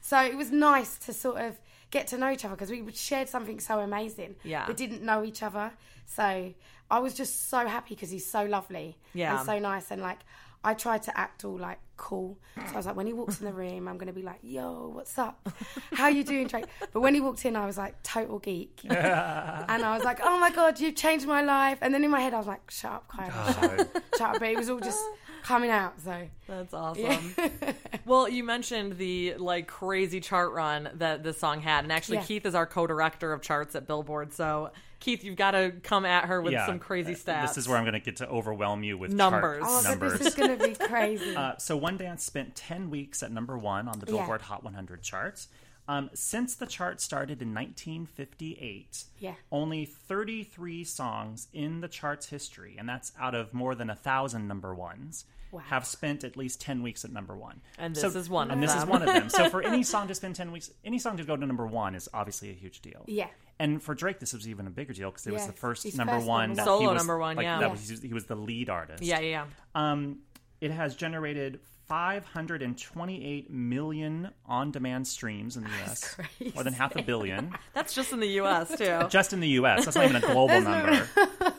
So 0.00 0.20
it 0.20 0.36
was 0.36 0.50
nice 0.50 0.96
to 1.06 1.12
sort 1.12 1.40
of 1.40 1.56
get 1.92 2.08
to 2.08 2.18
know 2.18 2.30
each 2.32 2.44
other 2.44 2.56
because 2.56 2.70
we 2.70 2.82
shared 2.92 3.28
something 3.28 3.60
so 3.60 3.78
amazing. 3.78 4.34
Yeah. 4.42 4.66
We 4.66 4.74
didn't 4.74 5.02
know 5.02 5.22
each 5.22 5.42
other. 5.42 5.70
So 6.06 6.52
I 6.90 6.98
was 6.98 7.14
just 7.14 7.48
so 7.48 7.66
happy 7.68 7.94
because 7.94 8.10
he's 8.10 8.26
so 8.26 8.44
lovely. 8.44 8.96
Yeah. 9.12 9.36
And 9.36 9.46
so 9.46 9.58
nice. 9.60 9.90
And 9.92 10.02
like, 10.02 10.20
I 10.64 10.74
tried 10.74 11.02
to 11.04 11.16
act 11.16 11.44
all 11.44 11.58
like 11.58 11.78
cool. 11.96 12.38
So 12.56 12.74
I 12.74 12.76
was 12.76 12.86
like, 12.86 12.96
when 12.96 13.06
he 13.06 13.12
walks 13.12 13.40
in 13.40 13.46
the 13.46 13.52
room, 13.52 13.88
I'm 13.88 13.96
going 13.96 14.08
to 14.08 14.12
be 14.12 14.22
like, 14.22 14.40
yo, 14.42 14.90
what's 14.94 15.18
up? 15.18 15.48
How 15.92 16.08
you 16.08 16.24
doing, 16.24 16.46
Drake? 16.46 16.66
But 16.92 17.00
when 17.00 17.14
he 17.14 17.20
walked 17.20 17.44
in, 17.44 17.56
I 17.56 17.66
was 17.66 17.78
like, 17.78 18.02
total 18.02 18.38
geek. 18.38 18.80
and 18.88 18.94
I 19.84 19.94
was 19.94 20.04
like, 20.04 20.20
oh 20.22 20.38
my 20.38 20.50
God, 20.50 20.78
you've 20.80 20.96
changed 20.96 21.26
my 21.26 21.42
life. 21.42 21.78
And 21.80 21.92
then 21.92 22.04
in 22.04 22.10
my 22.10 22.20
head, 22.20 22.34
I 22.34 22.38
was 22.38 22.46
like, 22.46 22.70
shut 22.70 22.92
up, 22.92 23.08
Kyla. 23.08 23.52
Shut 23.54 23.80
up. 23.80 24.02
Shut 24.18 24.34
up. 24.34 24.38
But 24.40 24.48
it 24.48 24.56
was 24.56 24.70
all 24.70 24.80
just 24.80 25.02
coming 25.42 25.70
out. 25.70 26.00
So. 26.00 26.28
That's 26.46 26.74
awesome. 26.74 27.34
well, 28.04 28.28
you 28.28 28.44
mentioned 28.44 28.98
the 28.98 29.34
like 29.38 29.66
crazy 29.68 30.20
chart 30.20 30.52
run 30.52 30.90
that 30.94 31.22
this 31.22 31.38
song 31.38 31.60
had, 31.60 31.84
and 31.84 31.92
actually, 31.92 32.18
Yeah. 32.18 32.24
Keith 32.24 32.46
is 32.46 32.54
our 32.54 32.66
co-director 32.66 33.32
of 33.32 33.42
charts 33.42 33.74
at 33.74 33.86
Billboard. 33.86 34.32
So, 34.32 34.70
Keith, 35.04 35.22
you've 35.22 35.36
got 35.36 35.50
to 35.50 35.70
come 35.82 36.06
at 36.06 36.24
her 36.24 36.40
with 36.40 36.54
yeah. 36.54 36.64
some 36.64 36.78
crazy 36.78 37.12
Uh, 37.12 37.16
stats. 37.16 37.48
This 37.48 37.58
is 37.58 37.68
where 37.68 37.76
I'm 37.76 37.84
going 37.84 37.92
to 37.92 38.00
get 38.00 38.16
to 38.16 38.28
overwhelm 38.28 38.82
you 38.82 38.96
with 38.96 39.12
Numbers. 39.12 39.62
chart 39.62 39.84
Oh, 39.84 39.88
numbers. 39.90 40.18
this 40.18 40.28
is 40.28 40.34
going 40.34 40.58
to 40.58 40.66
be 40.66 40.74
crazy. 40.86 41.36
Uh, 41.36 41.58
so 41.58 41.76
One 41.76 41.98
Dance 41.98 42.24
spent 42.24 42.56
10 42.56 42.88
weeks 42.88 43.22
at 43.22 43.30
number 43.30 43.58
one 43.58 43.86
on 43.86 43.98
the 43.98 44.06
Yeah. 44.06 44.18
Billboard 44.20 44.40
Hot 44.42 44.64
100 44.64 45.02
charts. 45.02 45.48
Um, 45.86 46.08
since 46.14 46.54
the 46.54 46.64
chart 46.64 47.02
started 47.02 47.42
in 47.42 47.52
1958, 47.52 49.04
Yeah. 49.18 49.34
only 49.52 49.84
33 49.84 50.84
songs 50.84 51.48
in 51.52 51.82
the 51.82 51.88
chart's 51.88 52.30
history, 52.30 52.76
and 52.78 52.88
that's 52.88 53.12
out 53.20 53.34
of 53.34 53.52
more 53.52 53.74
than 53.74 53.90
a 53.90 53.94
thousand 53.94 54.48
number 54.48 54.74
ones, 54.74 55.26
Wow. 55.54 55.62
have 55.68 55.86
spent 55.86 56.24
at 56.24 56.36
least 56.36 56.60
10 56.60 56.82
weeks 56.82 57.04
at 57.04 57.12
number 57.12 57.36
one. 57.36 57.60
And 57.78 57.96
So- 57.96 58.08
this 58.08 58.16
is 58.16 58.28
one 58.30 58.48
of 58.48 58.54
And 58.54 58.62
this 58.62 58.74
is 58.74 58.80
them. 58.80 58.88
one 58.90 59.02
of 59.02 59.08
them. 59.08 59.28
So 59.28 59.48
for 59.48 59.62
any 59.66 59.82
song 59.82 60.08
to 60.08 60.14
spend 60.14 60.36
10 60.36 60.52
weeks, 60.52 60.70
any 60.84 60.98
song 60.98 61.16
to 61.18 61.24
go 61.24 61.36
to 61.36 61.46
number 61.46 61.66
one 61.66 61.94
is 61.94 62.08
obviously 62.12 62.50
a 62.50 62.54
huge 62.54 62.80
deal. 62.80 63.04
Yeah. 63.06 63.28
And 63.58 63.82
for 63.82 63.94
Drake, 63.94 64.18
this 64.18 64.32
was 64.32 64.48
even 64.48 64.66
a 64.66 64.70
bigger 64.70 64.92
deal 64.92 65.10
because 65.10 65.26
it 65.26 65.32
was 65.32 65.46
the 65.46 65.52
first 65.52 65.84
his 65.84 65.96
number 65.96 66.14
first 66.14 66.26
one 66.26 66.50
number 66.50 66.64
that 66.64 66.66
one. 66.70 66.78
he 66.80 66.84
Solo 66.84 66.92
was 66.94 67.00
number 67.00 67.18
one, 67.18 67.36
like, 67.36 67.44
yeah. 67.44 67.58
that 67.60 67.66
Yeah. 67.66 67.70
was 67.70 68.00
he 68.02 68.12
was 68.12 68.24
the 68.26 68.34
lead 68.34 68.68
artist. 68.68 69.02
yeah, 69.02 69.20
yeah, 69.20 69.46
yeah. 69.74 69.90
Um, 69.92 70.18
it 70.60 70.70
has 70.72 70.96
generated 70.96 71.60
528 71.86 73.50
million 73.50 74.30
on-demand 74.46 75.06
streams 75.06 75.56
in 75.56 75.64
the 75.64 75.68
U.S. 75.70 76.14
crazy. 76.14 76.52
More 76.54 76.64
than 76.64 76.72
half 76.72 76.96
a 76.96 77.02
billion, 77.02 77.52
That's 77.74 77.94
just 77.94 78.12
in 78.12 78.20
the 78.20 78.26
U.S. 78.28 78.76
too. 78.76 79.02
just 79.08 79.32
in 79.32 79.40
the 79.40 79.48
U.S. 79.50 79.84
That's 79.84 79.96
not 79.96 80.04
even 80.04 80.16
a 80.16 80.20
global 80.20 80.60
number. 80.60 81.08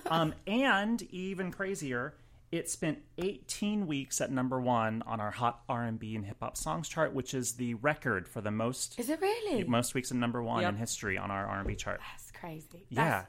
um, 0.07 0.33
and 0.47 1.01
even 1.11 1.51
crazier, 1.51 2.13
it 2.51 2.69
spent 2.69 2.99
18 3.17 3.87
weeks 3.87 4.21
at 4.21 4.31
number 4.31 4.59
one 4.61 5.01
on 5.05 5.19
our 5.19 5.31
Hot 5.31 5.61
R&B 5.67 6.15
and 6.15 6.25
Hip 6.25 6.37
Hop 6.41 6.55
Songs 6.57 6.87
chart, 6.87 7.13
which 7.13 7.33
is 7.33 7.53
the 7.53 7.73
record 7.75 8.27
for 8.27 8.41
the 8.41 8.51
most 8.51 8.99
Is 8.99 9.09
it 9.09 9.19
really? 9.21 9.63
most 9.63 9.93
weeks 9.93 10.11
in 10.11 10.19
number 10.19 10.41
one 10.41 10.61
Yep. 10.61 10.73
in 10.73 10.77
history 10.77 11.17
on 11.17 11.31
our 11.31 11.45
R&B 11.47 11.75
chart. 11.75 11.99
That's 12.11 12.31
crazy. 12.31 12.85
Yeah. 12.89 13.25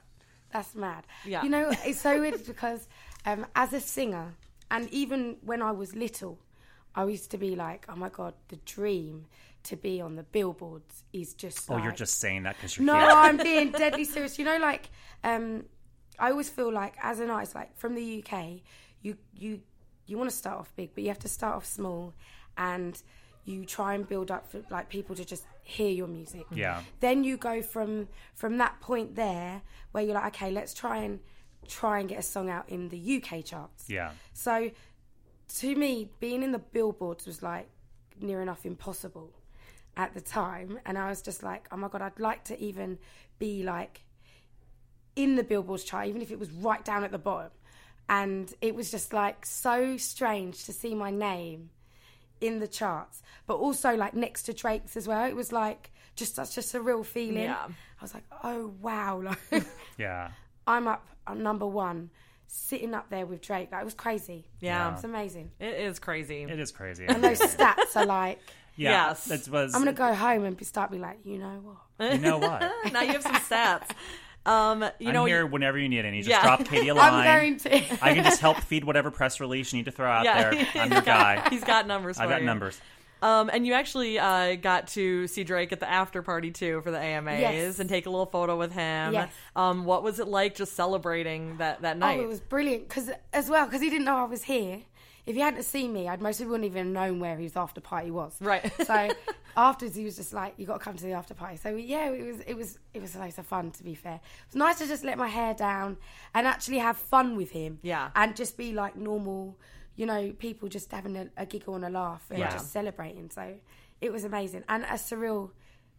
That's, 0.53 0.69
that's 0.69 0.75
mad. 0.75 1.05
Yeah. 1.25 1.43
You 1.43 1.49
know, 1.51 1.73
it's 1.85 2.01
so 2.01 2.21
weird 2.21 2.47
because 2.47 2.89
um, 3.25 3.47
as 3.57 3.73
a 3.73 3.81
singer, 3.81 4.35
and 4.71 4.89
even 4.91 5.37
when 5.43 5.63
I 5.63 5.73
was 5.73 5.95
little, 5.97 6.39
I 6.95 7.05
used 7.07 7.31
to 7.33 7.39
be 7.39 7.57
like, 7.57 7.87
oh 7.89 7.97
my 7.97 8.09
God, 8.09 8.35
the 8.49 8.57
dream 8.57 9.27
to 9.65 9.77
be 9.77 10.01
on 10.01 10.15
the 10.15 10.23
billboards 10.23 11.03
is 11.13 11.35
just 11.35 11.69
Oh, 11.71 11.75
like, 11.75 11.83
you're 11.85 11.93
just 11.93 12.21
saying 12.21 12.45
that 12.45 12.57
because 12.57 12.77
you're 12.79 12.87
No, 12.87 12.95
here. 12.99 13.09
I'm 13.11 13.37
being 13.37 13.73
deadly 13.73 14.05
serious. 14.05 14.39
You 14.39 14.45
know, 14.45 14.59
like, 14.59 14.91
um, 15.25 15.65
I 16.19 16.31
always 16.31 16.49
feel 16.49 16.73
like 16.73 16.95
as 17.03 17.19
an 17.21 17.31
artist, 17.31 17.55
like 17.55 17.77
from 17.77 17.95
the 17.95 18.23
UK, 18.25 18.61
you 19.07 19.17
you 19.35 19.61
you 20.07 20.19
want 20.19 20.31
to 20.31 20.37
start 20.37 20.59
off 20.59 20.75
big, 20.77 20.91
but 20.95 21.03
you 21.03 21.09
have 21.09 21.19
to 21.21 21.29
start 21.29 21.57
off 21.57 21.65
small, 21.65 22.15
and 22.57 23.01
you 23.45 23.65
try 23.65 23.95
and 23.95 24.09
build 24.09 24.31
up 24.31 24.51
for 24.51 24.63
like 24.71 24.89
people 24.89 25.15
to 25.15 25.25
just 25.25 25.45
hear 25.63 25.91
your 25.91 26.09
music. 26.09 26.47
Yeah. 26.53 26.83
Then 27.01 27.25
you 27.25 27.37
go 27.37 27.63
from 27.63 28.09
from 28.35 28.59
that 28.59 28.81
point 28.81 29.15
there 29.15 29.63
where 29.93 30.03
you're 30.03 30.15
like, 30.15 30.35
okay, 30.35 30.51
let's 30.51 30.75
try 30.75 30.99
and 30.99 31.21
try 31.69 32.01
and 32.01 32.09
get 32.09 32.19
a 32.19 32.23
song 32.23 32.51
out 32.51 32.69
in 32.69 32.89
the 32.89 33.17
UK 33.17 33.45
charts. 33.45 33.85
Yeah. 33.89 34.11
So 34.33 34.71
to 35.61 35.77
me, 35.77 36.11
being 36.21 36.43
in 36.43 36.53
the 36.53 36.59
billboards 36.59 37.27
was 37.27 37.43
like 37.43 37.69
near 38.21 38.43
enough 38.43 38.67
impossible 38.67 39.33
at 39.97 40.15
the 40.15 40.21
time. 40.21 40.79
And 40.85 40.99
I 40.99 41.09
was 41.09 41.23
just 41.23 41.43
like, 41.43 41.69
oh 41.71 41.77
my 41.77 41.89
God, 41.89 42.03
I'd 42.03 42.19
like 42.19 42.45
to 42.45 42.61
even 42.61 42.99
be 43.39 43.63
like 43.63 44.03
in 45.15 45.37
the 45.37 45.43
billboards 45.43 45.85
chart, 45.85 46.09
even 46.09 46.21
if 46.21 46.31
it 46.31 46.39
was 46.39 46.51
right 46.51 46.85
down 46.85 47.05
at 47.05 47.11
the 47.11 47.19
bottom. 47.19 47.51
And 48.09 48.53
it 48.61 48.75
was 48.75 48.91
just 48.91 49.13
like 49.13 49.45
so 49.45 49.97
strange 49.97 50.65
to 50.65 50.73
see 50.73 50.95
my 50.95 51.11
name 51.11 51.71
in 52.41 52.61
the 52.61 52.69
charts, 52.69 53.23
but 53.47 53.55
also 53.55 53.97
like 53.97 54.15
next 54.15 54.45
to 54.45 54.53
Drake's 54.53 54.97
as 54.97 55.09
well. 55.09 55.25
It 55.25 55.35
was 55.35 55.53
like 55.53 55.91
just 56.15 56.35
such 56.37 56.55
just 56.55 56.75
a 56.75 56.81
real 56.81 57.03
feeling. 57.03 57.45
Yeah. 57.45 57.65
I 57.67 58.03
was 58.03 58.15
like, 58.15 58.25
oh 58.45 58.73
wow, 58.81 59.21
like 59.51 59.65
Yeah. 59.99 60.31
I'm 60.67 60.87
up 60.87 61.07
I'm 61.27 61.43
number 61.43 61.67
one, 61.67 62.11
sitting 62.47 62.95
up 62.95 63.11
there 63.11 63.27
with 63.27 63.41
Drake. 63.41 63.73
Like, 63.73 63.83
it 63.83 63.85
was 63.85 63.95
crazy. 63.95 64.45
Yeah. 64.61 64.95
It's 64.95 65.03
amazing. 65.03 65.51
It 65.59 65.75
is 65.75 65.99
crazy. 65.99 66.43
It 66.43 66.59
is 66.61 66.71
crazy. 66.71 67.07
And 67.07 67.23
those 67.25 67.41
stats 67.57 67.97
are 67.97 68.07
like, 68.07 68.39
yeah, 68.77 69.09
Yes. 69.09 69.25
That 69.25 69.49
was. 69.49 69.75
I'm 69.75 69.81
gonna 69.81 69.93
go 69.93 70.15
home 70.15 70.45
and 70.45 70.57
be- 70.57 70.65
start 70.65 70.91
be 70.91 70.99
like, 70.99 71.19
you 71.25 71.39
know 71.39 71.61
what? 71.99 72.13
You 72.13 72.19
know 72.19 72.39
what? 72.39 72.61
now 72.93 73.01
you 73.03 73.13
have 73.15 73.23
some 73.23 73.35
stats. 73.37 73.89
Um, 74.47 74.83
you 75.01 75.09
I'm 75.09 75.15
know, 75.15 75.25
here 75.25 75.45
whenever 75.45 75.79
you 75.79 75.89
need 75.89 76.05
any. 76.05 76.19
Just 76.19 76.31
Yeah. 76.31 76.43
drop 76.43 76.65
Katie 76.69 76.89
a 76.89 76.95
line. 76.95 77.13
I'm 77.13 77.25
going 77.41 77.57
to. 77.59 77.75
I 78.05 78.15
can 78.15 78.25
just 78.25 78.41
help 78.41 78.59
feed 78.61 78.85
whatever 78.85 79.11
press 79.11 79.41
release 79.41 79.73
you 79.73 79.79
need 79.79 79.87
to 79.87 79.91
throw 79.91 80.09
out 80.11 80.25
yeah, 80.25 80.51
there. 80.51 80.67
I'm 80.77 80.93
your 80.93 81.03
guy. 81.03 81.49
He's 81.51 81.65
got 81.65 81.87
numbers. 81.87 82.19
I 82.19 82.25
for 82.25 82.31
got 82.31 82.41
you. 82.41 82.47
numbers. 82.47 82.81
Um, 83.23 83.51
and 83.53 83.67
you 83.67 83.73
actually 83.73 84.19
uh, 84.19 84.57
got 84.57 84.89
to 84.89 85.27
see 85.27 85.43
Drake 85.43 85.73
at 85.73 85.81
the 85.81 85.89
after 85.91 86.21
party 86.23 86.51
too 86.51 86.83
for 86.83 86.91
the 86.91 86.99
AMAs 87.01 87.41
Yes. 87.41 87.79
and 87.81 87.89
take 87.89 88.07
a 88.07 88.11
little 88.11 88.27
photo 88.27 88.57
with 88.59 88.73
him. 88.73 89.15
Yes. 89.15 89.33
Um, 89.57 89.85
what 89.87 90.03
was 90.03 90.21
it 90.21 90.29
like 90.29 90.55
just 90.55 90.75
celebrating 90.75 91.57
that 91.57 91.81
that 91.83 91.97
night? 91.97 92.19
Oh, 92.21 92.23
it 92.23 92.29
was 92.29 92.41
brilliant 92.41 92.89
because 92.89 93.11
as 93.33 93.49
well 93.49 93.65
because 93.65 93.81
he 93.81 93.89
didn't 93.91 94.05
know 94.05 94.17
I 94.17 94.25
was 94.25 94.45
here. 94.45 94.83
If 95.27 95.35
he 95.35 95.41
hadn't 95.41 95.65
seen 95.65 95.93
me, 95.93 96.09
I'd 96.09 96.21
most 96.23 96.39
people 96.39 96.53
wouldn't 96.53 96.71
even 96.71 96.93
known 96.93 97.19
where 97.21 97.37
his 97.37 97.57
after 97.57 97.81
party 97.81 98.11
was. 98.11 98.37
Right. 98.41 98.73
So 98.87 99.11
afterwards, 99.57 99.97
he 99.97 100.05
was 100.05 100.17
just 100.17 100.33
like, 100.33 100.55
"You 100.59 100.67
got 100.67 100.79
to 100.79 100.85
come 100.85 100.97
to 100.97 101.03
the 101.05 101.13
after 101.13 101.35
party." 101.35 101.57
So 101.57 101.71
yeah, 101.71 102.11
it 102.11 102.25
was 102.27 102.41
it 102.47 102.55
was 102.57 102.79
it 102.95 103.01
was 103.03 103.17
a 103.17 103.19
loads 103.19 103.39
of 103.39 103.47
fun. 103.47 103.71
To 103.73 103.83
be 103.83 103.95
fair, 103.95 104.15
it 104.17 104.21
was 104.49 104.55
nice 104.55 104.79
to 104.79 104.87
just 104.87 105.03
let 105.03 105.19
my 105.19 105.29
hair 105.29 105.55
down 105.55 105.97
and 106.35 106.47
actually 106.47 106.79
have 106.79 106.97
fun 106.97 107.37
with 107.37 107.51
him. 107.51 107.79
Yeah. 107.83 108.11
and 108.15 108.37
just 108.37 108.57
be 108.57 108.73
like 108.73 108.95
normal, 108.97 109.59
you 109.97 110.07
know, 110.07 110.33
people 110.39 110.69
just 110.69 110.93
having 110.93 111.17
a, 111.17 111.29
a 111.37 111.47
giggle 111.47 111.75
and 111.75 111.85
a 111.85 111.91
laugh 111.91 112.25
and 112.31 112.39
Yeah. 112.39 112.53
just 112.53 112.71
celebrating. 112.73 113.31
So 113.31 113.55
it 114.01 114.13
was 114.13 114.25
amazing 114.25 114.63
and 114.69 114.85
a 114.85 114.89
surreal 114.95 115.51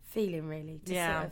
feeling, 0.03 0.47
really. 0.47 0.79
To 0.85 0.93
Yeah. 0.93 1.13
Sort 1.21 1.25
of, 1.25 1.31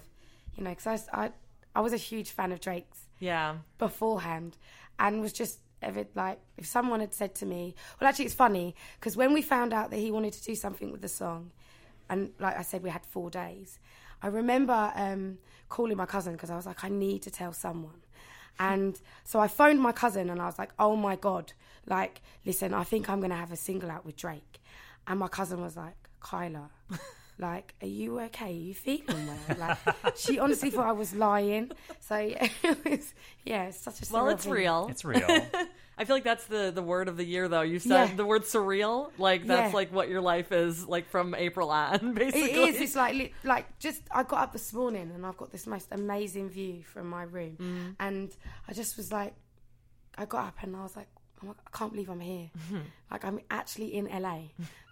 you 0.55 0.63
know, 0.63 0.69
because 0.71 1.08
I, 1.13 1.25
I 1.25 1.31
I 1.75 1.81
was 1.81 1.93
a 1.93 1.97
huge 1.97 2.31
fan 2.31 2.51
of 2.51 2.60
Drake's 2.60 3.01
yeah. 3.19 3.55
beforehand 3.77 4.58
and 4.97 5.21
was 5.21 5.31
just 5.34 5.60
ever 5.86 6.06
like 6.15 6.39
if 6.58 6.65
someone 6.65 7.00
had 7.00 7.13
said 7.13 7.34
to 7.36 7.45
me 7.45 7.76
well 8.00 8.10
actually 8.10 8.26
it's 8.26 8.34
funny 8.34 8.76
because 9.00 9.15
when 9.15 9.34
we 9.34 9.41
found 9.41 9.74
out 9.74 9.89
that 9.91 9.98
he 9.98 10.12
wanted 10.12 10.34
to 10.34 10.43
do 10.43 10.56
something 10.56 10.91
with 10.91 11.02
the 11.02 11.08
song 11.08 11.52
and 12.10 12.32
like 12.39 12.58
i 12.58 12.62
said 12.62 12.84
we 12.84 12.89
had 12.89 13.06
four 13.06 13.30
days 13.30 13.80
i 14.21 14.28
remember 14.28 14.91
um, 14.95 15.38
calling 15.69 15.98
my 15.98 16.06
cousin 16.06 16.34
because 16.34 16.50
i 16.50 16.56
was 16.56 16.65
like 16.65 16.84
i 16.84 16.89
need 16.89 17.21
to 17.21 17.32
tell 17.32 17.54
someone 17.54 18.02
and 18.60 19.00
so 19.24 19.39
i 19.39 19.48
phoned 19.48 19.80
my 19.80 19.91
cousin 19.91 20.30
and 20.30 20.41
i 20.41 20.45
was 20.45 20.58
like 20.58 20.71
oh 20.80 20.95
my 20.95 21.15
god 21.15 21.54
like 21.88 22.21
listen 22.45 22.74
i 22.74 22.84
think 22.84 23.10
i'm 23.10 23.19
going 23.19 23.30
to 23.32 23.36
have 23.36 23.52
a 23.52 23.58
single 23.58 23.91
out 23.91 24.06
with 24.06 24.15
drake 24.15 24.60
and 25.08 25.19
my 25.19 25.28
cousin 25.28 25.62
was 25.62 25.76
like 25.78 25.95
kyla 26.19 26.69
like, 27.38 27.73
are 27.81 27.88
you 27.88 28.17
okay? 28.21 28.46
Are 28.46 28.50
you 28.50 28.73
feeling 28.73 29.27
well? 29.27 29.58
Like, 29.58 30.15
she 30.15 30.40
honestly 30.40 30.69
thought 30.69 30.88
I 30.88 30.94
was 30.94 31.13
lying. 31.13 31.69
So 32.00 32.15
yeah, 32.17 32.48
it 32.63 32.86
was, 32.90 33.13
yeah, 33.44 33.65
it's 33.65 33.77
such 33.81 34.02
a 34.10 34.13
Well, 34.13 34.29
it's 34.29 34.46
feeling. 34.46 34.60
real. 34.62 34.88
It's 34.90 35.04
real. 35.04 35.46
I 35.98 36.04
feel 36.06 36.15
like 36.15 36.23
that's 36.25 36.46
the 36.46 36.71
the 36.75 36.81
word 36.81 37.08
of 37.08 37.15
the 37.17 37.23
year, 37.23 37.48
though. 37.48 37.62
You 37.62 37.79
said 37.79 38.10
Yeah. 38.10 38.15
the 38.15 38.25
word 38.25 38.43
surreal. 38.43 39.12
Like 39.17 39.46
that's 39.48 39.71
Yeah. 39.71 39.75
like 39.75 39.93
what 39.93 40.10
your 40.10 40.21
life 40.21 40.52
is 40.52 40.85
like 40.87 41.08
from 41.10 41.33
April 41.35 41.69
on, 41.71 42.13
basically. 42.15 42.52
It 42.52 42.75
is. 42.75 42.81
It's 42.81 42.96
like 42.96 43.33
like 43.43 43.79
just 43.79 44.02
I 44.12 44.23
got 44.23 44.43
up 44.43 44.54
this 44.54 44.73
morning 44.73 45.12
and 45.15 45.25
I've 45.25 45.37
got 45.37 45.52
this 45.52 45.65
most 45.67 45.87
amazing 45.91 46.50
view 46.50 46.83
from 46.83 47.10
my 47.10 47.23
room, 47.23 47.56
Mm. 47.60 47.96
and 48.00 48.31
I 48.67 48.73
just 48.73 48.98
was 48.98 49.12
like, 49.12 49.33
I 50.17 50.25
got 50.25 50.48
up 50.48 50.56
and 50.63 50.75
I 50.75 50.83
was 50.83 50.96
like, 50.96 51.08
oh 51.46 51.50
my, 51.50 51.54
I 51.65 51.77
can't 51.77 51.91
believe 51.91 52.10
I'm 52.10 52.19
here. 52.19 52.50
like 53.12 53.23
I'm 53.23 53.39
actually 53.52 53.96
in 53.96 54.06
LA. 54.06 54.41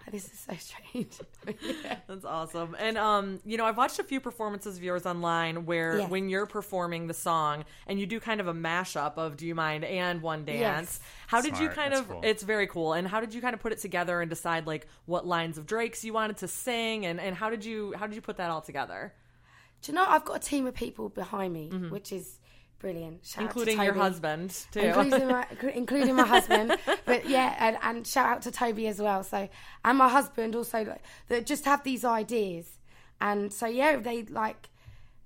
Like, 0.05 0.11
this 0.11 0.25
is 0.25 0.39
so 0.39 0.53
strange. 0.59 1.13
yeah. 1.85 1.95
That's 2.07 2.25
awesome. 2.25 2.75
And 2.77 2.97
um, 2.97 3.39
you 3.45 3.55
know, 3.57 3.65
I've 3.65 3.77
watched 3.77 3.99
a 3.99 4.03
few 4.03 4.19
performances 4.19 4.75
of 4.77 4.83
yours 4.83 5.05
online 5.05 5.65
where 5.65 5.99
Yeah. 5.99 6.07
when 6.07 6.27
you're 6.27 6.45
performing 6.45 7.07
the 7.07 7.13
song 7.13 7.63
and 7.87 7.97
you 7.99 8.05
do 8.05 8.19
kind 8.19 8.41
of 8.41 8.47
a 8.47 8.53
mashup 8.53 9.17
of 9.17 9.37
Do 9.37 9.47
You 9.47 9.55
Mind 9.55 9.85
and 9.85 10.21
One 10.21 10.43
Dance. 10.43 10.59
Yes. 10.59 10.99
How 11.27 11.39
did 11.39 11.57
you 11.57 11.69
kind 11.69 11.93
That's 11.93 12.01
of 12.01 12.09
cool. 12.09 12.21
it's 12.23 12.43
very 12.43 12.67
cool. 12.67 12.91
And 12.93 13.07
how 13.07 13.21
did 13.21 13.33
you 13.33 13.39
kind 13.39 13.53
of 13.53 13.61
put 13.61 13.71
it 13.71 13.79
together 13.79 14.19
and 14.19 14.29
decide 14.29 14.67
like 14.67 14.87
what 15.05 15.25
lines 15.25 15.57
of 15.57 15.65
Drake's 15.65 16.03
you 16.03 16.11
wanted 16.11 16.35
to 16.37 16.49
sing 16.49 17.05
and, 17.05 17.19
and 17.21 17.33
how 17.33 17.49
did 17.49 17.63
you 17.63 17.93
how 17.97 18.05
did 18.05 18.15
you 18.15 18.21
put 18.21 18.35
that 18.37 18.49
all 18.51 18.61
together? 18.61 19.13
Do 19.83 19.91
you 19.91 19.95
know 19.97 20.05
I've 20.05 20.25
got 20.25 20.35
a 20.35 20.39
team 20.39 20.65
of 20.67 20.73
people 20.73 21.07
behind 21.09 21.53
me, 21.53 21.69
which 21.69 22.11
is 22.11 22.39
brilliant. 22.83 23.25
Shout 23.25 23.45
out 23.45 23.53
to 23.53 23.59
Including 23.59 23.81
your 23.81 23.93
husband 23.93 24.65
too. 24.71 24.81
including 24.81 25.27
my, 25.29 25.47
including 25.73 26.15
my 26.15 26.27
husband. 26.27 26.77
But 27.05 27.27
yeah, 27.27 27.55
and, 27.57 27.77
and 27.81 28.05
shout 28.05 28.27
out 28.27 28.41
to 28.43 28.51
Toby 28.51 28.87
as 28.87 28.99
well. 28.99 29.23
So 29.23 29.49
and 29.83 29.97
my 29.97 30.09
husband 30.09 30.55
also 30.55 30.83
like, 30.83 31.01
that 31.29 31.45
just 31.45 31.65
have 31.65 31.83
these 31.83 32.03
ideas, 32.05 32.67
and 33.19 33.51
so 33.51 33.65
yeah, 33.65 33.95
they 33.95 34.23
like 34.23 34.69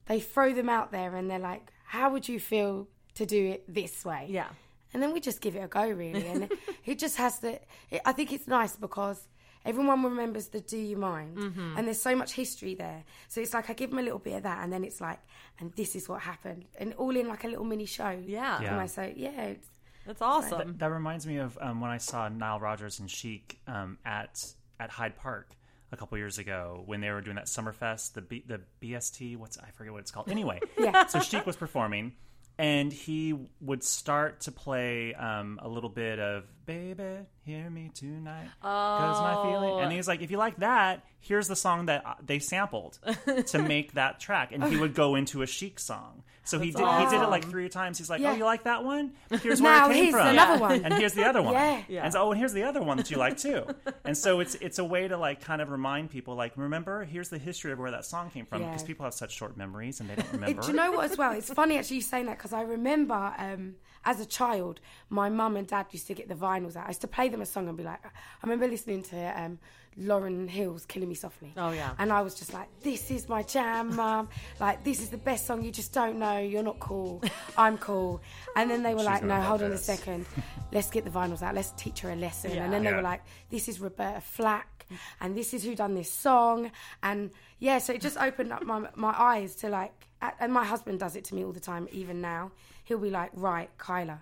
they 0.06 0.20
throw 0.20 0.54
them 0.54 0.70
out 0.70 0.92
there, 0.92 1.16
and 1.16 1.30
they're 1.30 1.40
like, 1.40 1.74
"How 1.86 2.12
would 2.12 2.30
you 2.30 2.40
feel 2.40 2.88
to 3.16 3.26
do 3.26 3.48
it 3.48 3.66
this 3.68 4.06
way?" 4.06 4.28
yeah. 4.30 4.50
and 4.94 5.02
then 5.02 5.12
we 5.12 5.20
just 5.20 5.42
give 5.42 5.56
it 5.56 5.60
a 5.60 5.68
go 5.68 5.90
really, 5.90 6.28
and 6.28 6.44
it, 6.52 6.52
it 6.86 7.00
just 7.00 7.18
has 7.18 7.40
to. 7.40 7.60
It, 7.90 8.02
I 8.06 8.14
think 8.14 8.32
it's 8.32 8.48
nice 8.48 8.78
because. 8.78 9.28
Everyone 9.68 10.04
remembers 10.04 10.48
the 10.48 10.62
"Do 10.62 10.78
You 10.78 10.98
Mind," 10.98 11.38
Mm-hmm. 11.38 11.78
and 11.78 11.86
there's 11.88 12.02
so 12.02 12.16
much 12.16 12.34
history 12.34 12.76
there. 12.76 13.04
So 13.28 13.42
it's 13.42 13.54
like 13.54 13.70
I 13.70 13.74
give 13.74 13.90
them 13.92 14.00
a 14.00 14.04
little 14.04 14.20
bit 14.20 14.36
of 14.38 14.44
that, 14.44 14.64
and 14.64 14.72
then 14.72 14.84
it's 14.84 15.00
like, 15.02 15.20
and 15.60 15.72
this 15.74 15.96
is 15.96 16.08
what 16.10 16.22
happened, 16.22 16.66
and 16.80 16.94
all 16.96 17.16
in 17.16 17.28
like 17.28 17.44
a 17.44 17.48
little 17.48 17.66
mini 17.66 17.86
show. 17.86 18.10
Yeah. 18.26 18.62
Yeah. 18.62 18.74
Almost. 18.76 18.96
So 18.96 19.12
yeah, 19.16 19.42
it's, 19.44 19.68
That's 20.06 20.22
awesome. 20.22 20.58
That, 20.60 20.80
that 20.80 20.92
reminds 20.92 21.28
me 21.28 21.38
of 21.38 21.58
um, 21.62 21.82
when 21.82 21.92
I 21.92 21.98
saw 21.98 22.30
Nile 22.30 22.60
Rodgers 22.60 23.00
and 23.00 23.10
Chic 23.12 23.60
um, 23.68 23.98
at 24.06 24.46
at 24.80 24.90
Hyde 24.90 25.16
Park 25.18 25.54
a 25.92 25.98
couple 25.98 26.18
years 26.18 26.38
ago 26.38 26.84
when 26.86 27.00
they 27.02 27.10
were 27.10 27.22
doing 27.22 27.36
that 27.36 27.46
Summerfest, 27.46 28.14
the 28.14 28.22
B, 28.22 28.44
the 28.48 28.62
BST. 28.82 29.38
What's 29.38 29.58
I 29.58 29.70
forget 29.72 29.92
what 29.94 30.00
it's 30.02 30.12
called. 30.12 30.30
Anyway, 30.30 30.60
Yeah. 30.78 31.06
So 31.08 31.20
Chic 31.20 31.46
was 31.46 31.56
performing, 31.56 32.14
and 32.58 32.92
he 32.94 33.34
would 33.62 33.84
start 33.84 34.42
to 34.42 34.52
play 34.52 35.14
um, 35.14 35.60
a 35.62 35.68
little 35.68 35.90
bit 35.90 36.20
of 36.20 36.44
"Baby, 36.68 37.26
Hear 37.46 37.68
Me 37.72 37.90
Tonight," 37.96 38.50
because 38.62 39.20
my 39.22 39.42
feeling. 39.50 39.80
And 39.84 39.92
he's 39.92 40.08
like, 40.08 40.22
if 40.22 40.30
you 40.30 40.38
like 40.38 40.58
that, 40.58 41.04
here's 41.20 41.48
the 41.48 41.56
song 41.56 41.88
that 41.88 42.06
uh, 42.06 42.14
they 42.24 42.38
sampled 42.38 43.00
to 43.48 43.60
make 43.60 43.94
that 43.94 44.20
track, 44.20 44.52
and 44.52 44.64
he 44.66 44.78
would 44.78 44.94
go 44.94 45.16
into 45.16 45.42
a 45.42 45.48
Chic 45.48 45.80
song. 45.80 46.22
So 46.44 46.60
he 46.60 46.72
did. 46.72 46.80
He 46.88 47.06
did 47.10 47.22
it 47.22 47.28
like 47.30 47.44
three 47.44 47.68
times. 47.68 47.98
He's 47.98 48.10
like, 48.10 48.22
Yeah. 48.22 48.32
"Oh, 48.32 48.36
you 48.36 48.46
like 48.46 48.64
that 48.64 48.84
one? 48.86 49.14
Here's 49.42 49.62
where 49.62 49.70
Now 49.80 49.90
it 49.90 49.94
came 49.94 50.04
here's 50.06 50.16
from." 50.16 50.28
another 50.28 50.62
one. 50.62 50.86
and 50.86 50.94
here's 50.94 51.12
the 51.14 51.26
other 51.26 51.42
one. 51.42 51.54
Yeah. 51.54 51.82
Yeah. 51.90 52.04
And 52.06 52.14
so, 52.14 52.22
oh, 52.22 52.32
and 52.32 52.40
here's 52.40 52.54
the 52.54 52.64
other 52.64 52.82
one 52.82 52.96
that 52.98 53.12
you 53.12 53.18
like 53.18 53.38
too. 53.38 53.66
and 54.06 54.18
so 54.18 54.40
it's 54.40 54.56
it's 54.56 54.80
a 54.80 54.86
way 54.86 55.08
to 55.10 55.18
like 55.18 55.42
kind 55.42 55.62
of 55.62 55.72
remind 55.72 56.10
people, 56.10 56.36
like, 56.36 56.54
remember, 56.56 57.04
here's 57.04 57.28
the 57.30 57.38
history 57.38 57.74
of 57.74 57.80
where 57.80 57.92
that 57.92 58.06
song 58.06 58.30
came 58.30 58.46
from, 58.46 58.62
Yeah. 58.62 58.70
because 58.70 58.84
people 58.84 59.04
have 59.04 59.14
such 59.14 59.34
short 59.36 59.58
memories 59.58 60.00
and 60.00 60.10
they 60.10 60.16
don't 60.16 60.26
It- 60.28 60.32
remember. 60.40 60.62
do 60.62 60.68
you 60.70 60.74
know 60.74 60.92
what 60.94 61.12
as 61.12 61.18
well? 61.18 61.34
It's 61.34 61.52
funny 61.54 61.78
actually 61.78 61.98
you 61.98 62.02
saying 62.02 62.28
that 62.28 62.38
because 62.38 62.54
I 62.54 62.62
remember 62.62 63.34
um, 63.38 63.76
as 64.06 64.20
a 64.20 64.26
child, 64.26 64.80
my 65.10 65.30
mum 65.30 65.56
and 65.58 65.68
dad 65.68 65.88
used 65.92 66.08
to 66.08 66.14
get 66.14 66.28
the 66.30 66.36
vinyls 66.36 66.76
out. 66.76 66.86
I 66.86 66.90
used 66.90 67.02
to 67.02 67.08
play 67.08 67.30
them 67.30 67.42
a 67.42 67.46
song 67.46 67.68
and 67.68 67.78
be 67.78 67.84
like, 67.84 68.06
I 68.06 68.10
remember 68.44 68.68
listening 68.68 69.04
to 69.04 69.42
um, 69.42 69.60
Lauryn 70.00 70.48
Hill's 70.48 70.86
"Killing 70.86 71.10
Me 71.10 71.16
Softly." 71.16 71.54
Oh, 71.58 71.72
yeah. 71.72 71.94
and 71.98 72.12
I 72.14 72.22
was 72.22 72.36
just 72.36 72.54
like, 72.54 72.68
"This 72.82 73.10
is 73.12 73.28
my 73.28 73.42
jam, 73.44 73.96
mum. 73.96 74.30
Like 74.60 74.84
this 74.84 75.02
is 75.02 75.10
the 75.10 75.18
best 75.18 75.48
song. 75.48 75.64
You 75.64 75.72
just 75.72 75.92
don't 75.94 76.20
know. 76.20 76.38
You're 76.38 76.64
not 76.64 76.80
cool. 76.80 77.24
I'm 77.58 77.78
cool." 77.80 78.22
And 78.56 78.70
then 78.70 78.84
they 78.84 78.94
were 78.94 79.00
She's 79.00 79.08
like, 79.08 79.24
"No, 79.24 79.30
love 79.36 79.44
hold 79.44 79.64
on 79.64 79.72
a 79.72 79.78
second. 79.78 80.26
Let's 80.72 80.90
get 80.92 81.04
the 81.04 81.10
vinyls 81.10 81.42
out. 81.42 81.56
Let's 81.56 81.72
teach 81.72 82.02
her 82.02 82.12
a 82.12 82.16
lesson." 82.16 82.52
Yeah. 82.52 82.64
And 82.66 82.74
then 82.74 82.84
they 82.84 82.92
Yeah. 82.92 82.98
were 82.98 83.02
like, 83.02 83.24
"This 83.50 83.68
is 83.68 83.80
Roberta 83.80 84.22
Flack, 84.22 84.86
and 85.20 85.36
this 85.36 85.54
is 85.56 85.64
who 85.64 85.74
done 85.76 85.96
this 85.96 86.12
song." 86.12 86.72
And 87.02 87.32
yeah, 87.58 87.80
so 87.80 87.92
it 87.94 88.02
just 88.02 88.18
opened 88.18 88.54
up 88.54 88.64
my 88.64 88.88
my 88.94 89.16
eyes 89.18 89.56
to 89.58 89.70
like, 89.70 90.08
and 90.40 90.54
my 90.54 90.64
husband 90.64 91.00
does 91.00 91.16
it 91.16 91.24
to 91.26 91.36
me 91.36 91.44
all 91.44 91.54
the 91.54 91.60
time. 91.60 91.88
Even 91.92 92.22
now, 92.22 92.52
he'll 92.88 93.00
be 93.00 93.10
like, 93.10 93.32
"Right, 93.34 93.70
Kyla, 93.78 94.22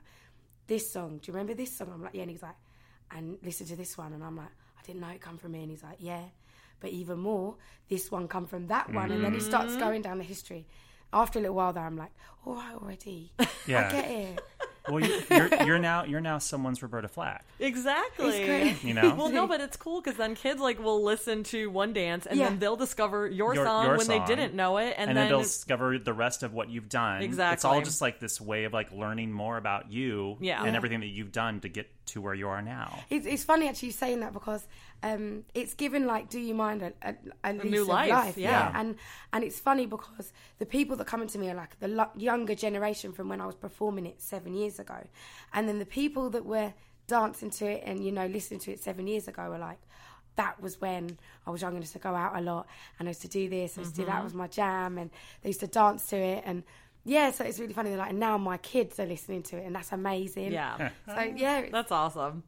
this 0.67 0.91
song. 0.91 1.19
Do 1.21 1.27
you 1.27 1.33
remember 1.33 1.53
this 1.53 1.75
song?" 1.77 1.91
I'm 1.93 2.03
like, 2.03 2.15
"Yeah," 2.15 2.23
and 2.23 2.31
he's 2.31 2.41
like, 2.41 2.55
"And 3.11 3.37
listen 3.43 3.67
to 3.67 3.75
this 3.75 3.97
one," 3.97 4.13
and 4.13 4.23
I'm 4.23 4.35
like, 4.35 4.53
"I 4.77 4.81
didn't 4.85 5.01
know 5.01 5.09
it 5.09 5.21
come 5.21 5.37
from 5.37 5.51
me," 5.51 5.61
and 5.61 5.71
he's 5.71 5.83
like, 5.83 5.97
"Yeah." 5.99 6.23
But 6.79 6.89
even 6.89 7.19
more, 7.19 7.55
this 7.89 8.11
one 8.11 8.27
come 8.27 8.45
from 8.45 8.67
that 8.67 8.91
one, 8.91 9.11
and 9.11 9.23
then 9.23 9.33
he 9.33 9.39
starts 9.39 9.73
mm. 9.73 9.79
going 9.79 10.01
down 10.01 10.17
the 10.17 10.23
history. 10.23 10.67
After 11.13 11.39
a 11.39 11.41
little 11.43 11.55
while, 11.55 11.71
there, 11.71 11.85
I'm 11.85 11.97
like, 11.97 12.11
"All 12.45 12.55
right, 12.55 12.75
already, 12.75 13.31
Yeah. 13.67 13.87
I 13.87 13.91
get 13.91 14.11
it." 14.11 14.41
Well, 14.89 14.99
you, 14.99 15.21
you're 15.29 15.63
you're 15.65 15.79
now 15.79 16.03
you're 16.05 16.21
now 16.21 16.37
someone's 16.37 16.81
Roberta 16.81 17.07
Flack. 17.07 17.45
Exactly. 17.59 18.75
You 18.83 18.93
know? 18.93 19.15
Well, 19.15 19.29
no, 19.29 19.47
but 19.47 19.61
it's 19.61 19.77
cool 19.77 20.01
because 20.01 20.17
then 20.17 20.35
kids 20.35 20.59
like 20.59 20.83
will 20.83 21.03
listen 21.03 21.43
to 21.45 21.69
One 21.69 21.93
Dance 21.93 22.25
and 22.25 22.37
Yeah. 22.39 22.49
then 22.49 22.59
they'll 22.59 22.75
discover 22.75 23.27
your, 23.27 23.53
Your- 23.55 23.65
song 23.65 23.85
your 23.85 23.97
when 23.97 24.07
they 24.07 24.19
didn't 24.25 24.53
know 24.53 24.77
it, 24.77 24.93
and, 24.97 25.09
and, 25.09 25.09
then, 25.09 25.15
then 25.15 25.29
they'll 25.29 25.41
discover 25.41 25.97
the 25.97 26.13
rest 26.13 26.43
of 26.43 26.53
what 26.53 26.69
you've 26.69 26.89
done. 26.89 27.21
Exactly. 27.21 27.53
It's 27.55 27.65
all 27.65 27.81
just 27.81 28.01
like 28.01 28.19
this 28.19 28.39
way 28.41 28.65
of 28.65 28.73
like 28.73 28.91
learning 28.91 29.31
more 29.31 29.57
about 29.57 29.91
you 29.91 30.37
Yeah. 30.39 30.59
and 30.63 30.71
Yeah. 30.71 30.77
everything 30.77 30.99
that 31.01 31.07
you've 31.07 31.31
done 31.31 31.59
to 31.61 31.69
get 31.69 31.89
to 32.07 32.21
where 32.21 32.33
you 32.35 32.47
are 32.49 32.61
now. 32.61 32.99
It's, 33.09 33.25
it's 33.25 33.43
funny 33.43 33.67
actually 33.67 33.91
saying 33.91 34.19
that 34.19 34.33
because 34.33 34.65
um, 35.05 35.43
it's 35.53 35.75
given 35.75 36.07
like 36.07 36.29
"Do 36.29 36.39
You 36.39 36.55
Mind" 36.55 36.81
a, 36.81 36.91
a, 37.03 37.15
a, 37.43 37.53
lease 37.53 37.71
new 37.71 37.81
of 37.83 37.87
life, 37.89 38.37
yeah. 38.37 38.71
and 38.73 38.95
and 39.31 39.43
it's 39.43 39.59
funny 39.59 39.85
because 39.85 40.33
the 40.57 40.65
people 40.65 40.97
that 40.97 41.05
come 41.05 41.21
into 41.21 41.37
me 41.37 41.49
are 41.51 41.55
like 41.55 41.79
the 41.79 41.87
lo- 41.87 42.11
younger 42.15 42.55
generation 42.55 43.11
from 43.11 43.29
when 43.29 43.39
I 43.39 43.45
was 43.45 43.53
performing 43.53 44.07
it 44.07 44.19
seven 44.19 44.55
years 44.55 44.79
ago, 44.79 44.97
and 45.53 45.69
then 45.69 45.77
the 45.77 45.85
people 45.85 46.31
that 46.31 46.43
were 46.43 46.73
dancing 47.05 47.51
to 47.51 47.67
it 47.67 47.83
and 47.85 48.03
you 48.03 48.11
know 48.11 48.25
listening 48.25 48.59
to 48.61 48.71
it 48.71 48.79
seven 48.79 49.07
years 49.07 49.27
ago 49.27 49.43
are 49.43 49.59
like. 49.59 49.79
That 50.37 50.61
was 50.61 50.81
when 50.81 51.17
I 51.47 51.49
was 51.49 51.61
young 51.61 51.75
and 51.75 51.81
used 51.81 51.93
to 51.93 51.99
go 51.99 52.13
out 52.13 52.35
a 52.35 52.41
lot 52.41 52.67
and 52.99 53.07
I 53.07 53.11
used 53.11 53.21
to 53.21 53.29
do 53.29 53.47
this, 53.47 53.77
I 53.77 53.81
used 53.83 53.95
to 53.95 54.01
do 54.01 54.07
that 54.07 54.21
was 54.21 54.33
my 54.33 54.47
jam 54.47 54.97
and 54.97 55.09
they 55.41 55.47
used 55.47 55.61
to 55.61 55.67
dance 55.67 56.07
to 56.07 56.17
it 56.17 56.43
and 56.45 56.63
yeah, 57.05 57.31
so 57.31 57.45
it's 57.45 57.57
really 57.57 57.71
funny. 57.71 57.91
They're 57.91 57.99
like, 57.99 58.15
now 58.15 58.37
my 58.37 58.57
kids 58.57 58.99
are 58.99 59.05
listening 59.05 59.43
to 59.43 59.55
it 59.55 59.65
and 59.65 59.73
that's 59.73 59.93
amazing. 59.93 60.51
yeah, 60.51 60.89
So 61.07 61.21
yeah, 61.37 61.67
that's 61.71 61.93
awesome. 61.93 62.43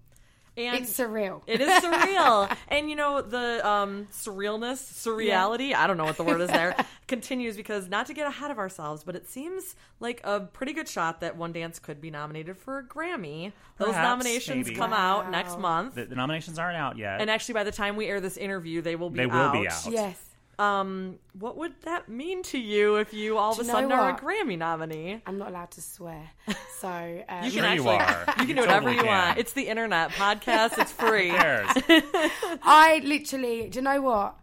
And 0.58 0.76
it's 0.76 0.92
surreal. 0.98 1.42
It 1.46 1.62
is 1.62 1.70
surreal. 1.84 2.54
and 2.68 2.90
you 2.90 2.96
know, 2.96 3.22
the 3.22 3.66
um, 3.68 4.08
surrealness, 4.12 4.78
surreality, 4.82 5.74
I 5.76 5.86
don't 5.88 5.98
know 5.98 6.06
what 6.06 6.18
the 6.18 6.24
word 6.24 6.42
is 6.42 6.50
there, 6.50 6.76
continues 7.08 7.56
because 7.56 7.88
not 7.88 8.08
to 8.08 8.14
get 8.14 8.28
ahead 8.28 8.50
of 8.50 8.58
ourselves, 8.58 9.04
but 9.04 9.16
it 9.16 9.30
seems 9.30 9.76
like 10.00 10.20
a 10.24 10.40
pretty 10.42 10.74
good 10.74 10.88
shot 10.88 11.22
that 11.22 11.38
One 11.38 11.52
Dance 11.52 11.80
could 11.80 12.02
be 12.02 12.10
nominated 12.10 12.58
for 12.58 12.80
a 12.80 12.84
Grammy. 12.84 13.52
Those 13.78 13.94
nominations 13.94 14.66
maybe. 14.68 14.76
come 14.76 14.94
out 14.94 15.30
next 15.30 15.60
month. 15.60 15.96
The, 15.96 16.06
the 16.06 16.16
nominations 16.16 16.58
aren't 16.58 16.78
out 16.78 16.98
yet. 16.98 17.22
and 17.22 17.30
actually, 17.30 17.54
by 17.54 17.64
the 17.64 17.72
time 17.72 17.96
we 17.96 18.08
air 18.08 18.20
this 18.20 18.38
interview, 18.38 18.82
they 18.82 18.96
will 18.96 19.10
be 19.12 19.20
They 19.20 19.26
will 19.28 19.36
out. 19.36 19.54
be 19.54 19.68
out. 19.68 19.88
Yes. 19.92 20.27
Um, 20.60 21.20
what 21.38 21.56
would 21.58 21.74
that 21.84 22.10
mean 22.10 22.42
to 22.44 22.58
you 22.58 22.96
if 22.96 23.14
you 23.14 23.38
all 23.38 23.52
of 23.52 23.60
a 23.60 23.62
you 23.62 23.68
know 23.68 23.74
sudden 23.74 23.92
are 23.92 24.10
a? 24.10 24.20
Grammy 24.20 24.58
nominee? 24.58 25.22
I'm 25.26 25.38
not 25.38 25.50
allowed 25.50 25.72
to 25.72 25.82
swear. 25.82 26.30
So 26.80 26.88
um, 26.88 27.44
You 27.44 27.50
Sure 27.52 27.64
can 27.64 27.76
you 27.76 27.90
actually 27.90 27.98
are. 27.98 28.26
you 28.40 28.46
can 28.46 28.56
do 28.56 28.62
whatever 28.62 28.80
totally 28.82 28.94
you 28.96 29.02
can. 29.02 29.08
want. 29.08 29.38
It's 29.40 29.54
the 29.54 29.68
internet 29.68 30.12
podcast. 30.12 30.78
It's 30.78 30.92
free. 31.04 31.32
I 31.32 33.02
literally, 33.04 33.70
do 33.70 33.80
you 33.80 33.84
know 33.84 34.02
what? 34.02 34.36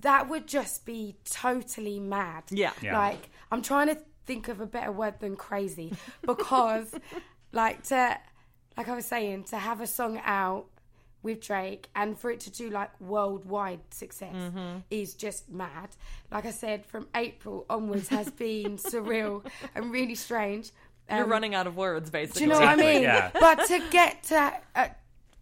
That 0.00 0.28
would 0.28 0.46
just 0.46 0.84
be 0.84 1.16
totally 1.24 2.00
mad. 2.00 2.44
Yeah. 2.50 2.72
Yeah. 2.82 2.98
Like, 2.98 3.30
I'm 3.50 3.62
trying 3.62 3.88
to 3.88 3.98
think 4.26 4.48
of 4.48 4.60
a 4.60 4.66
better 4.66 4.92
word 4.92 5.20
than 5.20 5.36
crazy 5.36 5.94
because, 6.22 6.94
like, 7.52 7.82
to, 7.84 8.18
like 8.76 8.88
I 8.88 8.94
was 8.94 9.06
saying, 9.06 9.44
to 9.44 9.56
have 9.56 9.80
a 9.80 9.86
song 9.86 10.20
out 10.24 10.66
with 11.22 11.40
Drake 11.40 11.88
and 11.96 12.18
for 12.18 12.30
it 12.30 12.40
to 12.40 12.50
do 12.50 12.70
like 12.70 12.90
worldwide 13.00 13.80
success 13.90 14.34
Mm-hmm. 14.34 14.78
is 14.90 15.14
just 15.14 15.50
mad. 15.50 15.88
Like 16.30 16.46
I 16.46 16.50
said, 16.52 16.86
from 16.86 17.08
April 17.14 17.66
onwards 17.68 18.08
has 18.08 18.30
been 18.30 18.76
surreal 18.92 19.44
and 19.74 19.90
really 19.90 20.14
strange. 20.14 20.70
You're 21.10 21.24
Um, 21.24 21.30
running 21.30 21.54
out 21.54 21.66
of 21.66 21.76
words, 21.76 22.10
basically. 22.10 22.40
Do 22.40 22.44
you 22.44 22.52
know 22.52 22.60
what 22.60 22.68
I 22.68 22.76
mean? 22.76 23.02
yeah. 23.02 23.30
But 23.38 23.66
to 23.66 23.82
get 23.90 24.22
to 24.24 24.52
a, 24.76 24.90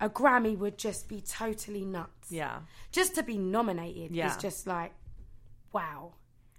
a 0.00 0.08
Grammy 0.08 0.56
would 0.56 0.78
just 0.78 1.08
be 1.08 1.20
totally 1.20 1.84
nuts. 1.84 2.30
Yeah. 2.30 2.60
Just 2.92 3.14
to 3.16 3.22
be 3.22 3.36
nominated 3.36 4.12
Yeah. 4.14 4.30
is 4.30 4.36
just 4.36 4.66
like, 4.66 4.92
wow. 5.72 6.12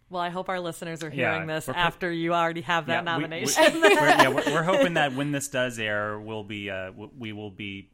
Well, 0.09 0.21
I 0.21 0.29
hope 0.29 0.47
our 0.47 0.59
listeners 0.59 1.03
are 1.03 1.09
Yeah, 1.09 1.33
hearing 1.33 1.47
this 1.47 1.67
we're 1.67 1.73
after 1.73 2.11
you 2.11 2.33
already 2.33 2.61
have 2.61 2.85
that 2.87 3.03
Yeah, 3.03 3.17
we- 3.17 3.23
we- 3.23 3.29
nomination. 3.29 3.81
we're, 3.81 3.89
yeah, 3.91 4.29
we're, 4.29 4.53
we're 4.53 4.63
hoping 4.75 4.93
that 4.93 5.13
when 5.13 5.31
this 5.31 5.47
does 5.49 5.79
air, 5.79 6.19
we'll 6.19 6.43
be 6.45 6.69
uh, 6.69 6.91
we 7.17 7.33
will 7.33 7.51
be 7.51 7.89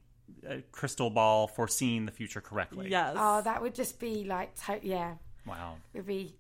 crystal 0.71 1.09
ball 1.09 1.47
foreseeing 1.47 2.05
the 2.05 2.11
future 2.11 2.41
correctly. 2.41 2.87
yes. 2.89 3.15
Oh, 3.17 3.41
that 3.41 3.61
would 3.61 3.73
just 3.75 3.99
be 3.99 4.23
like, 4.25 4.53
to- 4.65 4.79
yeah, 4.85 5.15
Wow. 5.45 5.75
it 5.93 5.97
would 5.99 6.07
be. 6.07 6.35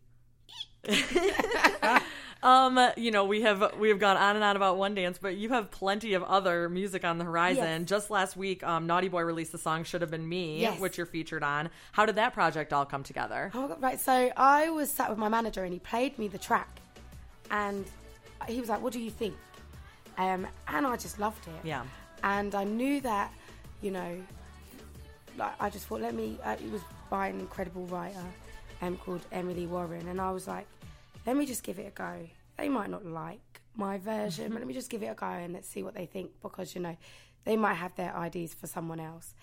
Um, 2.43 2.77
you 2.97 3.11
know, 3.11 3.23
we 3.23 3.43
have 3.43 3.73
we 3.79 3.87
have 3.87 3.99
gone 3.99 4.17
on 4.17 4.35
and 4.35 4.43
on 4.43 4.57
about 4.57 4.75
One 4.77 4.95
Dance, 4.95 5.17
but 5.17 5.37
you 5.37 5.47
have 5.51 5.71
plenty 5.71 6.13
of 6.13 6.23
other 6.23 6.67
music 6.67 7.05
on 7.05 7.17
the 7.17 7.23
horizon. 7.23 7.63
Yes. 7.63 7.89
Just 7.89 8.09
last 8.11 8.35
week, 8.35 8.63
um, 8.63 8.85
Naughty 8.85 9.07
Boy 9.07 9.21
released 9.21 9.53
the 9.53 9.57
song 9.57 9.85
"Should 9.85 10.01
Have 10.01 10.11
Been 10.11 10.27
Me," 10.27 10.59
Yes. 10.59 10.77
which 10.77 10.97
you're 10.97 11.05
featured 11.05 11.41
on. 11.41 11.69
How 11.93 12.05
did 12.05 12.15
that 12.15 12.33
project 12.33 12.73
all 12.73 12.85
come 12.85 13.01
together? 13.01 13.49
Oh, 13.53 13.61
my 13.61 13.67
God, 13.69 13.81
right. 13.81 13.97
So 13.97 14.29
I 14.35 14.69
was 14.71 14.91
sat 14.91 15.09
with 15.09 15.17
my 15.17 15.29
manager 15.29 15.63
and 15.63 15.71
he 15.71 15.79
played 15.79 16.19
me 16.19 16.27
the 16.27 16.37
track, 16.37 16.81
and 17.49 17.85
he 18.49 18.59
was 18.59 18.67
like, 18.67 18.81
"What 18.81 18.91
do 18.91 18.99
you 18.99 19.09
think?" 19.09 19.35
Um, 20.17 20.45
and 20.67 20.85
I 20.85 20.97
just 20.97 21.19
loved 21.19 21.47
it. 21.47 21.65
Yeah. 21.65 21.83
and 22.23 22.53
I 22.55 22.65
knew 22.65 22.99
that, 23.01 23.31
you 23.83 23.91
know, 23.91 24.17
like 25.37 25.53
I 25.59 25.69
just 25.69 25.87
thought, 25.87 26.01
let 26.01 26.15
me. 26.15 26.39
Uh, 26.43 26.51
it 26.51 26.71
was 26.71 26.81
by 27.09 27.27
an 27.27 27.39
incredible 27.39 27.85
writer, 27.87 28.23
um, 28.81 28.97
called 28.97 29.21
Emily 29.31 29.67
Warren, 29.67 30.07
and 30.07 30.19
I 30.19 30.31
was 30.31 30.47
like, 30.47 30.65
let 31.25 31.35
me 31.35 31.45
just 31.45 31.63
give 31.63 31.79
it 31.79 31.87
a 31.87 31.91
go. 31.91 32.27
They 32.57 32.69
might 32.69 32.89
not 32.89 33.05
like 33.05 33.61
my 33.75 33.97
version, 33.97 34.49
but 34.49 34.59
let 34.59 34.67
me 34.67 34.73
just 34.73 34.89
give 34.89 35.03
it 35.03 35.07
a 35.07 35.15
go 35.15 35.25
and 35.25 35.53
let's 35.53 35.67
see 35.67 35.83
what 35.83 35.95
they 35.95 36.05
think 36.05 36.31
because 36.41 36.75
you 36.75 36.81
know, 36.81 36.95
they 37.43 37.57
might 37.57 37.75
have 37.75 37.95
their 37.95 38.15
ideas 38.15 38.53
for 38.53 38.67
someone 38.67 38.99
else. 38.99 39.33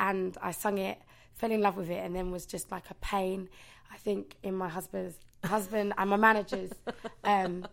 And 0.00 0.36
I 0.40 0.52
sung 0.52 0.78
it, 0.78 0.98
fell 1.34 1.50
in 1.50 1.60
love 1.60 1.76
with 1.76 1.90
it, 1.90 2.04
and 2.04 2.14
then 2.14 2.30
was 2.30 2.46
just 2.46 2.70
like 2.70 2.90
a 2.90 2.94
pain. 2.94 3.48
I 3.92 3.96
think 3.96 4.36
in 4.42 4.54
my 4.54 4.68
husband's 4.68 5.16
husband 5.44 5.92
and 5.96 6.10
my 6.10 6.16
manager's 6.16 6.72
um, 7.24 7.66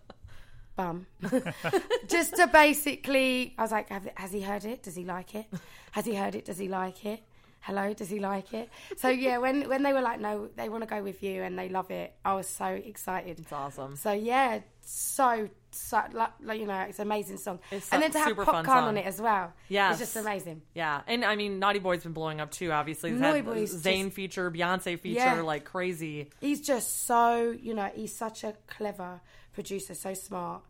bum. 0.75 1.07
just 2.07 2.35
to 2.35 2.47
basically, 2.47 3.53
I 3.57 3.61
was 3.61 3.71
like, 3.71 3.89
have, 3.89 4.09
has 4.15 4.31
he 4.31 4.41
heard 4.41 4.65
it? 4.65 4.83
Does 4.83 4.95
he 4.95 5.05
like 5.05 5.35
it? 5.35 5.47
Has 5.91 6.05
he 6.05 6.15
heard 6.15 6.35
it? 6.35 6.45
Does 6.45 6.57
he 6.57 6.67
like 6.67 7.05
it? 7.05 7.21
Hello, 7.61 7.93
does 7.93 8.09
he 8.09 8.19
like 8.19 8.53
it? 8.53 8.69
So 8.97 9.09
yeah, 9.09 9.39
when 9.39 9.67
when 9.67 9.81
they 9.81 9.91
were 9.91 10.01
like, 10.01 10.19
no, 10.19 10.49
they 10.55 10.69
want 10.69 10.83
to 10.83 10.87
go 10.87 11.01
with 11.01 11.23
you 11.23 11.41
and 11.41 11.57
they 11.57 11.67
love 11.67 11.89
it, 11.89 12.13
I 12.23 12.35
was 12.35 12.47
so 12.47 12.65
excited. 12.67 13.39
It's 13.39 13.51
awesome. 13.51 13.95
So 13.95 14.11
yeah, 14.11 14.59
so 14.81 15.49
so 15.77 16.01
like, 16.13 16.29
like, 16.41 16.59
you 16.59 16.65
know, 16.65 16.79
it's 16.81 16.99
an 16.99 17.07
amazing 17.07 17.37
song. 17.37 17.59
It's 17.71 17.91
and 17.91 18.01
then 18.01 18.11
to 18.11 18.19
have 18.19 18.35
Popcaan 18.37 18.67
on 18.83 18.97
it 18.97 19.05
as 19.05 19.21
well. 19.21 19.53
Yeah. 19.69 19.89
it's 19.91 19.99
just 19.99 20.15
amazing. 20.15 20.61
Yeah, 20.73 21.01
and 21.07 21.23
I 21.25 21.35
mean, 21.35 21.59
Naughty 21.59 21.79
Boy's 21.79 22.03
been 22.03 22.13
blowing 22.13 22.39
up 22.41 22.51
too. 22.51 22.71
Obviously, 22.71 23.11
He's 23.11 23.19
Naughty 23.19 23.41
Boy's 23.41 23.73
Zayn 23.75 24.03
just- 24.05 24.15
feature, 24.15 24.49
Beyonce 24.51 24.99
feature, 24.99 25.19
Yeah. 25.19 25.41
like 25.41 25.65
crazy. 25.65 26.29
He's 26.41 26.61
just 26.61 27.05
so 27.05 27.55
you 27.59 27.73
know, 27.73 27.89
he's 27.93 28.15
such 28.15 28.43
a 28.43 28.53
clever 28.67 29.21
producer, 29.53 29.93
so 29.93 30.13
smart, 30.13 30.63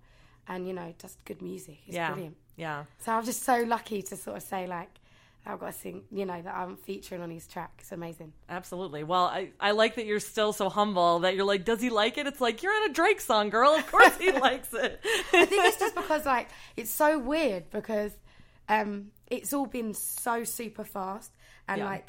and 0.47 0.67
you 0.67 0.73
know, 0.73 0.93
just 0.99 1.23
good 1.25 1.41
music. 1.41 1.77
He's 1.85 1.95
yeah, 1.95 2.11
brilliant. 2.11 2.37
yeah. 2.55 2.83
So 2.99 3.11
I'm 3.13 3.25
just 3.25 3.43
so 3.43 3.61
lucky 3.63 4.01
to 4.03 4.15
sort 4.15 4.37
of 4.37 4.43
say 4.43 4.67
like, 4.67 4.89
I've 5.45 5.59
got 5.59 5.73
to 5.73 5.77
sing, 5.77 6.03
you 6.11 6.25
know, 6.25 6.41
that 6.41 6.55
I'm 6.55 6.75
featuring 6.75 7.21
on 7.21 7.29
his 7.29 7.45
track. 7.47 7.71
It's 7.79 7.91
amazing. 7.91 8.33
Absolutely. 8.49 9.03
Well, 9.03 9.25
I, 9.25 9.49
I 9.59 9.71
like 9.71 9.95
that 9.95 10.05
you're 10.07 10.19
still 10.19 10.53
so 10.53 10.69
humble 10.69 11.19
that 11.19 11.35
you're 11.35 11.45
like, 11.45 11.65
does 11.65 11.81
he 11.81 11.89
like 11.91 12.17
it? 12.17 12.25
It's 12.25 12.41
like, 12.41 12.63
you're 12.63 12.73
on 12.73 12.89
a 12.89 12.93
Drake 12.93 13.21
song, 13.21 13.49
girl. 13.51 13.71
Of 13.75 13.85
course 13.91 14.17
he 14.17 14.31
likes 14.47 14.73
it. 14.73 14.99
I 15.33 15.45
think 15.45 15.65
it's 15.65 15.79
just 15.79 15.93
because 16.01 16.25
like 16.25 16.49
it's 16.75 16.89
so 16.89 17.19
weird 17.19 17.69
because 17.69 18.11
um, 18.69 19.11
it's 19.27 19.53
all 19.53 19.67
been 19.67 19.93
so 19.93 20.43
super 20.43 20.83
fast 20.83 21.31
and 21.67 21.77
Yeah. 21.79 21.85
like 21.85 22.07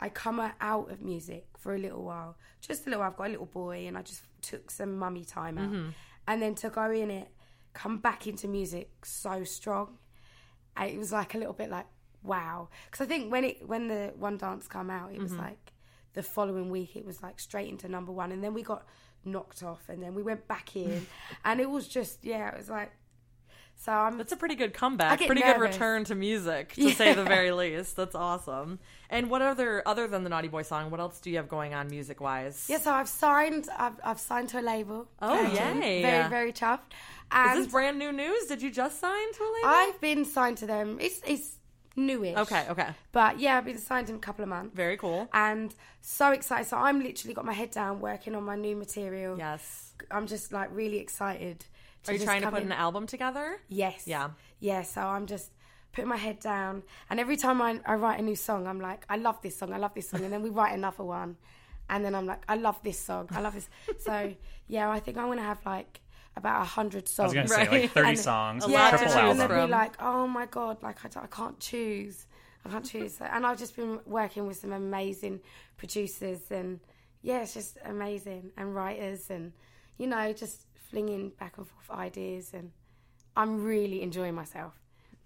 I 0.00 0.08
come 0.08 0.40
out 0.60 0.90
of 0.90 1.00
music 1.02 1.46
for 1.58 1.74
a 1.76 1.78
little 1.78 2.02
while, 2.02 2.36
just 2.60 2.86
a 2.88 2.90
little. 2.90 3.04
I've 3.04 3.16
got 3.16 3.28
a 3.28 3.30
little 3.30 3.46
boy 3.46 3.86
and 3.86 3.96
I 3.96 4.02
just 4.02 4.22
took 4.40 4.68
some 4.72 4.98
mummy 4.98 5.24
time 5.24 5.58
out, 5.58 5.70
Mm-hmm. 5.70 5.88
and 6.26 6.42
then 6.42 6.56
to 6.56 6.68
go 6.70 6.90
in 6.90 7.08
it, 7.12 7.28
come 7.74 7.98
back 7.98 8.26
into 8.26 8.48
music 8.48 8.90
so 9.04 9.44
strong. 9.44 9.98
It 10.84 10.98
was 10.98 11.12
like 11.12 11.34
a 11.34 11.38
little 11.38 11.52
bit 11.52 11.70
like 11.70 11.86
wow 12.22 12.68
because 12.90 13.04
I 13.04 13.08
think 13.08 13.30
when 13.32 13.44
it 13.44 13.66
when 13.68 13.88
the 13.88 14.12
one 14.16 14.36
dance 14.36 14.66
come 14.68 14.90
out, 14.90 15.12
it 15.12 15.20
was 15.20 15.32
Mm-hmm. 15.32 15.40
like 15.42 15.72
the 16.14 16.22
following 16.22 16.70
week 16.70 16.94
it 16.96 17.04
was 17.06 17.22
like 17.22 17.40
straight 17.40 17.68
into 17.68 17.88
number 17.88 18.12
one, 18.12 18.32
and 18.32 18.42
then 18.44 18.54
we 18.54 18.62
got 18.62 18.86
knocked 19.24 19.62
off, 19.62 19.88
and 19.88 20.02
then 20.02 20.14
we 20.14 20.22
went 20.22 20.46
back 20.48 20.76
in, 20.76 21.06
and 21.44 21.60
it 21.60 21.70
was 21.70 21.88
just 21.88 22.24
yeah, 22.24 22.50
it 22.50 22.58
was 22.58 22.68
like. 22.70 22.92
So 23.74 23.90
I'm 23.90 24.16
That's 24.16 24.30
a 24.32 24.36
pretty 24.36 24.54
good 24.54 24.74
comeback. 24.74 25.18
Pretty 25.26 25.40
good 25.42 25.58
return 25.58 26.04
to 26.04 26.14
music, 26.14 26.74
to 26.74 26.90
say 26.92 27.14
the 27.14 27.24
very 27.24 27.50
least. 27.62 27.96
That's 27.96 28.14
awesome. 28.14 28.78
And 29.10 29.28
what 29.28 29.42
other, 29.42 29.82
other 29.86 30.06
than 30.06 30.22
the 30.22 30.30
Naughty 30.30 30.46
Boy 30.46 30.62
song, 30.62 30.90
what 30.90 31.00
else 31.00 31.18
do 31.18 31.30
you 31.30 31.36
have 31.38 31.48
going 31.48 31.74
on 31.74 31.88
music 31.88 32.20
wise? 32.20 32.66
Yeah, 32.68 32.78
so 32.78 32.92
I've 32.92 33.08
signed. 33.08 33.68
I've, 33.76 33.94
I've 34.04 34.20
signed 34.20 34.50
to 34.50 34.60
a 34.60 34.62
label. 34.62 35.08
Oh, 35.20 35.42
yay. 35.52 36.00
Very, 36.02 36.28
very 36.28 36.52
chuffed. 36.52 36.92
Is 37.34 37.64
this 37.64 37.72
brand 37.72 37.98
new 37.98 38.12
news? 38.12 38.44
Did 38.46 38.62
you 38.62 38.70
just 38.70 39.00
sign 39.00 39.32
to 39.32 39.42
a 39.42 39.50
label? 39.52 39.68
I've 39.68 40.00
been 40.00 40.24
signed 40.26 40.58
to 40.58 40.66
them. 40.66 40.98
It's 41.00 41.20
it's 41.26 41.58
newish. 41.96 42.36
Okay, 42.36 42.66
okay. 42.70 42.88
But 43.12 43.38
yeah, 43.40 43.58
I've 43.58 43.64
been 43.64 43.78
signed 43.78 44.08
in 44.10 44.16
a 44.16 44.18
couple 44.18 44.42
of 44.42 44.48
months. 44.48 44.74
Very 44.74 44.96
cool. 44.96 45.28
And 45.32 45.74
so 46.00 46.32
excited. 46.32 46.68
So 46.68 46.76
I'm 46.76 47.02
literally 47.02 47.34
got 47.34 47.44
my 47.44 47.52
head 47.52 47.70
down 47.70 48.00
working 48.00 48.34
on 48.34 48.44
my 48.44 48.56
new 48.56 48.76
material. 48.76 49.38
Yes. 49.38 49.92
I'm 50.10 50.26
just 50.26 50.52
like 50.52 50.68
really 50.72 50.98
excited. 50.98 51.64
Are 52.08 52.14
you 52.14 52.18
trying 52.18 52.42
to 52.42 52.50
put 52.50 52.62
in. 52.62 52.66
an 52.66 52.72
album 52.72 53.06
together? 53.06 53.58
Yes. 53.68 54.04
Yeah. 54.06 54.30
Yeah. 54.58 54.82
So 54.82 55.00
I'm 55.02 55.26
just 55.26 55.50
putting 55.92 56.08
my 56.08 56.16
head 56.16 56.40
down, 56.40 56.82
and 57.10 57.20
every 57.20 57.36
time 57.36 57.60
I, 57.60 57.78
I 57.84 57.94
write 57.94 58.18
a 58.18 58.22
new 58.22 58.34
song, 58.34 58.66
I'm 58.66 58.80
like, 58.80 59.04
I 59.08 59.16
love 59.16 59.40
this 59.42 59.56
song, 59.58 59.72
I 59.72 59.76
love 59.76 59.92
this 59.94 60.08
song, 60.08 60.24
and 60.24 60.32
then 60.32 60.42
we 60.42 60.48
write 60.48 60.74
another 60.74 61.04
one, 61.04 61.36
and 61.90 62.04
then 62.04 62.14
I'm 62.14 62.26
like, 62.26 62.42
I 62.48 62.56
love 62.56 62.82
this 62.82 62.98
song, 62.98 63.28
I 63.30 63.40
love 63.40 63.54
this. 63.54 63.68
so 63.98 64.32
yeah, 64.68 64.90
I 64.90 65.00
think 65.00 65.18
I'm 65.18 65.28
gonna 65.28 65.42
have 65.42 65.64
like 65.66 66.00
about 66.36 66.62
a 66.62 66.64
hundred 66.64 67.04
I 67.04 67.10
songs. 67.10 67.34
was 67.34 67.34
going 67.34 67.46
to 67.46 67.52
say 67.52 67.60
Right. 67.68 67.82
like 67.82 67.90
30 67.92 68.08
And- 68.10 68.18
songs, 68.18 68.64
A 68.64 68.66
a 68.66 68.68
lot 68.68 68.90
to 68.92 68.96
triple 68.98 69.12
and 69.12 69.20
album. 69.20 69.38
they'll 69.38 69.48
from. 69.48 69.66
be 69.66 69.72
like, 69.72 69.92
oh 70.02 70.26
my 70.26 70.46
god, 70.46 70.82
like 70.82 70.98
I, 71.04 71.20
I 71.22 71.26
can't 71.26 71.58
choose, 71.60 72.26
I 72.64 72.68
can't 72.70 72.84
choose. 72.84 73.18
And 73.20 73.44
I've 73.46 73.58
just 73.58 73.76
been 73.76 74.00
working 74.06 74.46
with 74.46 74.56
some 74.58 74.72
amazing 74.72 75.40
producers, 75.76 76.40
and 76.50 76.80
yeah, 77.22 77.42
it's 77.42 77.54
just 77.54 77.78
amazing, 77.84 78.50
and 78.56 78.74
writers, 78.74 79.30
and 79.30 79.52
you 79.98 80.06
know, 80.06 80.32
just 80.32 80.66
flinging 80.90 81.30
back 81.38 81.58
and 81.58 81.66
forth 81.66 81.90
ideas, 81.90 82.52
and 82.54 82.70
I'm 83.36 83.62
really 83.64 84.02
enjoying 84.02 84.34
myself. 84.34 84.72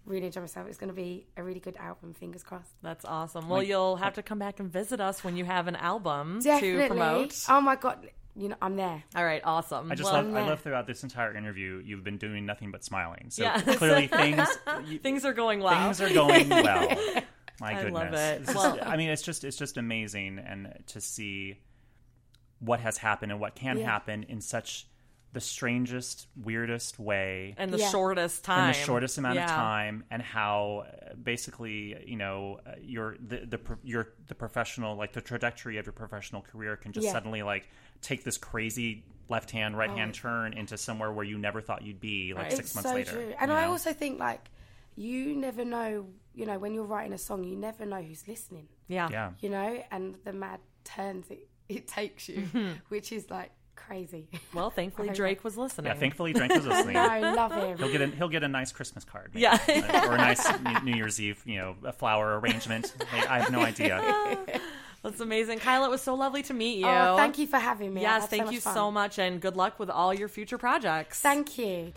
Really 0.05 0.27
enjoying 0.27 0.43
myself. 0.43 0.67
It's 0.67 0.77
going 0.77 0.87
to 0.89 0.93
be 0.95 1.27
a 1.35 1.43
really 1.43 1.59
good 1.59 1.75
album. 1.77 2.13
Fingers 2.13 2.41
crossed. 2.41 2.71
That's 2.81 3.03
awesome. 3.03 3.49
Well, 3.49 3.61
you'll 3.61 3.97
have 3.97 4.13
to 4.13 4.23
come 4.23 4.39
back 4.39 4.59
and 4.61 4.71
visit 4.71 5.01
us 5.01 5.21
when 5.21 5.35
you 5.35 5.43
have 5.43 5.67
an 5.67 5.75
album 5.75 6.39
Definitely. 6.41 6.81
to 6.83 6.87
promote. 6.87 7.35
Oh 7.49 7.59
my 7.59 7.75
god, 7.75 8.09
you 8.37 8.49
know, 8.49 8.55
I'm 8.61 8.75
there. 8.75 9.03
All 9.15 9.25
right, 9.25 9.41
awesome. 9.43 9.91
I 9.91 9.95
just 9.95 10.11
well, 10.11 10.21
love, 10.23 10.35
I 10.35 10.47
love 10.47 10.59
throughout 10.61 10.85
this 10.87 11.03
entire 11.03 11.35
interview, 11.35 11.81
you've 11.83 12.03
been 12.03 12.17
doing 12.17 12.45
nothing 12.45 12.71
but 12.71 12.83
smiling. 12.83 13.29
So 13.29 13.43
Yes. 13.43 13.77
clearly 13.77 14.07
things, 14.07 14.47
you, 14.85 14.99
things 14.99 15.25
are 15.25 15.33
going 15.33 15.59
well. 15.61 15.83
things 15.93 16.01
are 16.01 16.13
going 16.13 16.49
well. 16.49 16.87
My 17.59 17.71
I 17.71 17.83
goodness. 17.83 17.93
love 17.93 18.13
it. 18.13 18.39
This 18.41 18.49
is- 18.49 18.55
Well- 18.55 18.79
I 18.83 18.97
mean, 18.97 19.09
it's 19.09 19.23
just, 19.23 19.43
it's 19.43 19.57
just 19.57 19.77
amazing. 19.77 20.39
And 20.39 20.73
to 20.87 21.01
see 21.01 21.57
what 22.59 22.79
has 22.79 22.97
happened 22.97 23.31
and 23.31 23.41
what 23.41 23.55
can 23.55 23.77
Yeah. 23.79 23.85
happen 23.85 24.23
in 24.23 24.41
such 24.41 24.87
the 25.33 25.41
strangest, 25.41 26.27
weirdest 26.35 26.97
way. 26.99 27.53
and 27.57 27.71
the 27.71 27.77
Yeah. 27.77 27.89
shortest 27.89 28.43
time. 28.43 28.61
in 28.61 28.67
the 28.67 28.73
shortest 28.73 29.17
amount 29.17 29.37
of 29.39 29.45
time, 29.47 30.03
and 30.09 30.21
how 30.21 30.85
uh, 30.87 31.13
basically 31.15 31.95
you 32.07 32.15
know 32.15 32.59
uh, 32.65 32.71
your 32.81 33.17
the 33.19 33.45
the 33.45 33.59
your 33.83 34.07
the 34.27 34.35
professional 34.35 34.95
like 34.95 35.13
the 35.13 35.21
trajectory 35.21 35.77
of 35.77 35.85
your 35.85 35.93
professional 35.93 36.41
career 36.41 36.75
can 36.77 36.91
just 36.93 37.05
Yeah. 37.05 37.11
suddenly 37.13 37.43
like 37.43 37.67
take 38.01 38.23
this 38.23 38.37
crazy 38.37 39.03
left 39.29 39.51
hand 39.51 39.77
right 39.77 39.89
hand 39.89 40.13
turn 40.13 40.53
into 40.53 40.77
somewhere 40.77 41.11
where 41.11 41.25
you 41.25 41.37
never 41.37 41.59
thought 41.59 41.81
you'd 41.83 41.99
be 41.99 42.33
like 42.33 42.43
Right. 42.43 42.53
six 42.53 42.67
it's 42.69 42.75
months 42.75 42.89
so 42.89 42.95
later. 42.95 43.11
true. 43.11 43.33
And 43.39 43.51
you 43.51 43.57
I 43.57 43.65
know? 43.65 43.71
also 43.71 43.91
think 43.93 44.19
like 44.19 44.49
you 44.95 45.35
never 45.35 45.63
know. 45.65 46.07
You 46.33 46.45
know, 46.45 46.57
when 46.59 46.73
you're 46.73 46.83
writing 46.85 47.13
a 47.13 47.17
song, 47.17 47.43
you 47.43 47.55
never 47.55 47.85
know 47.85 48.01
who's 48.01 48.27
listening. 48.27 48.67
Yeah. 48.87 49.09
yeah. 49.11 49.31
You 49.39 49.49
know, 49.49 49.83
and 49.91 50.15
the 50.23 50.33
mad 50.33 50.59
turns 50.83 51.29
it 51.29 51.47
it 51.67 51.87
takes 51.87 52.29
you, 52.29 52.47
which 52.87 53.11
is 53.11 53.29
like 53.29 53.51
crazy. 53.87 54.27
Well, 54.53 54.69
thankfully 54.69 55.09
Drake 55.13 55.43
was 55.43 55.57
listening. 55.57 55.87
Yeah, 55.91 55.97
thankfully 55.97 56.33
Drake 56.33 56.53
was 56.53 56.65
listening. 56.65 56.95
no, 56.95 57.01
I 57.09 57.19
love 57.33 57.51
him. 57.53 57.77
He'll 57.77 57.91
get 57.91 58.01
a, 58.01 58.07
he'll 58.07 58.27
get 58.29 58.43
a 58.43 58.47
nice 58.47 58.71
Christmas 58.71 59.03
card, 59.05 59.31
maybe. 59.33 59.43
Yeah. 59.43 60.07
or 60.09 60.15
a 60.15 60.17
nice 60.17 60.45
New- 60.83 60.91
New 60.91 60.97
Year's 60.97 61.21
Eve, 61.21 61.41
you 61.45 61.57
know, 61.57 61.75
a 61.85 61.93
flower 61.93 62.39
arrangement. 62.39 62.93
I 63.11 63.39
have 63.39 63.51
no 63.51 63.61
idea. 63.61 64.37
That's 65.03 65.21
amazing. 65.21 65.59
Kyla, 65.59 65.87
it 65.87 65.91
was 65.91 66.01
so 66.01 66.15
lovely 66.15 66.43
to 66.43 66.53
meet 66.53 66.79
you. 66.79 66.87
Oh, 66.87 67.15
thank 67.15 67.37
you 67.37 67.47
for 67.47 67.57
having 67.59 67.93
me. 67.93 68.01
Yes, 68.01 68.27
thank 68.27 68.45
much 68.45 68.53
you 68.53 68.59
fun. 68.59 68.73
so 68.73 68.91
much, 68.91 69.19
and 69.19 69.39
good 69.39 69.55
luck 69.55 69.79
with 69.79 69.89
all 69.89 70.13
your 70.13 70.27
future 70.27 70.57
projects. 70.57 71.21
Thank 71.21 71.57
you. 71.57 71.93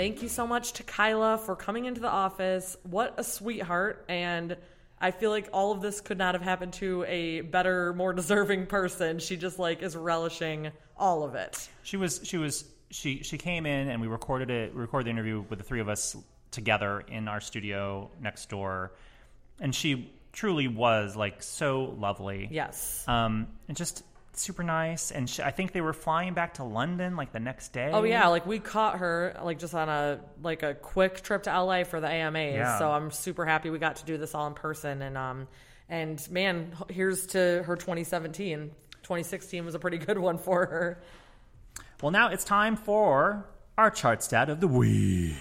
Thank 0.00 0.22
you 0.22 0.30
so 0.30 0.46
much 0.46 0.72
to 0.74 0.82
Kyla 0.82 1.36
for 1.36 1.54
coming 1.54 1.84
into 1.84 2.00
the 2.00 2.08
office. 2.08 2.74
What 2.84 3.16
a 3.18 3.22
sweetheart. 3.22 4.06
And 4.08 4.56
I 4.98 5.10
feel 5.10 5.28
like 5.28 5.50
all 5.52 5.72
of 5.72 5.82
this 5.82 6.00
could 6.00 6.16
not 6.16 6.34
have 6.34 6.40
happened 6.40 6.72
to 6.74 7.04
a 7.06 7.42
better, 7.42 7.92
more 7.92 8.14
deserving 8.14 8.64
person. 8.64 9.18
She 9.18 9.36
just 9.36 9.58
like 9.58 9.82
is 9.82 9.94
relishing 9.94 10.72
all 10.96 11.22
of 11.22 11.34
it. 11.34 11.68
She 11.82 11.98
was 11.98 12.22
she 12.24 12.38
was 12.38 12.64
she 12.88 13.22
she 13.22 13.36
came 13.36 13.66
in 13.66 13.88
and 13.88 14.00
we 14.00 14.08
recorded 14.08 14.48
it 14.48 14.74
we 14.74 14.80
recorded 14.80 15.04
the 15.04 15.10
interview 15.10 15.44
with 15.50 15.58
the 15.58 15.64
three 15.66 15.80
of 15.80 15.90
us 15.90 16.16
together 16.50 17.00
in 17.00 17.28
our 17.28 17.42
studio 17.42 18.10
next 18.22 18.48
door 18.48 18.92
and 19.60 19.74
she 19.74 20.10
truly 20.32 20.66
was 20.66 21.14
like 21.14 21.42
so 21.42 21.94
lovely 21.98 22.48
Yes. 22.50 23.04
um 23.06 23.46
and 23.68 23.76
just 23.76 24.02
super 24.40 24.62
nice 24.62 25.10
and 25.10 25.28
she, 25.28 25.42
i 25.42 25.50
think 25.50 25.72
they 25.72 25.80
were 25.80 25.92
flying 25.92 26.34
back 26.34 26.54
to 26.54 26.64
london 26.64 27.14
like 27.16 27.32
the 27.32 27.38
next 27.40 27.72
day 27.72 27.90
Oh 27.92 28.02
yeah, 28.04 28.26
like 28.28 28.46
we 28.46 28.58
caught 28.58 28.98
her 28.98 29.38
like 29.42 29.58
just 29.58 29.74
on 29.74 29.88
a 29.88 30.20
like 30.42 30.62
a 30.62 30.74
quick 30.74 31.20
trip 31.22 31.42
to 31.44 31.50
LA 31.50 31.84
for 31.84 32.00
the 32.00 32.08
AMAs. 32.08 32.54
Yeah. 32.54 32.78
So 32.78 32.90
I'm 32.90 33.10
super 33.10 33.44
happy 33.44 33.70
we 33.70 33.78
got 33.78 33.96
to 33.96 34.04
do 34.04 34.16
this 34.16 34.34
all 34.34 34.46
in 34.46 34.54
person 34.54 35.02
and 35.02 35.16
um 35.16 35.48
and 35.88 36.26
man, 36.30 36.72
here's 36.88 37.26
to 37.28 37.62
her 37.64 37.76
2017. 37.76 38.70
2016 39.02 39.64
was 39.64 39.74
a 39.74 39.78
pretty 39.78 39.98
good 39.98 40.18
one 40.18 40.38
for 40.38 40.66
her. 40.66 41.02
well 42.02 42.12
now 42.12 42.28
it's 42.28 42.44
time 42.44 42.76
for 42.76 43.44
our 43.76 43.90
chart 43.90 44.22
stat 44.22 44.48
of 44.48 44.60
the 44.60 44.68
week 44.68 45.34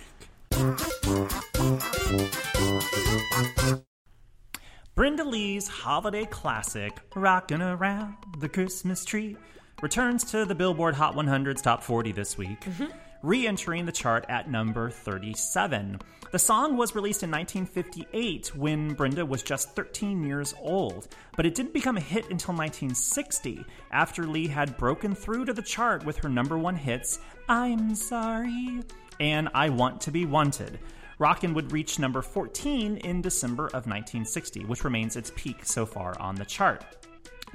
Brenda 5.00 5.24
Lee's 5.24 5.66
holiday 5.70 6.26
classic, 6.26 6.92
Rockin' 7.16 7.62
Around 7.62 8.18
the 8.40 8.50
Christmas 8.50 9.06
Tree, 9.06 9.38
returns 9.82 10.26
to 10.32 10.44
the 10.44 10.54
Billboard 10.54 10.94
Hot 10.94 11.16
100's 11.16 11.62
top 11.62 11.82
40 11.84 12.12
this 12.12 12.38
week, 12.38 12.60
mm-hmm. 12.60 12.88
re 13.24 13.48
entering 13.48 13.86
the 13.86 13.94
chart 13.94 14.26
at 14.28 14.52
number 14.52 14.90
37. 14.90 16.02
The 16.34 16.38
song 16.38 16.76
was 16.76 16.96
released 16.96 17.24
in 17.24 17.32
1958 17.32 18.54
when 18.58 18.94
Brenda 18.94 19.26
was 19.26 19.42
just 19.42 19.74
13 19.74 20.22
years 20.22 20.54
old, 20.60 21.08
but 21.38 21.46
it 21.46 21.56
didn't 21.56 21.72
become 21.72 21.96
a 21.96 22.02
hit 22.02 22.30
until 22.30 22.54
1960 22.54 23.64
after 23.94 24.28
Lee 24.28 24.48
had 24.48 24.76
broken 24.76 25.16
through 25.16 25.46
to 25.46 25.54
the 25.54 25.62
chart 25.62 26.04
with 26.04 26.18
her 26.18 26.28
number 26.28 26.58
one 26.58 26.76
hits, 26.76 27.20
I'm 27.48 27.96
Sorry 27.96 28.82
and 29.20 29.50
I 29.54 29.70
Want 29.70 30.02
to 30.02 30.12
Be 30.12 30.26
Wanted. 30.26 30.80
Rockin' 31.20 31.54
would 31.54 31.74
reach 31.74 32.00
number 32.00 32.22
14 32.22 32.98
in 32.98 33.22
December 33.22 33.66
of 33.66 33.86
1960, 33.86 34.64
which 34.66 34.86
remains 34.86 35.18
its 35.18 35.32
peak 35.36 35.66
so 35.66 35.86
far 35.86 36.18
on 36.20 36.36
the 36.36 36.46
chart. 36.46 36.86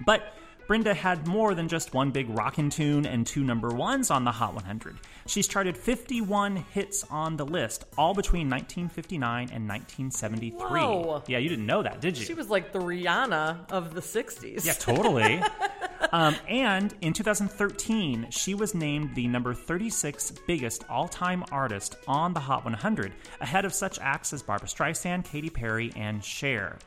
But 0.04 0.34
Brenda 0.66 0.92
had 0.94 1.26
more 1.26 1.54
than 1.54 1.68
just 1.68 1.94
one 1.94 2.10
big 2.10 2.28
rockin' 2.30 2.68
tune 2.68 3.06
and 3.06 3.26
two 3.26 3.42
number 3.42 3.68
ones 3.68 4.10
on 4.10 4.24
the 4.24 4.32
Hot 4.32 4.54
100. 4.54 4.98
She's 5.26 5.48
charted 5.48 5.76
51 5.76 6.56
hits 6.56 7.04
on 7.10 7.36
the 7.36 7.44
list, 7.46 7.84
all 7.96 8.14
between 8.14 8.48
1959 8.50 9.50
and 9.50 9.68
1973. 9.68 10.58
Whoa. 10.58 11.22
Yeah, 11.26 11.38
you 11.38 11.48
didn't 11.48 11.66
know 11.66 11.82
that, 11.82 12.00
did 12.00 12.18
you? 12.18 12.24
She 12.24 12.34
was 12.34 12.50
like 12.50 12.72
the 12.72 12.80
Rihanna 12.80 13.70
of 13.70 13.94
the 13.94 14.00
60s. 14.00 14.64
Yeah, 14.64 14.74
totally. 14.74 15.42
um, 16.12 16.36
and 16.48 16.94
in 17.00 17.12
2013, 17.12 18.28
she 18.30 18.54
was 18.54 18.74
named 18.74 19.14
the 19.14 19.26
number 19.26 19.54
36 19.54 20.32
biggest 20.46 20.84
all 20.88 21.08
time 21.08 21.44
artist 21.50 21.96
on 22.06 22.32
the 22.32 22.40
Hot 22.40 22.64
100, 22.64 23.12
ahead 23.40 23.64
of 23.64 23.72
such 23.72 23.98
acts 23.98 24.32
as 24.32 24.42
Barbra 24.42 24.68
Streisand, 24.68 25.24
Katy 25.24 25.50
Perry, 25.50 25.92
and 25.96 26.24
Cher. 26.24 26.78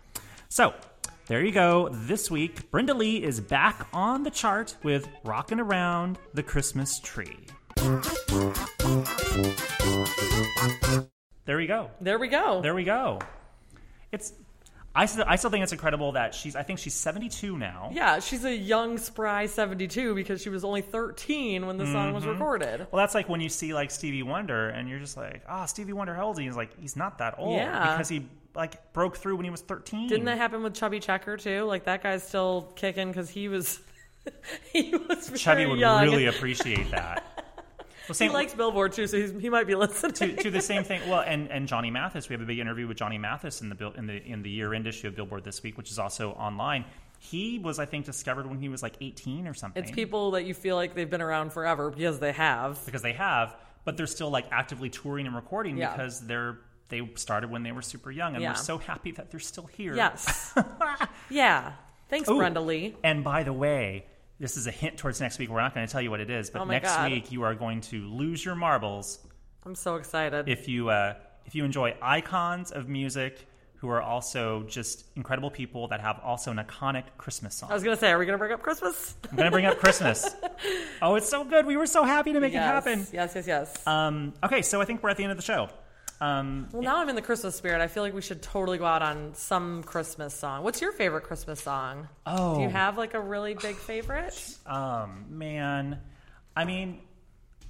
So, 0.50 0.74
there 1.28 1.44
you 1.44 1.52
go. 1.52 1.90
This 1.92 2.32
week, 2.32 2.72
Brenda 2.72 2.94
Lee 2.94 3.22
is 3.22 3.42
back 3.42 3.88
on 3.92 4.24
the 4.24 4.32
chart 4.32 4.78
with 4.84 5.10
Rockin' 5.26 5.60
Around 5.60 6.18
the 6.34 6.44
Christmas 6.44 7.00
Tree. 7.02 7.48
There 11.46 11.58
we 11.58 11.68
go. 11.68 11.92
There 12.02 12.20
we 12.20 12.28
go. 12.28 12.62
There 12.62 12.76
we 12.76 12.84
go. 12.84 13.20
It's. 14.12 14.34
I 14.98 15.06
still, 15.06 15.24
I 15.28 15.36
still 15.36 15.50
think 15.52 15.64
it's 15.64 15.72
incredible 15.72 16.14
that 16.14 16.34
she's. 16.34 16.56
I 16.56 16.64
think 16.64 16.80
she's 16.80 16.96
72 16.96 17.58
now. 17.58 17.92
yeah, 17.94 18.20
she's 18.20 18.44
a 18.44 18.56
young, 18.56 18.98
spry 18.98 19.46
72 19.46 20.16
because 20.16 20.42
she 20.42 20.50
was 20.50 20.64
only 20.64 20.82
13 20.82 21.66
when 21.68 21.78
the 21.78 21.86
song 21.86 22.14
was 22.14 22.26
recorded. 22.26 22.88
Well, 22.92 23.00
that's 23.02 23.14
like 23.16 23.30
when 23.30 23.40
you 23.40 23.50
see 23.50 23.74
like 23.74 23.92
Stevie 23.92 24.24
Wonder, 24.24 24.70
and 24.70 24.90
you're 24.90 25.00
just 25.00 25.16
like, 25.16 25.44
ah, 25.48 25.66
Stevie 25.66 25.94
Wonder, 25.94 26.14
how 26.16 26.26
old 26.26 26.36
is 26.36 26.40
he? 26.40 26.46
He's 26.46 26.56
like, 26.58 26.78
he's 26.80 26.96
not 26.96 27.20
that 27.20 27.36
old 27.38 27.56
Yeah. 27.58 27.94
because 27.94 28.10
he 28.10 28.28
like 28.56 28.92
broke 28.94 29.18
through 29.18 29.36
when 29.36 29.44
he 29.46 29.52
was 29.52 29.62
13. 29.62 30.08
Didn't 30.10 30.26
that 30.26 30.38
happen 30.40 30.64
with 30.64 30.74
Chubby 30.74 31.00
Checker 31.00 31.38
too? 31.38 31.64
Like 31.66 31.84
that 31.86 32.02
guy's 32.02 32.28
still 32.28 32.74
kicking 32.76 33.10
because 33.10 33.30
he 33.30 33.48
was 33.50 33.80
he 34.74 34.96
was 34.96 35.28
very 35.30 35.38
Chubby 35.40 35.66
would 35.68 35.80
young. 35.80 36.04
really 36.04 36.26
appreciate 36.26 36.90
that. 36.92 37.24
Well, 38.08 38.14
he 38.14 38.14
same, 38.14 38.34
likes 38.34 38.54
Billboard 38.54 38.94
too, 38.94 39.08
so 39.08 39.18
he's, 39.18 39.32
he 39.32 39.50
might 39.50 39.68
be 39.68 39.76
listening. 39.76 40.14
to, 40.14 40.36
to 40.44 40.50
the 40.52 40.62
same 40.62 40.84
thing. 40.84 41.02
Well, 41.10 41.22
and, 41.28 41.52
and 41.52 41.68
Johnny 41.68 41.92
Mathis, 41.92 42.30
we 42.30 42.34
have 42.34 42.42
a 42.42 42.46
big 42.46 42.60
interview 42.60 42.88
with 42.88 42.98
Johnny 42.98 43.18
Mathis 43.18 43.62
in 43.62 43.70
the 43.70 43.92
in 43.98 44.08
the 44.08 44.24
in 44.26 44.42
the 44.44 44.50
year 44.50 44.74
end 44.74 44.88
issue 44.88 45.08
of 45.08 45.16
Billboard 45.16 45.44
this 45.44 45.62
week, 45.64 45.78
which 45.78 45.92
is 45.92 46.00
also 46.00 46.32
online. 46.32 46.86
He 47.20 47.60
was, 47.60 47.80
I 47.80 47.86
think, 47.86 48.06
discovered 48.06 48.46
when 48.46 48.60
he 48.60 48.70
was 48.70 48.84
like 48.84 48.94
18 49.02 49.48
or 49.48 49.54
something. 49.56 49.82
it's 49.82 49.92
people 49.92 50.32
that 50.32 50.46
you 50.46 50.54
feel 50.54 50.76
like 50.76 50.94
they've 50.94 51.10
been 51.10 51.22
around 51.22 51.52
forever 51.52 51.90
because 51.90 52.20
they 52.20 52.32
have. 52.32 52.80
because 52.86 53.02
they 53.02 53.14
have, 53.14 53.56
but 53.86 53.98
they're 53.98 54.06
still 54.08 54.30
like 54.30 54.46
actively 54.52 54.90
touring 54.90 55.26
and 55.26 55.36
recording 55.36 55.78
Yeah. 55.78 55.92
because 55.92 56.22
they're 56.22 56.60
they 56.90 57.02
started 57.16 57.50
when 57.52 57.64
they 57.64 57.72
were 57.74 57.82
super 57.82 58.12
young, 58.12 58.36
and 58.36 58.42
Yeah. 58.44 58.52
we're 58.52 58.56
so 58.56 58.78
happy 58.78 59.12
that 59.14 59.30
they're 59.32 59.40
still 59.40 59.66
here. 59.66 59.96
Yes. 59.96 60.54
yeah. 61.30 61.74
Thanks, 62.10 62.30
Ooh, 62.30 62.38
Brenda 62.38 62.62
Lee. 62.62 62.96
And 63.04 63.24
by 63.24 63.44
the 63.44 63.52
way, 63.52 64.06
this 64.40 64.58
is 64.58 64.68
a 64.68 64.72
hint 64.72 64.98
towards 64.98 65.20
next 65.20 65.40
week. 65.40 65.50
We're 65.50 65.62
not 65.62 65.74
going 65.74 65.86
to 65.86 65.92
tell 65.92 66.02
you 66.02 66.12
what 66.12 66.20
it 66.20 66.30
is, 66.30 66.50
but 66.50 66.62
Oh 66.62 66.66
next 66.66 66.96
God. 66.96 67.12
week 67.12 67.32
you 67.32 67.44
are 67.44 67.56
going 67.56 67.82
to 67.82 68.08
lose 68.08 68.44
your 68.44 68.56
marbles 68.56 69.20
I'm 69.66 69.76
so 69.76 69.96
excited. 69.96 70.48
if 70.48 70.68
you 70.68 70.90
uh, 70.90 71.16
if 71.46 71.56
you 71.56 71.66
enjoy 71.66 71.96
icons 72.02 72.72
of 72.72 72.88
music 72.88 73.48
who 73.78 73.90
are 73.90 74.02
also 74.02 74.64
just 74.64 75.06
incredible 75.16 75.52
people 75.52 75.88
that 75.90 76.02
have 76.02 76.20
also 76.24 76.50
an 76.52 76.58
iconic 76.58 77.04
Christmas 77.18 77.56
song. 77.56 77.70
I 77.70 77.76
was 77.76 77.84
gonna 77.84 77.96
say, 77.96 78.12
are 78.12 78.18
we 78.18 78.26
gonna 78.26 78.38
bring 78.38 78.52
up 78.52 78.64
Christmas? 78.64 79.16
I'm 79.30 79.36
going 79.36 79.46
to 79.46 79.52
bring 79.52 79.66
up 79.66 79.78
Christmas. 79.78 80.28
oh, 81.02 81.14
it's 81.16 81.30
so 81.30 81.44
good. 81.44 81.66
We 81.66 81.78
were 81.78 81.86
so 81.86 82.04
happy 82.04 82.34
to 82.34 82.40
make 82.40 82.54
yes. 82.54 82.64
it 82.64 82.66
happen. 82.66 83.08
Yes, 83.14 83.34
yes, 83.36 83.46
yes. 83.46 83.88
Um, 83.88 84.34
okay, 84.44 84.64
so 84.64 84.82
I 84.82 84.86
think 84.86 85.04
we're 85.04 85.10
at 85.10 85.18
the 85.18 85.24
end 85.24 85.32
of 85.32 85.38
the 85.38 85.44
show. 85.44 85.70
Um, 86.20 86.68
well, 86.72 86.82
now 86.82 86.98
I'm 86.98 87.10
in 87.10 87.16
the 87.16 87.22
Christmas 87.22 87.56
spirit. 87.56 87.80
I 87.82 87.88
feel 87.88 88.02
like 88.04 88.14
we 88.14 88.22
should 88.22 88.42
totally 88.42 88.78
go 88.78 88.86
out 88.86 89.04
on 89.04 89.36
some 89.36 89.84
Christmas 89.84 90.34
song. 90.34 90.64
What's 90.64 90.82
your 90.82 90.92
favorite 90.92 91.26
Christmas 91.26 91.62
song? 91.62 92.08
oh, 92.26 92.56
Do 92.56 92.62
you 92.64 92.70
have 92.70 92.98
like 92.98 93.14
a 93.14 93.20
really 93.20 93.54
big 93.54 93.76
favorite? 93.76 94.58
Um, 94.66 95.26
man, 95.30 96.00
I 96.56 96.66
mean, 96.66 97.00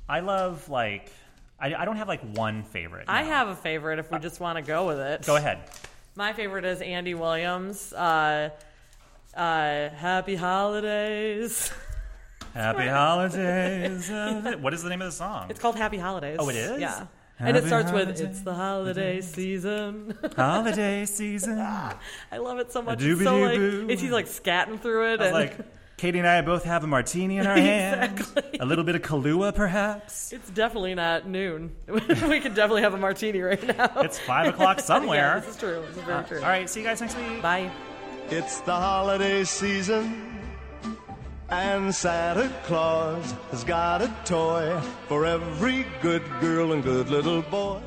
I 0.10 0.22
love 0.22 0.68
like 0.70 1.12
I, 1.60 1.74
I 1.76 1.86
don't 1.86 1.98
have 1.98 2.08
like 2.08 2.22
one 2.36 2.64
favorite. 2.64 3.06
I 3.08 3.24
have 3.24 3.50
a 3.50 3.56
favorite 3.56 4.00
if 4.00 4.12
we 4.12 4.20
just 4.20 4.39
want 4.39 4.58
to 4.58 4.62
go 4.62 4.88
with 4.88 5.00
it. 5.00 5.26
Go 5.26 5.36
ahead. 5.36 5.60
My 6.16 6.34
favorite 6.34 6.66
is 6.66 6.82
Andy 6.82 7.14
Williams. 7.14 7.93
Uh, 7.93 8.50
uh, 9.36 9.89
Happy 9.89 10.36
Holidays. 10.36 11.72
Happy 12.54 12.88
holidays. 12.88 14.10
uh, 14.10 14.56
what 14.62 14.74
is 14.74 14.82
the 14.82 14.89
name 14.89 15.02
of 15.04 15.10
the 15.10 15.12
song? 15.12 15.45
It's 15.52 15.60
called 15.60 15.76
Happy 15.76 15.98
Holidays. 16.00 16.38
Oh, 16.39 16.50
it 16.50 16.56
is? 16.56 16.82
Yeah. 16.82 17.06
And 17.40 17.50
it 17.50 17.64
Happy 17.64 17.68
starts 17.68 17.92
with 17.92 18.20
"It's 18.20 18.42
the 18.42 18.54
holiday 18.54 19.22
season." 19.22 20.18
Holiday 20.36 21.06
season. 21.18 21.60
I 21.60 21.96
I 22.32 22.38
love 22.38 22.60
it 22.60 22.72
so 22.72 22.82
much. 22.82 23.02
It's 23.02 23.24
so 23.24 23.40
like, 23.40 23.58
doobie-doo. 23.60 23.88
it's 23.90 24.02
he's 24.02 24.12
like 24.12 24.26
scatting 24.26 24.80
through 24.80 25.14
it, 25.14 25.20
was 25.20 25.28
and 25.28 25.36
like, 25.36 25.58
Katie 25.98 26.20
and 26.20 26.28
I 26.28 26.42
both 26.42 26.64
have 26.64 26.84
a 26.84 26.88
martini 26.88 27.40
in 27.40 27.48
our 27.48 27.56
hand. 27.56 28.20
Exactly. 28.20 28.60
A 28.60 28.66
little 28.66 28.84
bit 28.84 28.96
of 28.96 29.02
Kahlua, 29.02 29.54
perhaps. 29.54 30.32
it's 30.32 30.50
definitely 30.52 30.94
not 30.94 31.28
noon. 31.28 31.76
we 31.88 32.00
could 32.40 32.54
definitely 32.54 32.84
have 32.84 32.94
a 32.94 32.98
martini 32.98 33.42
right 33.42 33.78
now. 33.78 33.92
It's 34.02 34.20
five 34.20 34.48
o'clock 34.48 34.78
yeah, 34.78 34.84
somewhere. 34.84 35.40
this 35.40 35.56
is 35.56 35.60
true. 35.60 35.84
This 35.90 35.98
is 35.98 36.04
very 36.04 36.20
uh, 36.20 36.24
true. 36.24 36.38
All 36.38 36.44
right, 36.50 36.70
see 36.70 36.82
you 36.82 36.86
guys 36.86 37.02
next 37.02 37.18
week. 37.18 37.42
Bye. 37.42 37.72
It's 38.30 38.60
the 38.62 38.74
holiday 38.74 39.44
season, 39.44 40.37
and 41.50 41.93
Santa 41.93 42.52
Claus 42.64 43.34
has 43.52 43.64
got 43.64 44.02
a 44.02 44.14
toy 44.26 44.80
for 45.08 45.26
every 45.26 45.86
good 46.02 46.24
girl 46.41 46.74
and 46.74 46.84
good 46.84 47.10
little 47.10 47.41
boy. 47.41 47.80